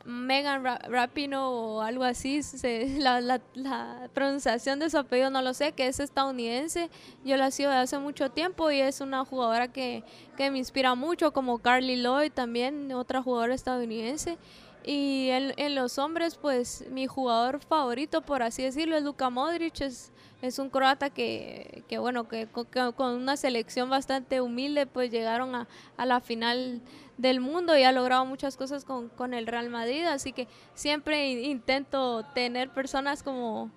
Megan 0.04 0.64
Rapino 0.64 1.50
o 1.50 1.80
algo 1.82 2.02
así, 2.02 2.40
la, 2.98 3.20
la, 3.20 4.08
pronunciación 4.14 4.78
de 4.78 4.88
su 4.88 4.96
apellido 4.96 5.28
no 5.28 5.42
lo 5.42 5.52
sé, 5.52 5.72
que 5.72 5.86
es 5.86 6.00
estadounidense. 6.00 6.88
Yo 7.24 7.36
la 7.36 7.50
sigo 7.50 7.70
de 7.70 7.76
hace 7.76 7.98
mucho 7.98 8.30
tiempo 8.30 8.70
y 8.70 8.80
es 8.80 9.02
una 9.02 9.24
jugadora 9.26 9.68
que, 9.68 10.02
que 10.36 10.50
me 10.50 10.56
inspira 10.56 10.94
mucho, 10.94 11.32
como 11.34 11.58
Carly 11.58 11.96
Lloyd 11.96 12.32
también, 12.32 12.90
otra 12.92 13.22
jugadora 13.22 13.54
estadounidense. 13.54 14.38
Y 14.82 15.28
en, 15.28 15.52
en, 15.58 15.74
los 15.74 15.98
hombres, 15.98 16.36
pues 16.36 16.86
mi 16.90 17.06
jugador 17.06 17.60
favorito, 17.60 18.22
por 18.22 18.42
así 18.42 18.62
decirlo, 18.62 18.96
es 18.96 19.02
Luka 19.02 19.28
Modric. 19.28 19.82
Es, 19.82 20.10
es 20.40 20.58
un 20.58 20.70
croata 20.70 21.10
que, 21.10 21.82
que 21.88 21.98
bueno, 21.98 22.28
que, 22.28 22.46
con 22.46 23.14
una 23.14 23.36
selección 23.36 23.90
bastante 23.90 24.40
humilde, 24.40 24.86
pues 24.86 25.10
llegaron 25.10 25.54
a, 25.54 25.66
la 25.98 26.20
final 26.20 26.80
del 27.16 27.40
mundo 27.40 27.76
y 27.76 27.82
ha 27.82 27.92
logrado 27.92 28.24
muchas 28.24 28.56
cosas 28.56 28.84
con, 28.84 29.08
con 29.08 29.34
el 29.34 29.46
Real 29.46 29.68
Madrid. 29.68 30.04
Así 30.04 30.32
que 30.32 30.46
siempre 30.74 31.30
intento 31.30 32.24
tener 32.34 32.70
personas 32.70 33.22
como, 33.22 33.70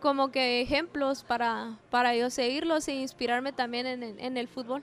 como 0.00 0.30
que 0.30 0.62
ejemplos 0.62 1.22
para, 1.22 1.78
para 1.90 2.14
yo 2.16 2.30
seguirlos 2.30 2.88
e 2.88 2.94
inspirarme 2.94 3.52
también 3.52 3.86
en, 3.86 4.02
en 4.02 4.36
el 4.36 4.48
fútbol. 4.48 4.82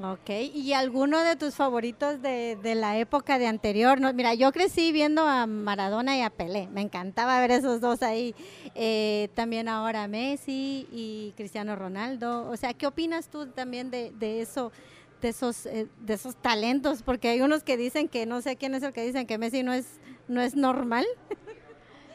Ok, 0.00 0.30
¿y 0.54 0.72
alguno 0.72 1.22
de 1.22 1.36
tus 1.36 1.54
favoritos 1.54 2.22
de, 2.22 2.56
de 2.62 2.74
la 2.74 2.96
época 2.96 3.38
de 3.38 3.46
anterior? 3.46 4.00
No, 4.00 4.10
mira, 4.14 4.32
yo 4.32 4.50
crecí 4.50 4.90
viendo 4.90 5.28
a 5.28 5.46
Maradona 5.46 6.16
y 6.16 6.22
a 6.22 6.30
Pelé, 6.30 6.66
me 6.68 6.80
encantaba 6.80 7.38
ver 7.40 7.50
esos 7.50 7.82
dos 7.82 8.02
ahí. 8.02 8.34
Eh, 8.74 9.28
también 9.34 9.68
ahora 9.68 10.08
Messi 10.08 10.88
y 10.90 11.34
Cristiano 11.36 11.76
Ronaldo. 11.76 12.48
O 12.48 12.56
sea, 12.56 12.72
¿qué 12.72 12.86
opinas 12.86 13.28
tú 13.28 13.48
también 13.48 13.90
de, 13.90 14.12
de 14.12 14.40
eso? 14.40 14.72
De 15.20 15.28
esos, 15.28 15.66
eh, 15.66 15.86
de 16.00 16.14
esos 16.14 16.36
talentos, 16.36 17.02
porque 17.02 17.28
hay 17.28 17.42
unos 17.42 17.62
que 17.62 17.76
dicen 17.76 18.08
que 18.08 18.24
no 18.24 18.40
sé 18.40 18.56
quién 18.56 18.74
es 18.74 18.82
el 18.82 18.94
que 18.94 19.04
dicen 19.04 19.26
que 19.26 19.36
Messi 19.36 19.62
no 19.62 19.74
es, 19.74 20.00
no 20.26 20.40
es 20.40 20.56
normal. 20.56 21.04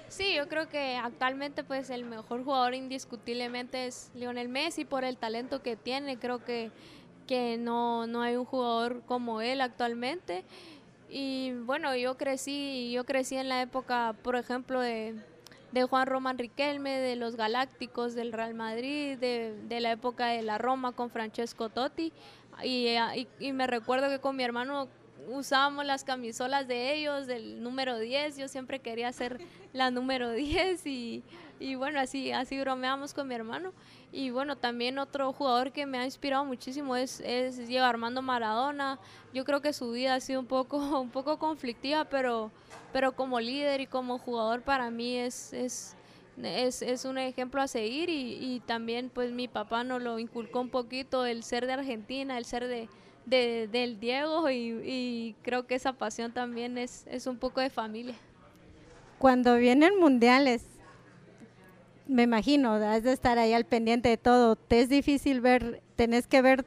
Sí, 0.09 0.33
yo 0.35 0.47
creo 0.47 0.67
que 0.67 0.95
actualmente 0.95 1.63
pues 1.63 1.89
el 1.89 2.05
mejor 2.05 2.43
jugador 2.43 2.73
indiscutiblemente 2.73 3.85
es 3.85 4.09
Lionel 4.15 4.49
Messi 4.49 4.83
por 4.83 5.03
el 5.03 5.17
talento 5.17 5.61
que 5.61 5.75
tiene. 5.75 6.17
Creo 6.17 6.43
que 6.43 6.71
que 7.27 7.57
no, 7.57 8.07
no 8.07 8.21
hay 8.21 8.35
un 8.35 8.45
jugador 8.45 9.03
como 9.05 9.41
él 9.41 9.61
actualmente. 9.61 10.45
Y 11.09 11.51
bueno, 11.51 11.95
yo 11.95 12.17
crecí, 12.17 12.91
yo 12.91 13.05
crecí 13.05 13.35
en 13.35 13.49
la 13.49 13.61
época, 13.61 14.15
por 14.23 14.35
ejemplo, 14.35 14.81
de, 14.81 15.15
de 15.71 15.83
Juan 15.83 16.07
Román 16.07 16.37
Riquelme, 16.37 16.97
de 16.97 17.15
los 17.15 17.35
Galácticos, 17.35 18.15
del 18.15 18.33
Real 18.33 18.53
Madrid, 18.53 19.17
de, 19.17 19.55
de 19.67 19.79
la 19.79 19.91
época 19.91 20.27
de 20.27 20.41
la 20.41 20.57
Roma 20.57 20.93
con 20.93 21.09
Francesco 21.09 21.69
Totti. 21.69 22.11
Y, 22.63 22.87
y, 22.87 23.27
y, 23.39 23.53
me 23.53 23.67
recuerdo 23.67 24.09
que 24.09 24.19
con 24.19 24.35
mi 24.35 24.43
hermano 24.43 24.87
usábamos 25.27 25.85
las 25.85 26.03
camisolas 26.03 26.67
de 26.67 26.93
ellos, 26.93 27.27
del 27.27 27.61
número 27.61 27.99
10, 27.99 28.37
yo 28.37 28.47
siempre 28.47 28.79
quería 28.79 29.11
ser 29.13 29.39
la 29.73 29.91
número 29.91 30.31
10 30.31 30.85
y, 30.87 31.23
y 31.59 31.75
bueno, 31.75 31.99
así, 31.99 32.31
así 32.31 32.59
bromeamos 32.59 33.13
con 33.13 33.27
mi 33.27 33.35
hermano. 33.35 33.73
Y 34.11 34.29
bueno, 34.29 34.55
también 34.55 34.99
otro 34.99 35.33
jugador 35.33 35.71
que 35.71 35.85
me 35.85 35.97
ha 35.97 36.05
inspirado 36.05 36.45
muchísimo 36.45 36.95
es, 36.95 37.19
es 37.21 37.67
Diego 37.67 37.85
Armando 37.85 38.21
Maradona. 38.21 38.99
Yo 39.33 39.43
creo 39.43 39.61
que 39.61 39.73
su 39.73 39.91
vida 39.91 40.15
ha 40.15 40.19
sido 40.19 40.39
un 40.39 40.45
poco, 40.45 40.77
un 41.01 41.09
poco 41.09 41.37
conflictiva, 41.39 42.05
pero, 42.05 42.51
pero 42.93 43.13
como 43.13 43.39
líder 43.39 43.81
y 43.81 43.87
como 43.87 44.19
jugador 44.19 44.61
para 44.61 44.89
mí 44.91 45.17
es, 45.17 45.51
es, 45.53 45.95
es, 46.41 46.81
es 46.81 47.05
un 47.05 47.17
ejemplo 47.17 47.61
a 47.61 47.67
seguir 47.67 48.09
y, 48.09 48.37
y, 48.39 48.59
también 48.61 49.09
pues 49.09 49.31
mi 49.31 49.47
papá 49.47 49.83
nos 49.83 50.01
lo 50.01 50.19
inculcó 50.19 50.61
un 50.61 50.69
poquito 50.69 51.25
el 51.25 51.43
ser 51.43 51.65
de 51.65 51.73
Argentina, 51.73 52.37
el 52.37 52.45
ser 52.45 52.67
de, 52.67 52.87
de 53.25 53.67
del 53.71 53.99
Diego 53.99 54.49
y, 54.49 54.79
y, 54.85 55.35
creo 55.41 55.65
que 55.65 55.75
esa 55.75 55.93
pasión 55.93 56.31
también 56.31 56.77
es, 56.77 57.05
es 57.07 57.25
un 57.27 57.37
poco 57.37 57.59
de 57.61 57.69
familia. 57.69 58.15
Cuando 59.17 59.57
vienen 59.57 59.99
mundiales, 59.99 60.76
me 62.07 62.23
imagino, 62.23 62.73
has 62.73 63.03
de 63.03 63.11
estar 63.11 63.37
ahí 63.37 63.53
al 63.53 63.65
pendiente 63.65 64.09
de 64.09 64.17
todo. 64.17 64.55
¿Te 64.55 64.81
es 64.81 64.89
difícil 64.89 65.41
ver, 65.41 65.81
tenés 65.95 66.27
que 66.27 66.41
ver 66.41 66.65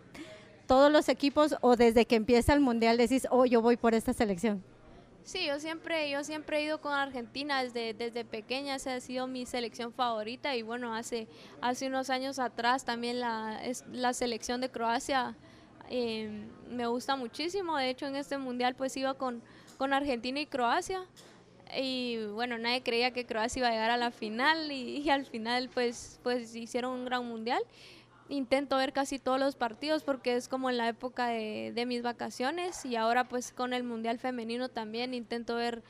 todos 0.66 0.92
los 0.92 1.08
equipos 1.08 1.56
o 1.62 1.76
desde 1.76 2.06
que 2.06 2.16
empieza 2.16 2.52
el 2.54 2.60
mundial 2.60 2.96
decís, 2.96 3.26
oh, 3.30 3.44
yo 3.44 3.60
voy 3.60 3.76
por 3.76 3.94
esta 3.94 4.12
selección? 4.12 4.62
Sí, 5.24 5.46
yo 5.46 5.60
siempre, 5.60 6.10
yo 6.10 6.24
siempre 6.24 6.58
he 6.58 6.64
ido 6.64 6.80
con 6.80 6.92
Argentina 6.92 7.62
desde, 7.62 7.94
desde 7.94 8.24
pequeña, 8.24 8.76
esa 8.76 8.94
ha 8.94 9.00
sido 9.00 9.26
mi 9.26 9.46
selección 9.46 9.92
favorita 9.92 10.56
y 10.56 10.62
bueno, 10.62 10.94
hace, 10.94 11.28
hace 11.60 11.86
unos 11.86 12.10
años 12.10 12.38
atrás 12.38 12.84
también 12.84 13.20
la, 13.20 13.60
la 13.92 14.12
selección 14.12 14.60
de 14.60 14.70
Croacia 14.70 15.36
eh, 15.88 16.46
me 16.70 16.86
gusta 16.86 17.16
muchísimo, 17.16 17.76
de 17.76 17.90
hecho 17.90 18.06
en 18.06 18.16
este 18.16 18.38
mundial 18.38 18.74
pues 18.74 18.96
iba 18.96 19.14
con, 19.14 19.42
con 19.76 19.92
Argentina 19.92 20.40
y 20.40 20.46
Croacia 20.46 21.04
y 21.76 22.26
bueno, 22.32 22.58
nadie 22.58 22.82
creía 22.82 23.12
que 23.12 23.26
Croacia 23.26 23.60
iba 23.60 23.68
a 23.68 23.72
llegar 23.72 23.90
a 23.90 23.96
la 23.96 24.10
final 24.10 24.70
y, 24.72 25.08
al 25.10 25.26
final 25.26 25.68
pues, 25.72 26.20
pues 26.22 26.54
hicieron 26.54 26.92
un 26.92 27.04
gran 27.04 27.26
mundial. 27.26 27.62
Intento 28.28 28.76
ver 28.76 28.92
casi 28.92 29.18
todos 29.18 29.40
los 29.40 29.56
partidos 29.56 30.04
porque 30.04 30.36
es 30.36 30.48
como 30.48 30.70
en 30.70 30.76
la 30.76 30.88
época 30.88 31.28
de, 31.28 31.72
de 31.74 31.86
mis 31.86 32.02
vacaciones 32.02 32.84
y 32.84 32.94
ahora 32.96 33.24
pues 33.24 33.52
con 33.52 33.72
el 33.72 33.82
mundial 33.82 34.18
femenino 34.18 34.68
también 34.68 35.14
intento 35.14 35.56
ver 35.56 35.82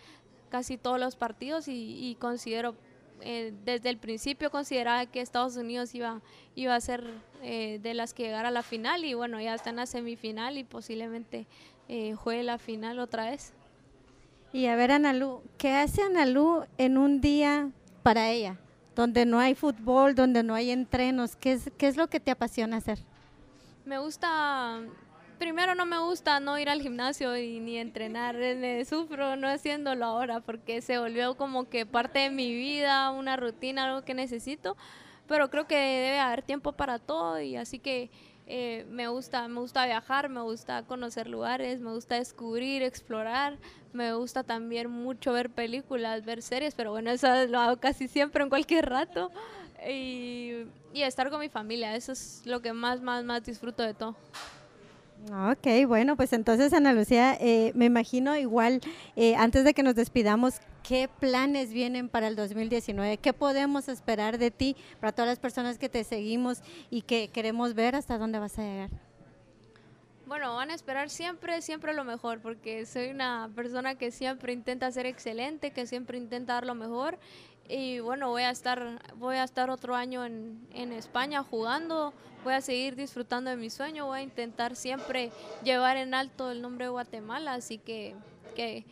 casi 0.49 0.79
todos 0.79 0.99
los 0.99 1.17
partidos 1.17 1.69
y, 1.69 2.11
y 2.11 2.15
considero 2.15 2.75
eh, 3.23 3.53
desde 3.65 3.91
el 3.91 3.99
principio 3.99 4.51
consideraba 4.51 5.07
que 5.07 5.21
Estados 5.21 5.57
Unidos 5.57 5.95
iba, 5.95 6.21
iba 6.55 6.75
a 6.75 6.81
ser 6.81 7.05
eh, 7.43 7.79
de 7.83 7.95
las 7.95 8.15
que 8.15 8.25
llegara 8.25 8.49
a 8.49 8.53
la 8.53 8.63
final 8.63 9.05
y 9.05 9.15
bueno, 9.15 9.41
ya 9.41 9.55
está 9.55 9.71
en 9.71 9.77
la 9.77 9.87
semifinal 9.87 10.57
y 10.59 10.65
posiblemente 10.65 11.47
eh, 11.89 12.15
juegue 12.15 12.43
la 12.43 12.59
final 12.59 12.99
otra 12.99 13.31
vez. 13.31 13.53
Y 14.53 14.67
a 14.67 14.75
ver, 14.75 14.91
Analú, 14.91 15.43
¿qué 15.59 15.75
hace 15.75 16.03
Analú 16.03 16.65
en 16.77 16.99
un 16.99 17.21
día 17.21 17.71
para 18.03 18.31
ella? 18.31 18.59
Donde 18.97 19.25
no 19.25 19.39
hay 19.39 19.55
fútbol, 19.55 20.17
donde 20.17 20.43
no 20.43 20.55
hay 20.55 20.73
entrenos, 20.73 21.37
¿qué 21.37 21.53
es, 21.53 21.71
qué 21.79 21.87
es 21.87 21.97
lo 21.97 22.09
que 22.09 22.19
te 22.19 22.33
apasiona 22.33 22.79
hacer? 22.79 22.99
Me 23.85 23.99
gusta, 23.99 24.81
primero 25.39 25.77
no 25.77 25.87
me 25.87 25.99
gusta 26.01 26.41
no 26.41 26.59
ir 26.59 26.69
al 26.69 26.83
gimnasio 26.83 27.37
y 27.37 27.61
ni 27.61 27.79
entrenar, 27.79 28.35
me 28.35 28.85
sufro 28.85 29.37
no 29.37 29.49
haciéndolo 29.49 30.05
ahora 30.05 30.41
porque 30.41 30.83
se 30.83 30.99
volvió 30.99 31.37
como 31.37 31.69
que 31.69 31.87
parte 31.87 32.19
de 32.19 32.31
mi 32.31 32.53
vida, 32.53 33.11
una 33.13 33.37
rutina, 33.37 33.85
algo 33.85 34.05
que 34.05 34.15
necesito, 34.15 34.77
pero 35.29 35.49
creo 35.49 35.69
que 35.69 35.77
debe 35.77 36.19
haber 36.19 36.43
tiempo 36.43 36.73
para 36.73 36.99
todo 36.99 37.41
y 37.41 37.55
así 37.57 37.79
que 37.79 38.11
eh, 38.53 38.85
me 38.91 39.07
gusta, 39.07 39.47
me 39.47 39.61
gusta 39.61 39.87
viajar, 39.87 40.29
me 40.29 40.41
gusta 40.41 40.83
conocer 40.83 41.29
lugares, 41.29 41.79
me 41.79 41.93
gusta 41.93 42.17
descubrir, 42.17 42.83
explorar, 42.83 43.59
me 43.93 44.13
gusta 44.13 44.43
también 44.43 44.91
mucho 44.91 45.33
ver 45.33 45.51
películas, 45.51 46.25
ver 46.25 46.43
series, 46.43 46.75
pero 46.75 46.91
bueno, 46.91 47.13
eso 47.13 47.29
lo 47.47 47.61
hago 47.61 47.77
casi 47.77 48.09
siempre 48.09 48.43
en 48.43 48.49
cualquier 48.49 48.91
rato. 48.91 49.31
Y, 49.89 50.65
y 50.93 51.03
estar 51.03 51.31
con 51.31 51.39
mi 51.39 51.49
familia, 51.49 51.95
eso 51.95 52.11
es 52.11 52.43
lo 52.45 52.61
que 52.61 52.73
más, 52.73 53.01
más, 53.01 53.25
más 53.25 53.45
disfruto 53.45 53.85
de 53.85 53.95
todo. 53.95 54.17
Ok, 55.29 55.87
bueno, 55.87 56.17
pues 56.17 56.33
entonces 56.33 56.73
Ana 56.73 56.95
Lucía, 56.95 57.37
eh, 57.41 57.73
me 57.75 57.85
imagino 57.85 58.37
igual, 58.37 58.81
eh, 59.17 59.37
antes 59.37 59.65
de 59.65 59.75
que 59.75 59.83
nos 59.83 59.95
despidamos, 59.95 60.61
¿qué 60.83 61.09
planes 61.09 61.73
vienen 61.73 62.09
para 62.09 62.27
el 62.27 62.37
2019? 62.37 63.19
¿Qué 63.19 63.33
podemos 63.35 63.89
esperar 63.89 64.39
de 64.39 64.51
ti 64.51 64.77
para 64.99 65.13
todas 65.13 65.29
las 65.29 65.39
personas 65.39 65.79
que 65.79 65.91
te 65.91 66.05
seguimos 66.05 66.63
y 66.89 67.03
que 67.03 67.29
queremos 67.29 67.75
ver 67.75 67.97
hasta 67.97 68.17
dónde 68.17 68.39
vas 68.39 68.59
a 68.59 68.63
llegar? 68.63 68.91
Bueno, 70.31 70.55
van 70.55 70.71
a 70.71 70.75
esperar 70.75 71.11
siempre, 71.11 71.61
siempre 71.61 71.93
lo 71.93 72.05
mejor, 72.05 72.41
porque 72.41 72.87
soy 72.87 73.09
una 73.09 73.51
persona 73.55 73.97
que 73.97 74.13
siempre 74.13 74.53
intenta 74.53 74.91
ser 74.93 75.05
excelente, 75.05 75.73
que 75.73 75.87
siempre 75.87 76.19
intenta 76.19 76.55
dar 76.55 76.67
lo 76.67 76.77
mejor. 76.77 77.19
Y 77.71 78.01
bueno, 78.01 78.31
voy 78.31 78.43
a 78.43 78.51
estar, 78.51 79.01
voy 79.15 79.37
a 79.37 79.45
estar 79.45 79.71
otro 79.71 79.95
año 79.95 80.25
en, 80.25 80.67
en 80.75 80.93
España 80.93 81.45
jugando, 81.45 82.13
voy 82.43 82.55
a 82.55 82.61
seguir 82.61 82.97
disfrutando 82.97 83.49
de 83.49 83.57
mi 83.57 83.71
sueño, 83.71 84.07
voy 84.07 84.19
a 84.19 84.23
intentar 84.23 84.75
siempre 84.75 85.31
llevar 85.63 85.97
en 85.97 86.13
alto 86.13 86.51
el 86.51 86.63
nombre 86.63 86.87
de 86.87 86.91
Guatemala, 86.91 87.55
así 87.55 87.79
que, 87.79 88.17
que 88.57 88.85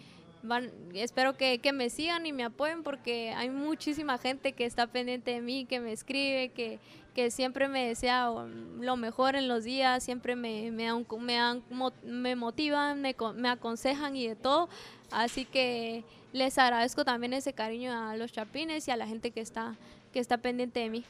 van, 0.44 0.70
espero 0.94 1.36
que, 1.36 1.58
que, 1.58 1.72
me 1.72 1.90
sigan 1.90 2.24
y 2.24 2.32
me 2.32 2.44
apoyen 2.44 2.84
porque 2.84 3.32
hay 3.36 3.50
muchísima 3.50 4.16
gente 4.16 4.52
que 4.52 4.64
está 4.64 4.86
pendiente 4.86 5.32
de 5.32 5.40
mí, 5.40 5.64
que 5.64 5.80
me 5.80 5.90
escribe, 5.90 6.50
que, 6.50 6.78
que 7.16 7.32
siempre 7.32 7.66
me 7.66 7.88
desea 7.88 8.30
lo 8.30 8.96
mejor 8.96 9.34
en 9.34 9.48
los 9.48 9.64
días, 9.64 10.04
siempre 10.04 10.36
me, 10.36 10.70
me, 10.70 10.92
me, 10.92 11.62
me 12.04 12.36
motivan, 12.36 13.02
me, 13.02 13.16
me 13.34 13.48
aconsejan 13.48 14.14
y 14.14 14.28
de 14.28 14.36
todo. 14.36 14.68
Así 15.10 15.46
que 15.46 16.04
les 16.32 16.58
agradezco 16.58 17.04
también 17.04 17.32
ese 17.32 17.52
cariño 17.52 17.92
a 17.92 18.16
los 18.16 18.32
chapines 18.32 18.86
y 18.88 18.90
a 18.90 18.96
la 18.96 19.06
gente 19.06 19.30
que 19.30 19.40
está, 19.40 19.76
que 20.12 20.20
está 20.20 20.38
pendiente 20.38 20.80
de 20.80 20.90
mí. 20.90 21.04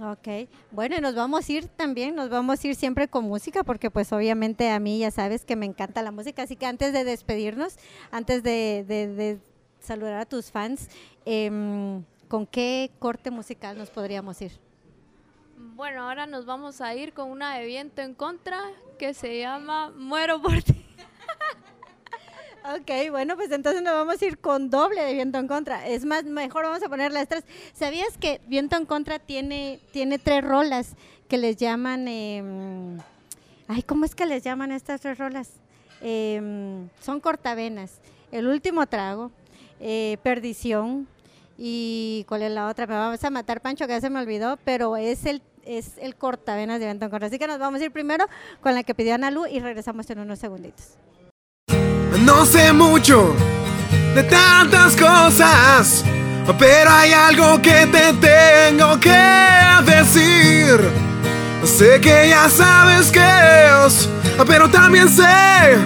Ok, 0.00 0.48
bueno, 0.70 0.96
y 0.96 1.00
nos 1.00 1.16
vamos 1.16 1.48
a 1.48 1.52
ir 1.52 1.66
también, 1.66 2.14
nos 2.14 2.30
vamos 2.30 2.62
a 2.62 2.68
ir 2.68 2.76
siempre 2.76 3.08
con 3.08 3.24
música, 3.24 3.64
porque 3.64 3.90
pues 3.90 4.12
obviamente 4.12 4.70
a 4.70 4.78
mí 4.78 5.00
ya 5.00 5.10
sabes 5.10 5.44
que 5.44 5.56
me 5.56 5.66
encanta 5.66 6.02
la 6.02 6.12
música, 6.12 6.42
así 6.42 6.54
que 6.54 6.66
antes 6.66 6.92
de 6.92 7.02
despedirnos, 7.02 7.76
antes 8.12 8.44
de, 8.44 8.84
de, 8.86 9.08
de 9.08 9.38
saludar 9.80 10.20
a 10.20 10.26
tus 10.26 10.52
fans, 10.52 10.88
eh, 11.26 11.50
¿con 12.28 12.46
qué 12.46 12.92
corte 13.00 13.32
musical 13.32 13.76
nos 13.76 13.90
podríamos 13.90 14.40
ir? 14.40 14.52
Bueno, 15.74 16.08
ahora 16.08 16.26
nos 16.26 16.46
vamos 16.46 16.80
a 16.80 16.94
ir 16.94 17.12
con 17.12 17.30
una 17.30 17.56
de 17.56 17.66
viento 17.66 18.00
en 18.00 18.14
contra 18.14 18.60
que 18.98 19.14
se 19.14 19.40
llama 19.40 19.90
Muero 19.96 20.40
por 20.40 20.62
ti. 20.62 20.77
Ok, 22.64 23.10
bueno, 23.10 23.36
pues 23.36 23.50
entonces 23.52 23.82
nos 23.82 23.94
vamos 23.94 24.20
a 24.20 24.24
ir 24.26 24.38
con 24.38 24.68
doble 24.68 25.02
de 25.02 25.12
viento 25.12 25.38
en 25.38 25.46
contra. 25.46 25.86
Es 25.86 26.04
más, 26.04 26.24
mejor 26.24 26.64
vamos 26.64 26.82
a 26.82 26.88
poner 26.88 27.12
las 27.12 27.28
tres. 27.28 27.44
¿Sabías 27.72 28.18
que 28.18 28.40
viento 28.46 28.76
en 28.76 28.84
contra 28.84 29.18
tiene, 29.18 29.80
tiene 29.92 30.18
tres 30.18 30.44
rolas 30.44 30.94
que 31.28 31.38
les 31.38 31.56
llaman... 31.56 32.08
em, 32.08 32.98
ay, 33.68 33.82
¿cómo 33.82 34.04
es 34.04 34.14
que 34.14 34.26
les 34.26 34.42
llaman 34.42 34.72
estas 34.72 35.00
tres 35.00 35.18
rolas? 35.18 35.50
Em, 36.00 36.88
son 37.00 37.20
cortavenas. 37.20 38.00
El 38.32 38.46
último 38.48 38.86
trago, 38.86 39.30
eh, 39.80 40.18
perdición 40.22 41.06
y 41.56 42.24
¿cuál 42.28 42.42
es 42.42 42.50
la 42.50 42.68
otra? 42.68 42.86
Me 42.86 42.94
vamos 42.94 43.22
a 43.24 43.30
matar, 43.30 43.60
Pancho, 43.60 43.86
que 43.86 43.92
ya 43.92 44.00
se 44.00 44.10
me 44.10 44.20
olvidó, 44.20 44.58
pero 44.64 44.96
es 44.96 45.24
el 45.26 45.42
es 45.64 45.98
el 45.98 46.16
cortavenas 46.16 46.80
de 46.80 46.86
viento 46.86 47.04
en 47.04 47.10
contra. 47.10 47.28
Así 47.28 47.38
que 47.38 47.46
nos 47.46 47.58
vamos 47.58 47.80
a 47.80 47.84
ir 47.84 47.92
primero 47.92 48.26
con 48.62 48.74
la 48.74 48.82
que 48.82 48.94
pidió 48.94 49.14
Ana 49.14 49.30
Lu 49.30 49.46
y 49.46 49.60
regresamos 49.60 50.08
en 50.10 50.18
unos 50.18 50.38
segunditos. 50.38 50.96
No 52.24 52.44
sé 52.44 52.72
mucho 52.72 53.34
de 54.14 54.22
tantas 54.24 54.96
cosas, 54.96 56.04
pero 56.58 56.90
hay 56.90 57.12
algo 57.12 57.60
que 57.62 57.86
te 57.86 58.12
tengo 58.14 58.98
que 59.00 59.18
decir. 59.84 60.80
Sé 61.64 62.00
que 62.00 62.28
ya 62.28 62.48
sabes 62.48 63.10
que 63.10 63.20
es, 63.86 64.08
pero 64.46 64.68
también 64.68 65.08
sé 65.08 65.76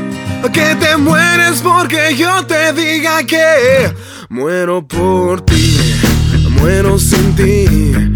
que 0.52 0.74
te 0.76 0.96
mueres 0.96 1.60
porque 1.62 2.16
yo 2.16 2.44
te 2.46 2.72
diga 2.72 3.22
que 3.24 3.92
muero 4.28 4.86
por 4.86 5.40
ti, 5.42 5.78
muero 6.50 6.98
sin 6.98 7.34
ti. 7.36 8.11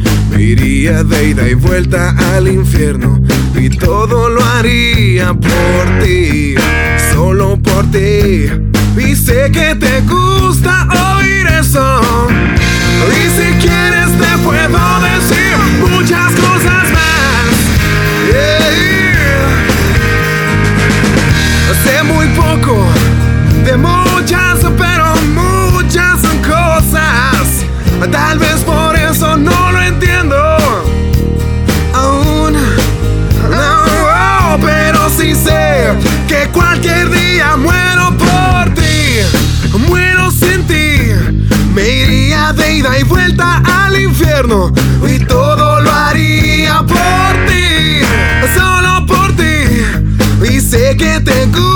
Iría 0.46 1.02
de 1.02 1.30
ida 1.30 1.48
y 1.48 1.54
vuelta 1.54 2.14
al 2.36 2.46
infierno 2.46 3.20
y 3.56 3.68
todo 3.68 4.28
lo 4.28 4.44
haría 4.44 5.34
por 5.34 6.04
ti, 6.04 6.54
solo 7.12 7.56
por 7.56 7.84
ti. 7.90 8.46
Y 8.96 9.16
sé 9.16 9.50
que 9.50 9.74
te 9.74 10.02
gusta 10.02 10.86
oír 11.18 11.48
eso. 11.48 12.28
Y 13.10 13.28
si 13.36 13.66
quieres 13.66 14.06
te 14.20 14.38
puedo 14.44 15.00
decir 15.00 15.56
muchas 15.90 16.32
cosas 16.34 16.92
más. 16.92 17.06
Infierno. 44.36 44.72
Y 45.08 45.18
todo 45.24 45.80
lo 45.80 45.90
haría 45.90 46.82
por 46.86 47.46
ti. 47.46 48.00
Solo 48.54 49.06
por 49.06 49.32
ti. 49.36 50.52
Y 50.54 50.60
sé 50.60 50.96
que 50.96 51.20
te 51.20 51.46
gusta 51.46 51.75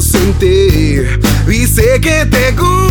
Y 0.00 1.66
sé 1.66 2.00
que 2.00 2.24
te 2.26 2.52
gusta 2.52 2.87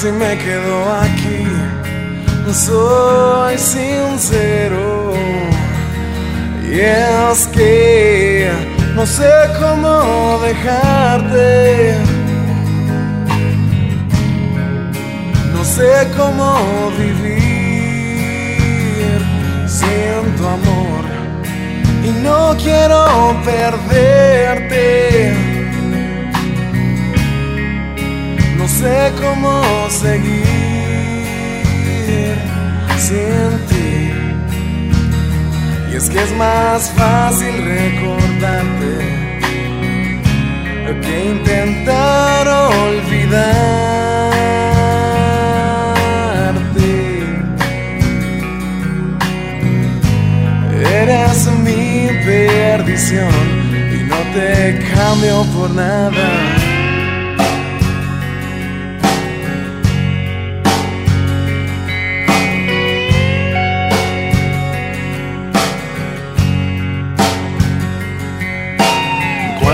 si 0.00 0.10
me 0.12 0.38
quedo 0.38 0.69
es 36.00 36.08
que 36.08 36.22
es 36.22 36.32
más 36.32 36.90
fácil 36.92 37.52
recordarte 37.62 38.94
que 41.02 41.24
intentar 41.30 42.48
olvidarte. 42.48 43.60
Eres 51.02 51.46
mi 51.64 52.08
perdición 52.24 53.34
y 53.94 53.98
no 54.04 54.16
te 54.34 54.78
cambio 54.94 55.44
por 55.52 55.70
nada. 55.70 56.59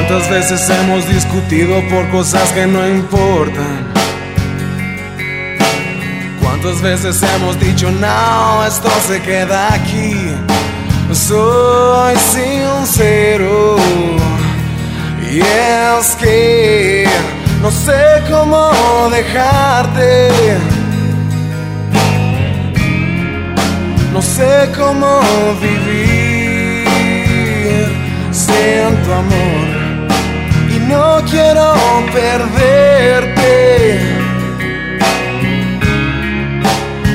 ¿Cuántas 0.09 0.30
veces 0.30 0.70
hemos 0.70 1.09
discutido 1.09 1.82
por 1.88 2.09
cosas 2.11 2.52
que 2.52 2.64
no 2.64 2.86
importan? 2.86 3.92
¿Cuántas 6.40 6.80
veces 6.80 7.20
hemos 7.24 7.59
dicho 7.59 7.90
no, 7.90 8.64
esto 8.64 8.88
se 9.09 9.20
queda 9.20 9.74
aquí? 9.74 10.14
Soy 11.12 12.14
sincero 12.18 13.78
y 15.28 15.40
es 15.40 16.14
que 16.20 17.09
no 17.61 17.72
sé 17.72 18.22
cómo 18.30 18.70
dejarte. 19.11 20.28
No 24.12 24.22
sé 24.22 24.70
cómo 24.76 25.20
vivir 25.61 26.46
sin 28.30 29.02
tu 29.04 29.12
amor 29.12 29.26
no 30.89 31.22
quiero 31.30 31.74
perderte. 32.12 33.99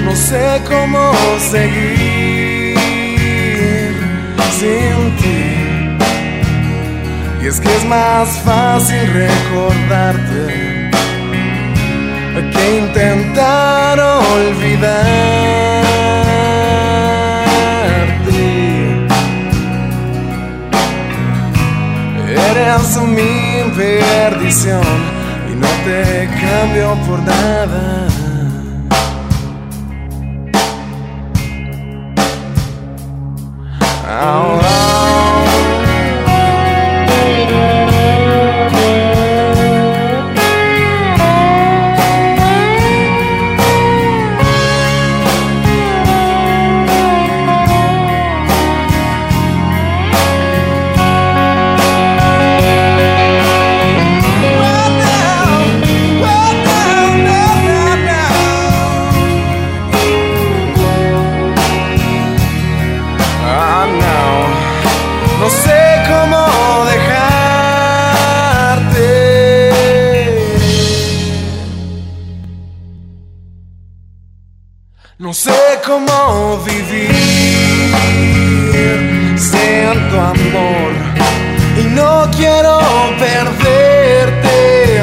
No 0.06 0.16
sé 0.16 0.62
cómo 0.68 1.14
seguir 1.52 2.78
sin 4.60 5.16
ti. 5.18 5.42
Y 7.44 7.48
es 7.48 7.60
que 7.60 7.76
es 7.76 7.86
más 7.86 8.28
fácil 8.46 9.02
recordarte 9.14 10.82
que 12.52 12.78
intentar 12.78 14.00
olvidarte. 14.00 14.82
Eres 22.28 22.98
mi 23.02 23.51
perdición 23.76 24.82
y 25.52 25.56
no 25.56 25.68
te 25.86 26.30
cambio 26.40 26.96
por 27.08 27.20
nada. 27.20 28.08
Ah, 34.08 34.61
cómo 75.86 76.60
vivir 76.66 77.12
sin 79.38 79.98
amor 80.18 80.92
y 81.78 81.84
no 81.96 82.30
quiero 82.36 82.80
perderte. 83.20 85.02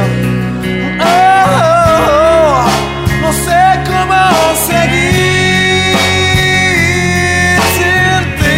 Oh, 1.01 2.67
no 3.23 3.33
sé 3.33 3.63
cómo 3.87 4.21
seguir 4.67 5.97
sin 7.77 8.23
ti. 8.39 8.57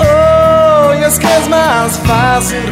Oh, 0.00 0.94
y 0.98 1.02
es 1.04 1.18
que 1.18 1.26
es 1.26 1.48
más 1.48 1.98
fácil 2.00 2.62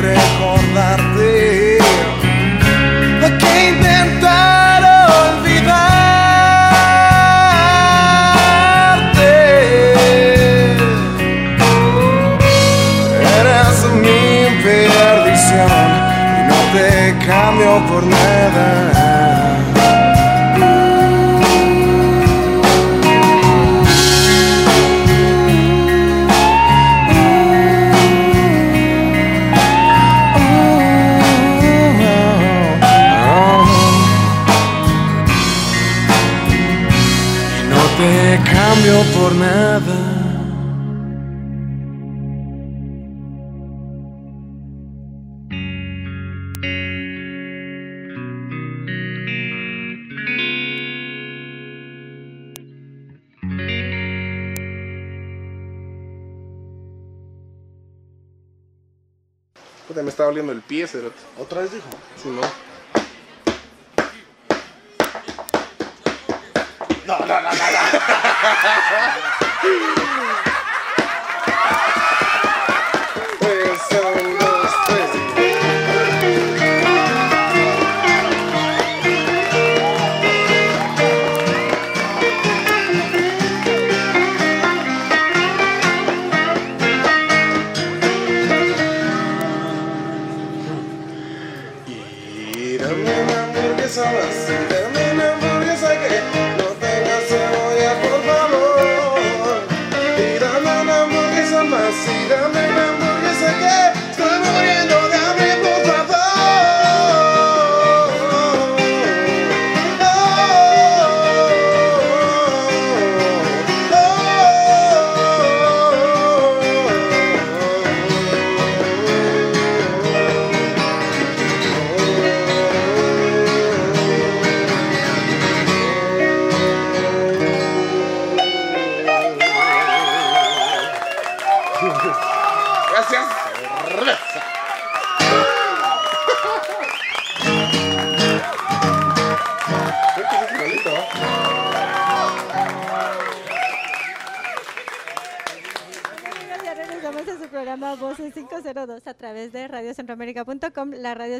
El 60.37 60.63
pie, 60.63 60.87
cerote. 60.87 61.23
¿Otra 61.39 61.63
vez 61.63 61.73
dijo? 61.73 61.89
Sí. 62.17 62.29
No, 62.29 62.43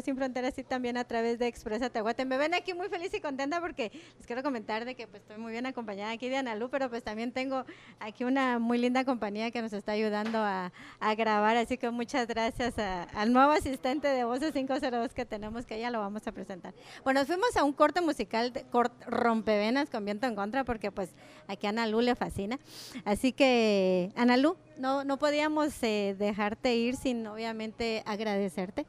sin 0.07 0.15
fronteras 0.15 0.57
y 0.57 0.63
también 0.63 0.95
a 0.95 1.03
través 1.03 1.37
de 1.37 1.47
Expresa 1.47 1.89
Tehuate. 1.89 2.23
Me 2.23 2.37
ven 2.37 2.53
aquí 2.53 2.73
muy 2.73 2.87
feliz 2.87 3.13
y 3.13 3.19
contenta 3.19 3.59
porque 3.59 3.91
les 4.17 4.25
quiero 4.25 4.41
comentar 4.41 4.85
de 4.85 4.95
que 4.95 5.05
pues 5.05 5.21
estoy 5.21 5.37
muy 5.37 5.51
bien 5.51 5.65
acompañada 5.65 6.11
aquí 6.13 6.29
de 6.29 6.37
Analu, 6.37 6.69
pero 6.69 6.89
pues 6.89 7.03
también 7.03 7.33
tengo 7.33 7.65
aquí 7.99 8.23
una 8.23 8.57
muy 8.57 8.77
linda 8.77 9.03
compañía 9.03 9.51
que 9.51 9.61
nos 9.61 9.73
está 9.73 9.91
ayudando 9.91 10.37
a, 10.37 10.71
a 11.01 11.15
grabar, 11.15 11.57
así 11.57 11.77
que 11.77 11.89
muchas 11.89 12.25
gracias 12.25 12.79
a- 12.79 13.03
al 13.03 13.33
nuevo 13.33 13.51
asistente 13.51 14.07
de 14.07 14.23
Voces 14.23 14.53
502 14.53 15.13
que 15.13 15.25
tenemos, 15.25 15.65
que 15.65 15.77
ya 15.77 15.91
lo 15.91 15.99
vamos 15.99 16.25
a 16.25 16.31
presentar. 16.31 16.73
Bueno, 17.03 17.25
fuimos 17.25 17.57
a 17.57 17.65
un 17.65 17.73
corte 17.73 17.99
musical, 17.99 18.53
de, 18.53 18.63
cort, 18.63 18.93
rompevenas 19.07 19.89
con 19.89 20.05
viento 20.05 20.25
en 20.25 20.35
contra, 20.35 20.63
porque 20.63 20.89
pues 20.89 21.09
aquí 21.49 21.67
a 21.67 21.71
Analu 21.71 21.99
le 21.99 22.15
fascina. 22.15 22.57
Así 23.03 23.33
que, 23.33 24.13
Analu, 24.15 24.55
no, 24.77 25.03
no 25.03 25.17
podíamos 25.19 25.73
eh, 25.83 26.15
dejarte 26.17 26.77
ir 26.77 26.95
sin 26.95 27.27
obviamente 27.27 28.03
agradecerte. 28.05 28.85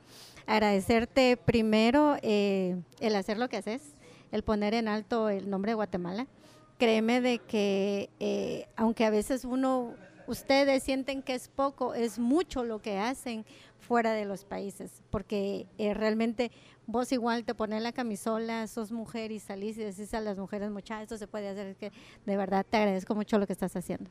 Agradecerte 0.49 1.37
primero 1.37 2.17
eh, 2.23 2.81
el 3.01 3.17
hacer 3.17 3.37
lo 3.37 3.51
que 3.51 3.59
haces, 3.59 3.83
el 4.33 4.43
poner 4.43 4.73
en 4.73 4.89
alto 4.89 5.29
el 5.29 5.51
nombre 5.51 5.73
de 5.73 5.75
Guatemala. 5.75 6.27
Créeme 6.79 7.21
de 7.21 7.39
que 7.39 8.09
eh, 8.19 8.67
aunque 8.75 9.05
a 9.05 9.11
veces 9.11 9.45
uno, 9.45 9.93
ustedes 10.27 10.83
sienten 10.83 11.21
que 11.21 11.35
es 11.35 11.49
poco, 11.49 11.93
es 11.93 12.19
mucho 12.19 12.65
lo 12.65 12.81
que 12.81 12.97
hacen 12.97 13.45
fuera 13.79 14.15
de 14.15 14.25
los 14.25 14.47
países, 14.47 15.03
porque 15.11 15.67
eh, 15.77 15.93
realmente 15.93 16.51
vos 16.87 17.13
igual 17.13 17.45
te 17.45 17.55
pones 17.55 17.83
la 17.83 17.93
camisola, 17.93 18.67
sos 18.69 18.91
mujer 18.91 19.33
y 19.33 19.41
salís 19.41 19.77
y 19.77 19.85
decís 19.85 20.15
a 20.15 20.23
las 20.23 20.39
mujeres, 20.39 20.71
muchachos, 20.71 21.03
esto 21.03 21.19
se 21.19 21.27
puede 21.27 21.51
hacer, 21.51 21.67
es 21.67 21.77
que 21.77 21.93
de 22.25 22.37
verdad 22.39 22.65
te 22.65 22.79
agradezco 22.79 23.15
mucho 23.15 23.39
lo 23.39 23.47
que 23.47 23.53
estás 23.53 23.77
haciendo. 23.77 24.11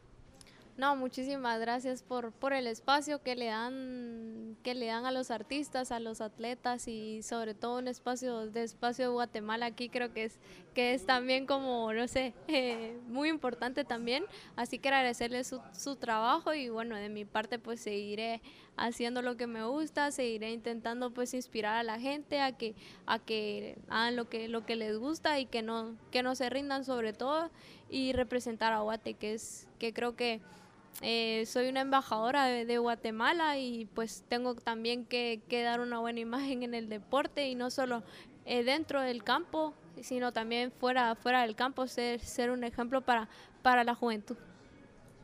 No, 0.78 0.96
muchísimas 0.96 1.60
gracias 1.60 2.04
por, 2.04 2.32
por 2.32 2.54
el 2.54 2.68
espacio 2.68 3.24
que 3.24 3.36
le 3.36 3.48
dan 3.48 4.56
que 4.62 4.76
le 4.76 4.86
dan 4.86 5.08
a 5.08 5.12
los 5.12 5.32
artistas, 5.32 5.92
a 5.92 6.00
los 6.00 6.22
atletas 6.22 6.88
y 6.88 7.24
sobre 7.24 7.56
todo 7.56 7.80
un 7.80 7.88
espacio 7.88 8.46
de 8.46 8.62
espacio 8.62 9.06
de 9.06 9.12
Guatemala 9.12 9.66
aquí 9.66 9.90
creo 9.90 10.14
que 10.14 10.26
es 10.26 10.38
que 10.76 10.94
es 10.94 11.06
también 11.06 11.48
como 11.48 11.92
no 11.94 12.08
sé 12.08 12.36
eh, 12.48 12.96
muy 13.08 13.30
importante 13.30 13.86
también. 13.86 14.24
Así 14.56 14.78
que 14.78 14.90
agradecerle 14.90 15.44
su, 15.46 15.60
su 15.74 15.96
trabajo 15.96 16.54
y 16.54 16.70
bueno 16.70 16.96
de 16.96 17.10
mi 17.10 17.26
parte 17.26 17.58
pues 17.58 17.82
seguiré 17.82 18.44
haciendo 18.76 19.24
lo 19.24 19.36
que 19.36 19.48
me 19.48 19.66
gusta, 19.66 20.12
seguiré 20.12 20.52
intentando 20.52 21.12
pues 21.12 21.34
inspirar 21.34 21.78
a 21.78 21.82
la 21.82 22.00
gente 22.00 22.40
a 22.40 22.52
que 22.52 22.76
a 23.08 23.18
que 23.18 23.80
hagan 23.90 24.16
lo 24.16 24.30
que 24.30 24.48
lo 24.48 24.64
que 24.68 24.76
les 24.76 25.00
gusta 25.00 25.40
y 25.40 25.48
que 25.48 25.64
no 25.64 25.96
que 26.12 26.22
no 26.22 26.36
se 26.36 26.52
rindan 26.52 26.86
sobre 26.86 27.14
todo 27.14 27.50
y 27.90 28.14
representar 28.14 28.74
a 28.74 28.82
Guate 28.82 29.16
que 29.16 29.34
es 29.34 29.68
que 29.80 29.92
creo 29.92 30.16
que 30.16 30.40
eh, 31.02 31.46
soy 31.46 31.70
una 31.70 31.82
embajadora 31.82 32.46
de, 32.46 32.78
Guatemala 32.78 33.58
y 33.58 33.86
pues 33.94 34.24
tengo 34.28 34.56
también 34.56 35.06
que, 35.06 35.42
dar 35.50 35.80
una 35.80 36.00
buena 36.00 36.20
imagen 36.20 36.64
en 36.64 36.74
el 36.74 36.90
deporte 36.90 37.48
y 37.48 37.56
no 37.56 37.70
solo 37.70 38.04
eh, 38.46 38.64
dentro 38.64 39.02
del 39.02 39.24
campo, 39.24 39.74
sino 40.02 40.32
también 40.32 40.72
fuera, 40.72 41.16
fuera 41.16 41.42
del 41.42 41.56
campo, 41.56 41.88
ser, 41.88 42.20
ser 42.20 42.50
un 42.50 42.64
ejemplo 42.64 43.02
para, 43.02 43.30
para 43.62 43.84
la 43.84 43.94
juventud. 43.94 44.38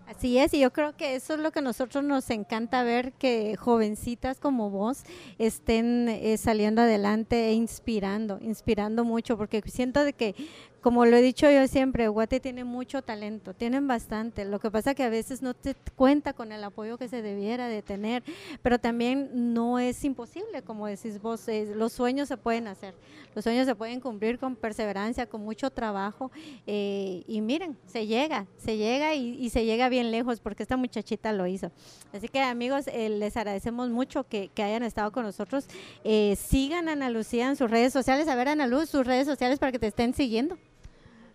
Así 0.08 0.38
es, 0.38 0.54
y 0.54 0.60
yo 0.60 0.74
creo 0.74 0.98
que 0.98 1.16
eso 1.16 1.36
es 1.36 1.40
lo 1.40 1.52
que 1.52 1.60
a 1.60 1.62
nosotros 1.62 2.04
nos 2.04 2.30
encanta 2.30 2.84
ver, 2.84 3.14
que 3.14 3.56
jovencitas 3.56 4.40
como 4.40 4.70
vos 4.70 5.04
estén 5.40 6.10
eh, 6.10 6.38
saliendo 6.38 6.82
adelante 6.82 7.48
e 7.48 7.54
inspirando, 7.54 8.38
inspirando 8.42 9.06
mucho, 9.06 9.38
porque 9.38 9.62
siento 9.66 10.04
de 10.04 10.12
que 10.12 10.36
como 10.84 11.06
lo 11.06 11.16
he 11.16 11.22
dicho 11.22 11.50
yo 11.50 11.66
siempre, 11.70 12.10
Guate 12.10 12.42
tiene 12.42 12.66
mucho 12.66 13.02
talento, 13.02 13.54
tienen 13.54 13.88
bastante. 13.88 14.44
Lo 14.44 14.60
que 14.60 14.70
pasa 14.70 14.94
que 14.94 15.04
a 15.04 15.10
veces 15.10 15.42
no 15.42 15.54
te 15.54 15.76
cuenta 15.96 16.34
con 16.34 16.52
el 16.52 16.62
apoyo 16.62 16.98
que 16.98 17.08
se 17.08 17.22
debiera 17.22 17.70
de 17.70 17.82
tener, 17.82 18.22
pero 18.62 18.78
también 18.78 19.54
no 19.54 19.80
es 19.80 20.04
imposible, 20.04 20.62
como 20.62 20.88
decís 20.88 21.22
vos, 21.22 21.48
los 21.74 21.94
sueños 21.94 22.28
se 22.28 22.36
pueden 22.36 22.68
hacer, 22.68 22.94
los 23.34 23.46
sueños 23.46 23.66
se 23.66 23.76
pueden 23.76 24.02
cumplir 24.02 24.38
con 24.38 24.58
perseverancia, 24.58 25.26
con 25.26 25.42
mucho 25.42 25.70
trabajo 25.70 26.32
eh, 26.68 27.24
y 27.28 27.40
miren, 27.40 27.78
se 27.86 28.06
llega, 28.06 28.46
se 28.58 28.76
llega 28.76 29.16
y, 29.16 29.50
se 29.52 29.64
llega 29.64 29.88
bien 29.88 30.12
lejos 30.12 30.42
porque 30.42 30.64
esta 30.64 30.76
muchachita 30.76 31.32
lo 31.32 31.48
hizo. 31.48 31.72
Así 32.12 32.28
que 32.28 32.42
amigos, 32.42 32.88
eh, 32.88 33.08
les 33.08 33.38
agradecemos 33.38 33.90
mucho 33.90 34.26
que, 34.26 34.52
hayan 34.58 34.84
estado 34.84 35.14
con 35.14 35.24
nosotros. 35.24 35.66
Eh, 36.04 36.36
sigan 36.36 36.90
a 36.90 36.92
Ana 36.92 37.10
Lucía 37.10 37.48
en 37.48 37.56
sus 37.56 37.72
redes 37.72 37.94
sociales, 37.94 38.28
a 38.28 38.36
ver 38.36 38.50
Ana 38.50 38.68
Luz, 38.68 38.90
sus 38.90 39.08
redes 39.08 39.28
sociales 39.28 39.60
para 39.60 39.72
que 39.72 39.80
te 39.80 39.88
estén 39.88 40.14
siguiendo. 40.14 40.58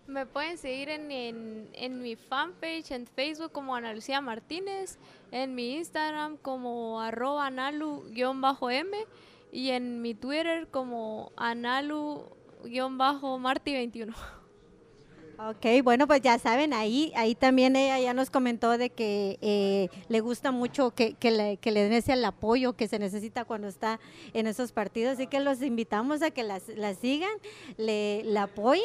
Me 0.09 0.25
pueden 0.25 0.57
seguir 0.57 0.89
en, 0.89 1.69
en, 1.71 2.01
mi 2.01 2.15
fanpage 2.15 2.89
en 2.89 3.05
Facebook 3.05 3.51
como 3.51 3.75
Ana 3.75 3.93
Lucía 3.93 4.21
Martínez, 4.21 4.97
en 5.31 5.53
mi 5.53 5.75
Instagram 5.75 6.37
como 6.37 6.99
arroba 6.99 7.45
analu-m 7.45 8.97
y 9.51 9.69
en 9.69 10.01
mi 10.01 10.15
Twitter 10.15 10.67
como 10.71 11.31
analu-marti21. 11.37 14.15
Ok, 15.47 15.65
bueno, 15.85 16.05
pues 16.05 16.21
ya 16.21 16.37
saben, 16.37 16.73
ahí 16.73 17.13
ahí 17.15 17.33
también 17.33 17.77
ella 17.77 17.97
ya 17.97 18.13
nos 18.13 18.29
comentó 18.29 18.77
de 18.77 18.89
que 18.89 19.39
eh, 19.41 19.87
le 20.09 20.19
gusta 20.19 20.51
mucho 20.51 20.91
que, 20.91 21.13
que, 21.13 21.31
le, 21.31 21.55
que 21.55 21.71
le 21.71 21.83
den 21.83 21.93
ese 21.93 22.11
el 22.11 22.25
apoyo 22.25 22.73
que 22.73 22.89
se 22.89 22.99
necesita 22.99 23.45
cuando 23.45 23.69
está 23.69 24.01
en 24.33 24.47
esos 24.47 24.73
partidos, 24.73 25.13
así 25.13 25.27
que 25.27 25.39
los 25.39 25.61
invitamos 25.61 26.21
a 26.23 26.31
que 26.31 26.43
las, 26.43 26.67
las 26.67 26.97
sigan, 26.97 27.31
le 27.77 28.21
la 28.25 28.43
apoyen 28.43 28.83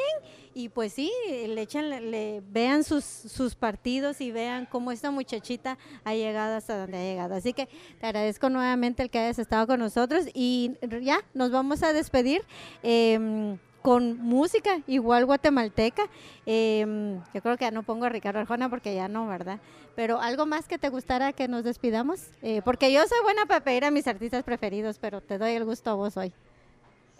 y 0.55 0.69
pues 0.69 0.93
sí, 0.93 1.11
le 1.49 1.61
echen, 1.61 1.91
le, 2.13 2.41
vean 2.53 2.85
sus, 2.85 3.05
sus 3.05 3.57
partidos 3.57 4.21
y 4.21 4.31
vean 4.31 4.67
cómo 4.67 4.93
esta 4.93 5.11
muchachita 5.11 5.77
ha 6.05 6.15
llegado 6.15 6.55
hasta 6.55 6.79
donde 6.79 6.99
ha 6.99 7.03
llegado. 7.03 7.35
Así 7.35 7.53
que 7.53 7.69
te 7.99 8.07
agradezco 8.07 8.49
nuevamente 8.49 9.03
el 9.03 9.11
que 9.11 9.19
hayas 9.19 9.41
estado 9.41 9.67
con 9.67 9.81
nosotros 9.81 10.27
y 10.33 10.77
ya 11.03 11.19
nos 11.35 11.51
vamos 11.51 11.83
a 11.83 11.93
despedir. 11.93 12.43
Em, 12.85 13.59
con 13.85 14.17
música, 14.19 14.81
igual 14.87 15.27
guatemalteca. 15.27 16.05
Em, 16.47 17.21
yo 17.35 17.43
creo 17.43 17.59
que 17.59 17.67
ya 17.67 17.71
no 17.71 17.83
pongo 17.83 18.07
a 18.07 18.09
Ricardo 18.09 18.41
Arjona 18.41 18.71
porque 18.71 18.95
ya 18.95 19.09
no, 19.09 19.27
¿verdad? 19.27 19.61
Pero 19.95 20.23
algo 20.23 20.47
más 20.47 20.67
que 20.67 20.79
te 20.79 20.89
gustara 20.89 21.35
que 21.35 21.49
nos 21.49 21.65
despidamos, 21.65 22.29
eh, 22.41 22.63
porque 22.65 22.91
yo 22.91 23.07
soy 23.07 23.19
buena 23.23 23.45
para 23.45 23.61
pedir 23.61 23.85
a 23.85 23.91
mis 23.91 24.07
artistas 24.09 24.43
preferidos, 24.43 24.99
pero 24.99 25.21
te 25.21 25.37
doy 25.37 25.53
el 25.53 25.67
gusto 25.67 25.91
a 25.91 25.95
vos 25.95 26.17
hoy. 26.17 26.33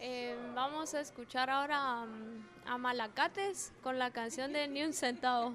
Em, 0.01 0.39
vamos 0.55 0.95
a 0.95 1.01
escuchar 1.01 1.51
ahora 1.51 2.05
a 2.67 2.79
Malacates 2.79 3.73
con 3.83 3.99
la 3.99 4.11
canción 4.11 4.53
de 4.53 4.69
Ni 4.69 4.83
un 4.83 4.93
centavo. 4.93 5.53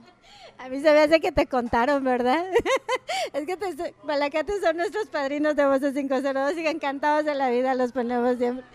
A 0.57 0.67
mí 0.69 0.79
se 0.81 0.91
me 0.91 0.99
hace 0.99 1.19
que 1.19 1.31
te 1.31 1.47
contaron, 1.47 2.03
¿verdad? 2.03 2.45
es 3.33 3.45
que 3.45 3.93
Malacates 4.03 4.61
son 4.61 4.77
nuestros 4.77 5.07
padrinos 5.07 5.55
de 5.55 5.65
Voces 5.65 5.93
502 5.93 6.57
y 6.57 6.67
encantados 6.67 7.25
de 7.25 7.35
la 7.35 7.49
vida, 7.49 7.73
los 7.75 7.91
ponemos 7.91 8.37
siempre. 8.37 8.65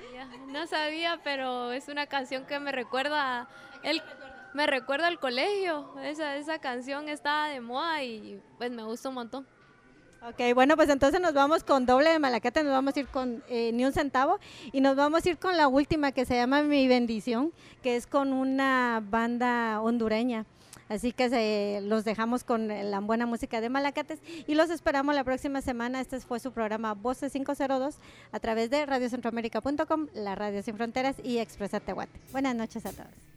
No 0.48 0.66
sabía, 0.66 1.20
pero 1.22 1.72
es 1.72 1.88
una 1.88 2.06
canción 2.06 2.46
que 2.46 2.58
me 2.60 2.72
recuerda 2.72 3.48
el 3.82 4.02
me 4.54 4.68
recuerda 4.68 5.08
al 5.08 5.18
colegio. 5.18 5.98
Esa, 6.02 6.36
esa 6.36 6.60
canción 6.60 7.08
está 7.08 7.46
de 7.48 7.60
moda 7.60 8.04
y 8.04 8.40
pues 8.56 8.70
me 8.70 8.84
gusta 8.84 9.08
un 9.08 9.16
montón. 9.16 9.46
Ok, 10.26 10.54
bueno, 10.54 10.74
pues 10.74 10.88
entonces 10.88 11.20
nos 11.20 11.34
vamos 11.34 11.64
con 11.64 11.84
doble 11.84 12.08
de 12.08 12.18
malacate, 12.18 12.64
nos 12.64 12.72
vamos 12.72 12.96
a 12.96 13.00
ir 13.00 13.08
con 13.08 13.44
eh, 13.46 13.72
ni 13.74 13.84
un 13.84 13.92
centavo 13.92 14.38
y 14.72 14.80
nos 14.80 14.96
vamos 14.96 15.26
a 15.26 15.28
ir 15.28 15.36
con 15.36 15.58
la 15.58 15.68
última 15.68 16.12
que 16.12 16.24
se 16.24 16.34
llama 16.34 16.62
Mi 16.62 16.88
Bendición, 16.88 17.52
que 17.82 17.96
es 17.96 18.06
con 18.06 18.32
una 18.32 19.02
banda 19.06 19.82
hondureña. 19.82 20.46
Así 20.88 21.12
que 21.12 21.28
se, 21.28 21.80
los 21.82 22.04
dejamos 22.04 22.42
con 22.42 22.68
la 22.68 23.00
buena 23.00 23.26
música 23.26 23.60
de 23.60 23.68
Malacates 23.68 24.20
y 24.46 24.54
los 24.54 24.70
esperamos 24.70 25.14
la 25.14 25.24
próxima 25.24 25.60
semana. 25.60 26.00
Este 26.00 26.18
fue 26.20 26.40
su 26.40 26.52
programa 26.52 26.94
Voces 26.94 27.32
502 27.32 27.96
a 28.32 28.40
través 28.40 28.70
de 28.70 28.86
radiocentroamérica.com, 28.86 30.08
la 30.14 30.34
Radio 30.34 30.62
Sin 30.62 30.76
Fronteras 30.76 31.16
y 31.22 31.36
Expresa 31.36 31.80
Tehuate. 31.80 32.18
Buenas 32.32 32.54
noches 32.54 32.86
a 32.86 32.92
todos. 32.92 33.33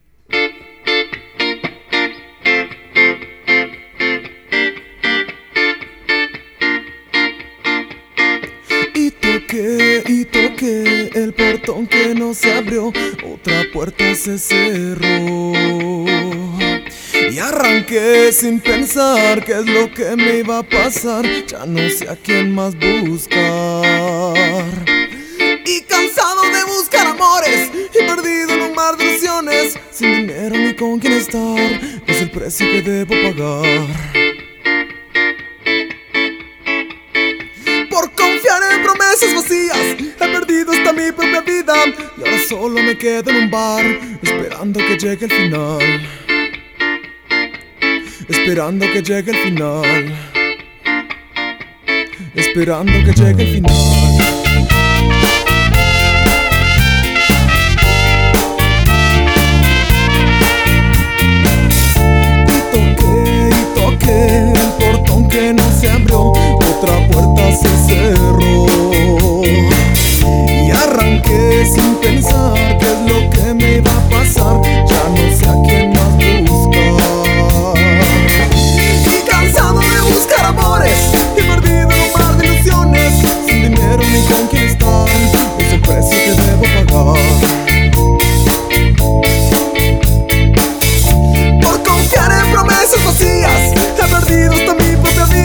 Y 10.08 10.26
toqué 10.26 11.10
el 11.16 11.34
portón 11.34 11.88
que 11.88 12.14
no 12.14 12.34
se 12.34 12.54
abrió, 12.54 12.88
otra 13.26 13.64
puerta 13.74 14.14
se 14.16 14.38
cerró. 14.38 15.54
Y 17.32 17.40
arranqué 17.40 18.32
sin 18.32 18.60
pensar 18.60 19.44
qué 19.44 19.54
es 19.54 19.66
lo 19.66 19.92
que 19.92 20.16
me 20.16 20.40
iba 20.40 20.60
a 20.60 20.64
pasar. 20.64 21.26
Ya 21.48 21.66
no 21.66 21.90
sé 21.90 22.10
a 22.10 22.16
quién 22.16 22.54
más 22.54 22.76
buscar. 22.76 23.46
Y 25.66 25.82
cansado 25.82 26.44
de 26.44 26.64
buscar 26.66 27.08
amores 27.08 27.72
y 27.94 28.06
perdido 28.06 28.54
en 28.54 28.62
un 28.62 28.76
mar 28.76 28.96
de 28.98 29.06
ilusiones, 29.06 29.78
sin 29.92 30.28
dinero 30.28 30.58
ni 30.58 30.76
con 30.76 31.00
quién 31.00 31.14
estar, 31.14 31.82
es 32.08 32.22
el 32.22 32.32
precio 32.32 32.66
que 32.72 32.82
debo 32.82 33.14
pagar. 33.14 34.47
Vacías, 39.26 39.98
he 40.00 40.28
perdido 40.28 40.72
hasta 40.72 40.94
mi 40.94 41.12
propia 41.12 41.42
vida 41.42 41.74
y 42.18 42.22
ahora 42.22 42.40
solo 42.48 42.82
me 42.84 42.98
quedo 42.98 43.32
en 43.32 43.36
un 43.36 43.52
bar 43.52 43.86
esperando 44.22 44.80
que 44.80 44.98
llegue 44.98 45.26
el 45.26 45.32
final. 45.32 46.08
Esperando 48.30 48.86
que 48.92 49.02
llegue 49.02 49.32
el 49.32 49.38
final, 49.38 50.16
esperando 52.36 52.94
que 53.06 53.14
llegue 53.14 53.44
el 53.44 53.54
final. 53.54 53.74
Y 62.48 62.60
toqué 62.72 63.50
y 63.50 63.64
toqué 63.76 64.67
que 65.38 65.54
no 65.54 65.64
se 65.80 65.88
abrió, 65.88 66.32
otra 66.32 67.08
puerta 67.10 67.52
se 67.52 67.70
cerró. 67.86 68.66
Y 69.44 70.72
arranqué 70.72 71.64
sin 71.64 71.94
pensar 71.98 72.56
qué 72.80 72.88
es 72.88 73.02
lo 73.08 73.30
que 73.30 73.54
me 73.54 73.76
iba 73.76 73.92
a 73.92 74.10
pasar, 74.10 74.60
ya 74.64 75.04
no 75.10 75.38
sé 75.38 75.46
a 75.48 75.54
quién 75.64 75.92
más 75.94 76.10
buscar. 80.10 80.56
He 81.38 81.44
perdido 81.44 81.88
un 81.88 82.20
mar 82.20 82.38
de 82.38 82.46
ilusiones 82.48 83.14
Sin 83.46 83.62
dinero 83.62 84.04
ni 84.12 84.22
conquistar 84.24 85.06
Es 85.60 85.74
el 85.74 85.82
precio 85.82 86.18
que 86.18 86.32
debo 86.32 86.64
pagar 86.88 87.92
Por 91.62 91.84
confiar 91.84 92.32
en 92.32 92.52
promesas 92.52 93.04
vacías 93.06 93.67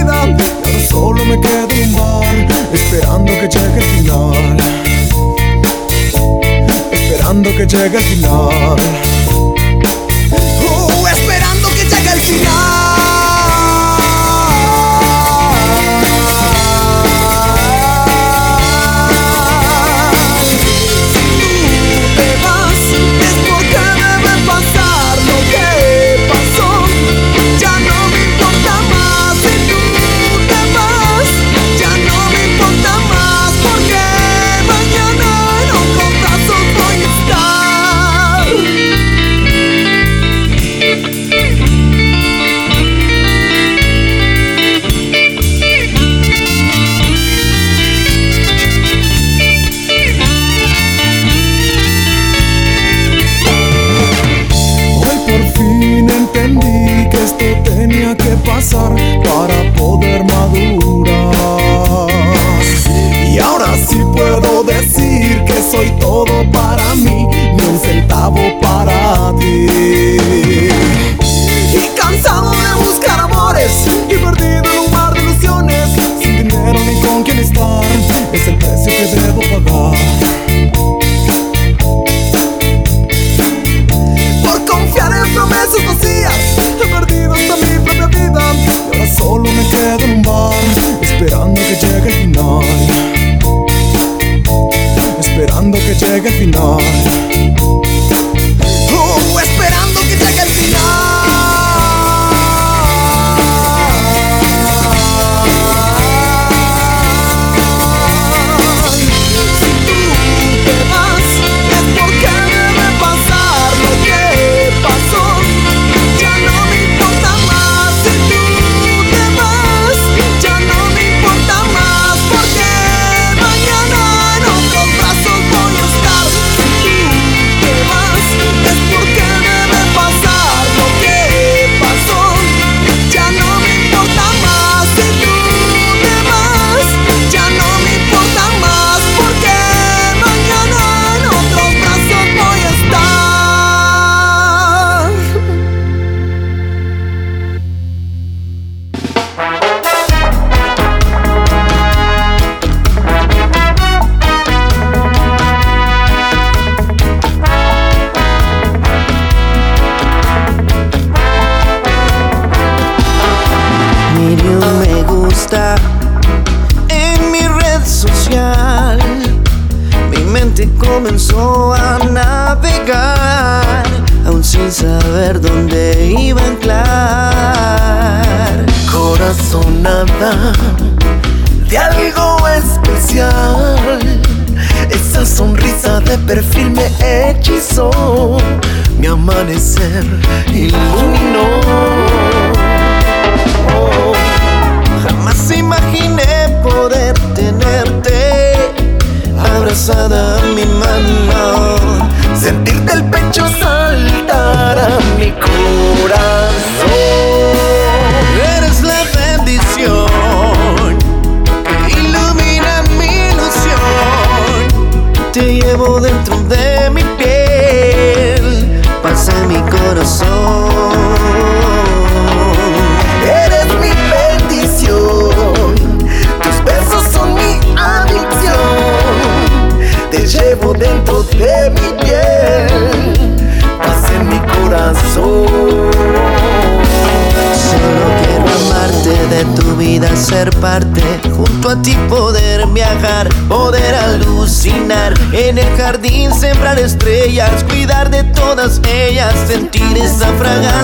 vida. 0.03 0.21
Ahora 0.23 0.87
solo 0.89 1.25
me 1.25 1.41
quedo 1.41 1.69
en 1.71 1.83
un 1.83 1.93
bar 1.93 2.47
Esperando 2.73 3.33
que 3.33 3.49
llegue 3.49 3.79
el 3.79 3.85
final. 3.85 4.57
Esperando 6.93 7.51
que 7.51 7.67
llegue 7.67 7.97
el 7.97 8.05
final. 8.05 8.77
Oh, 10.61 11.09
esperando 11.09 11.69
que 11.71 11.85
llegue 11.85 12.13
el 12.13 12.21
final 12.21 12.92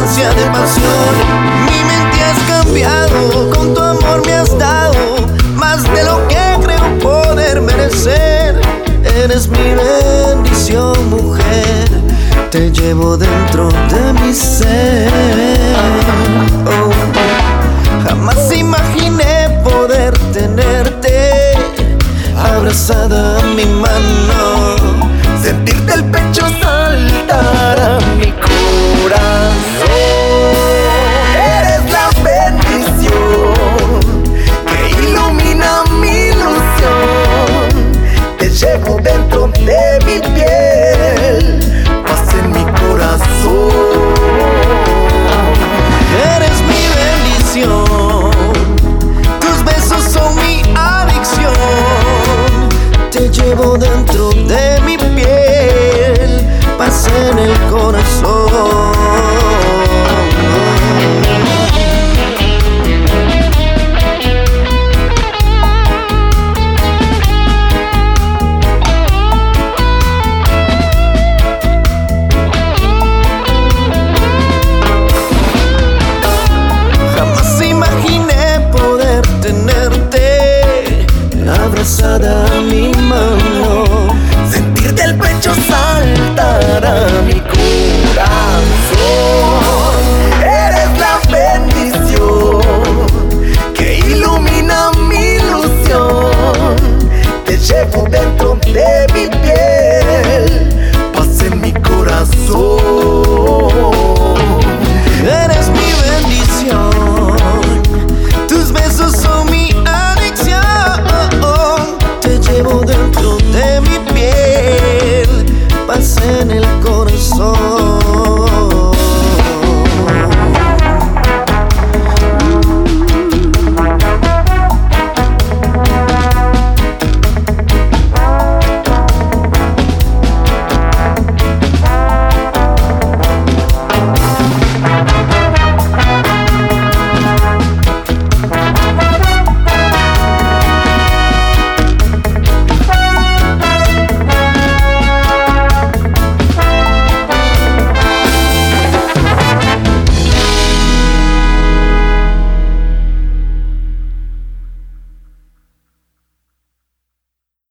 fragancia 0.09 0.31
de 0.31 0.48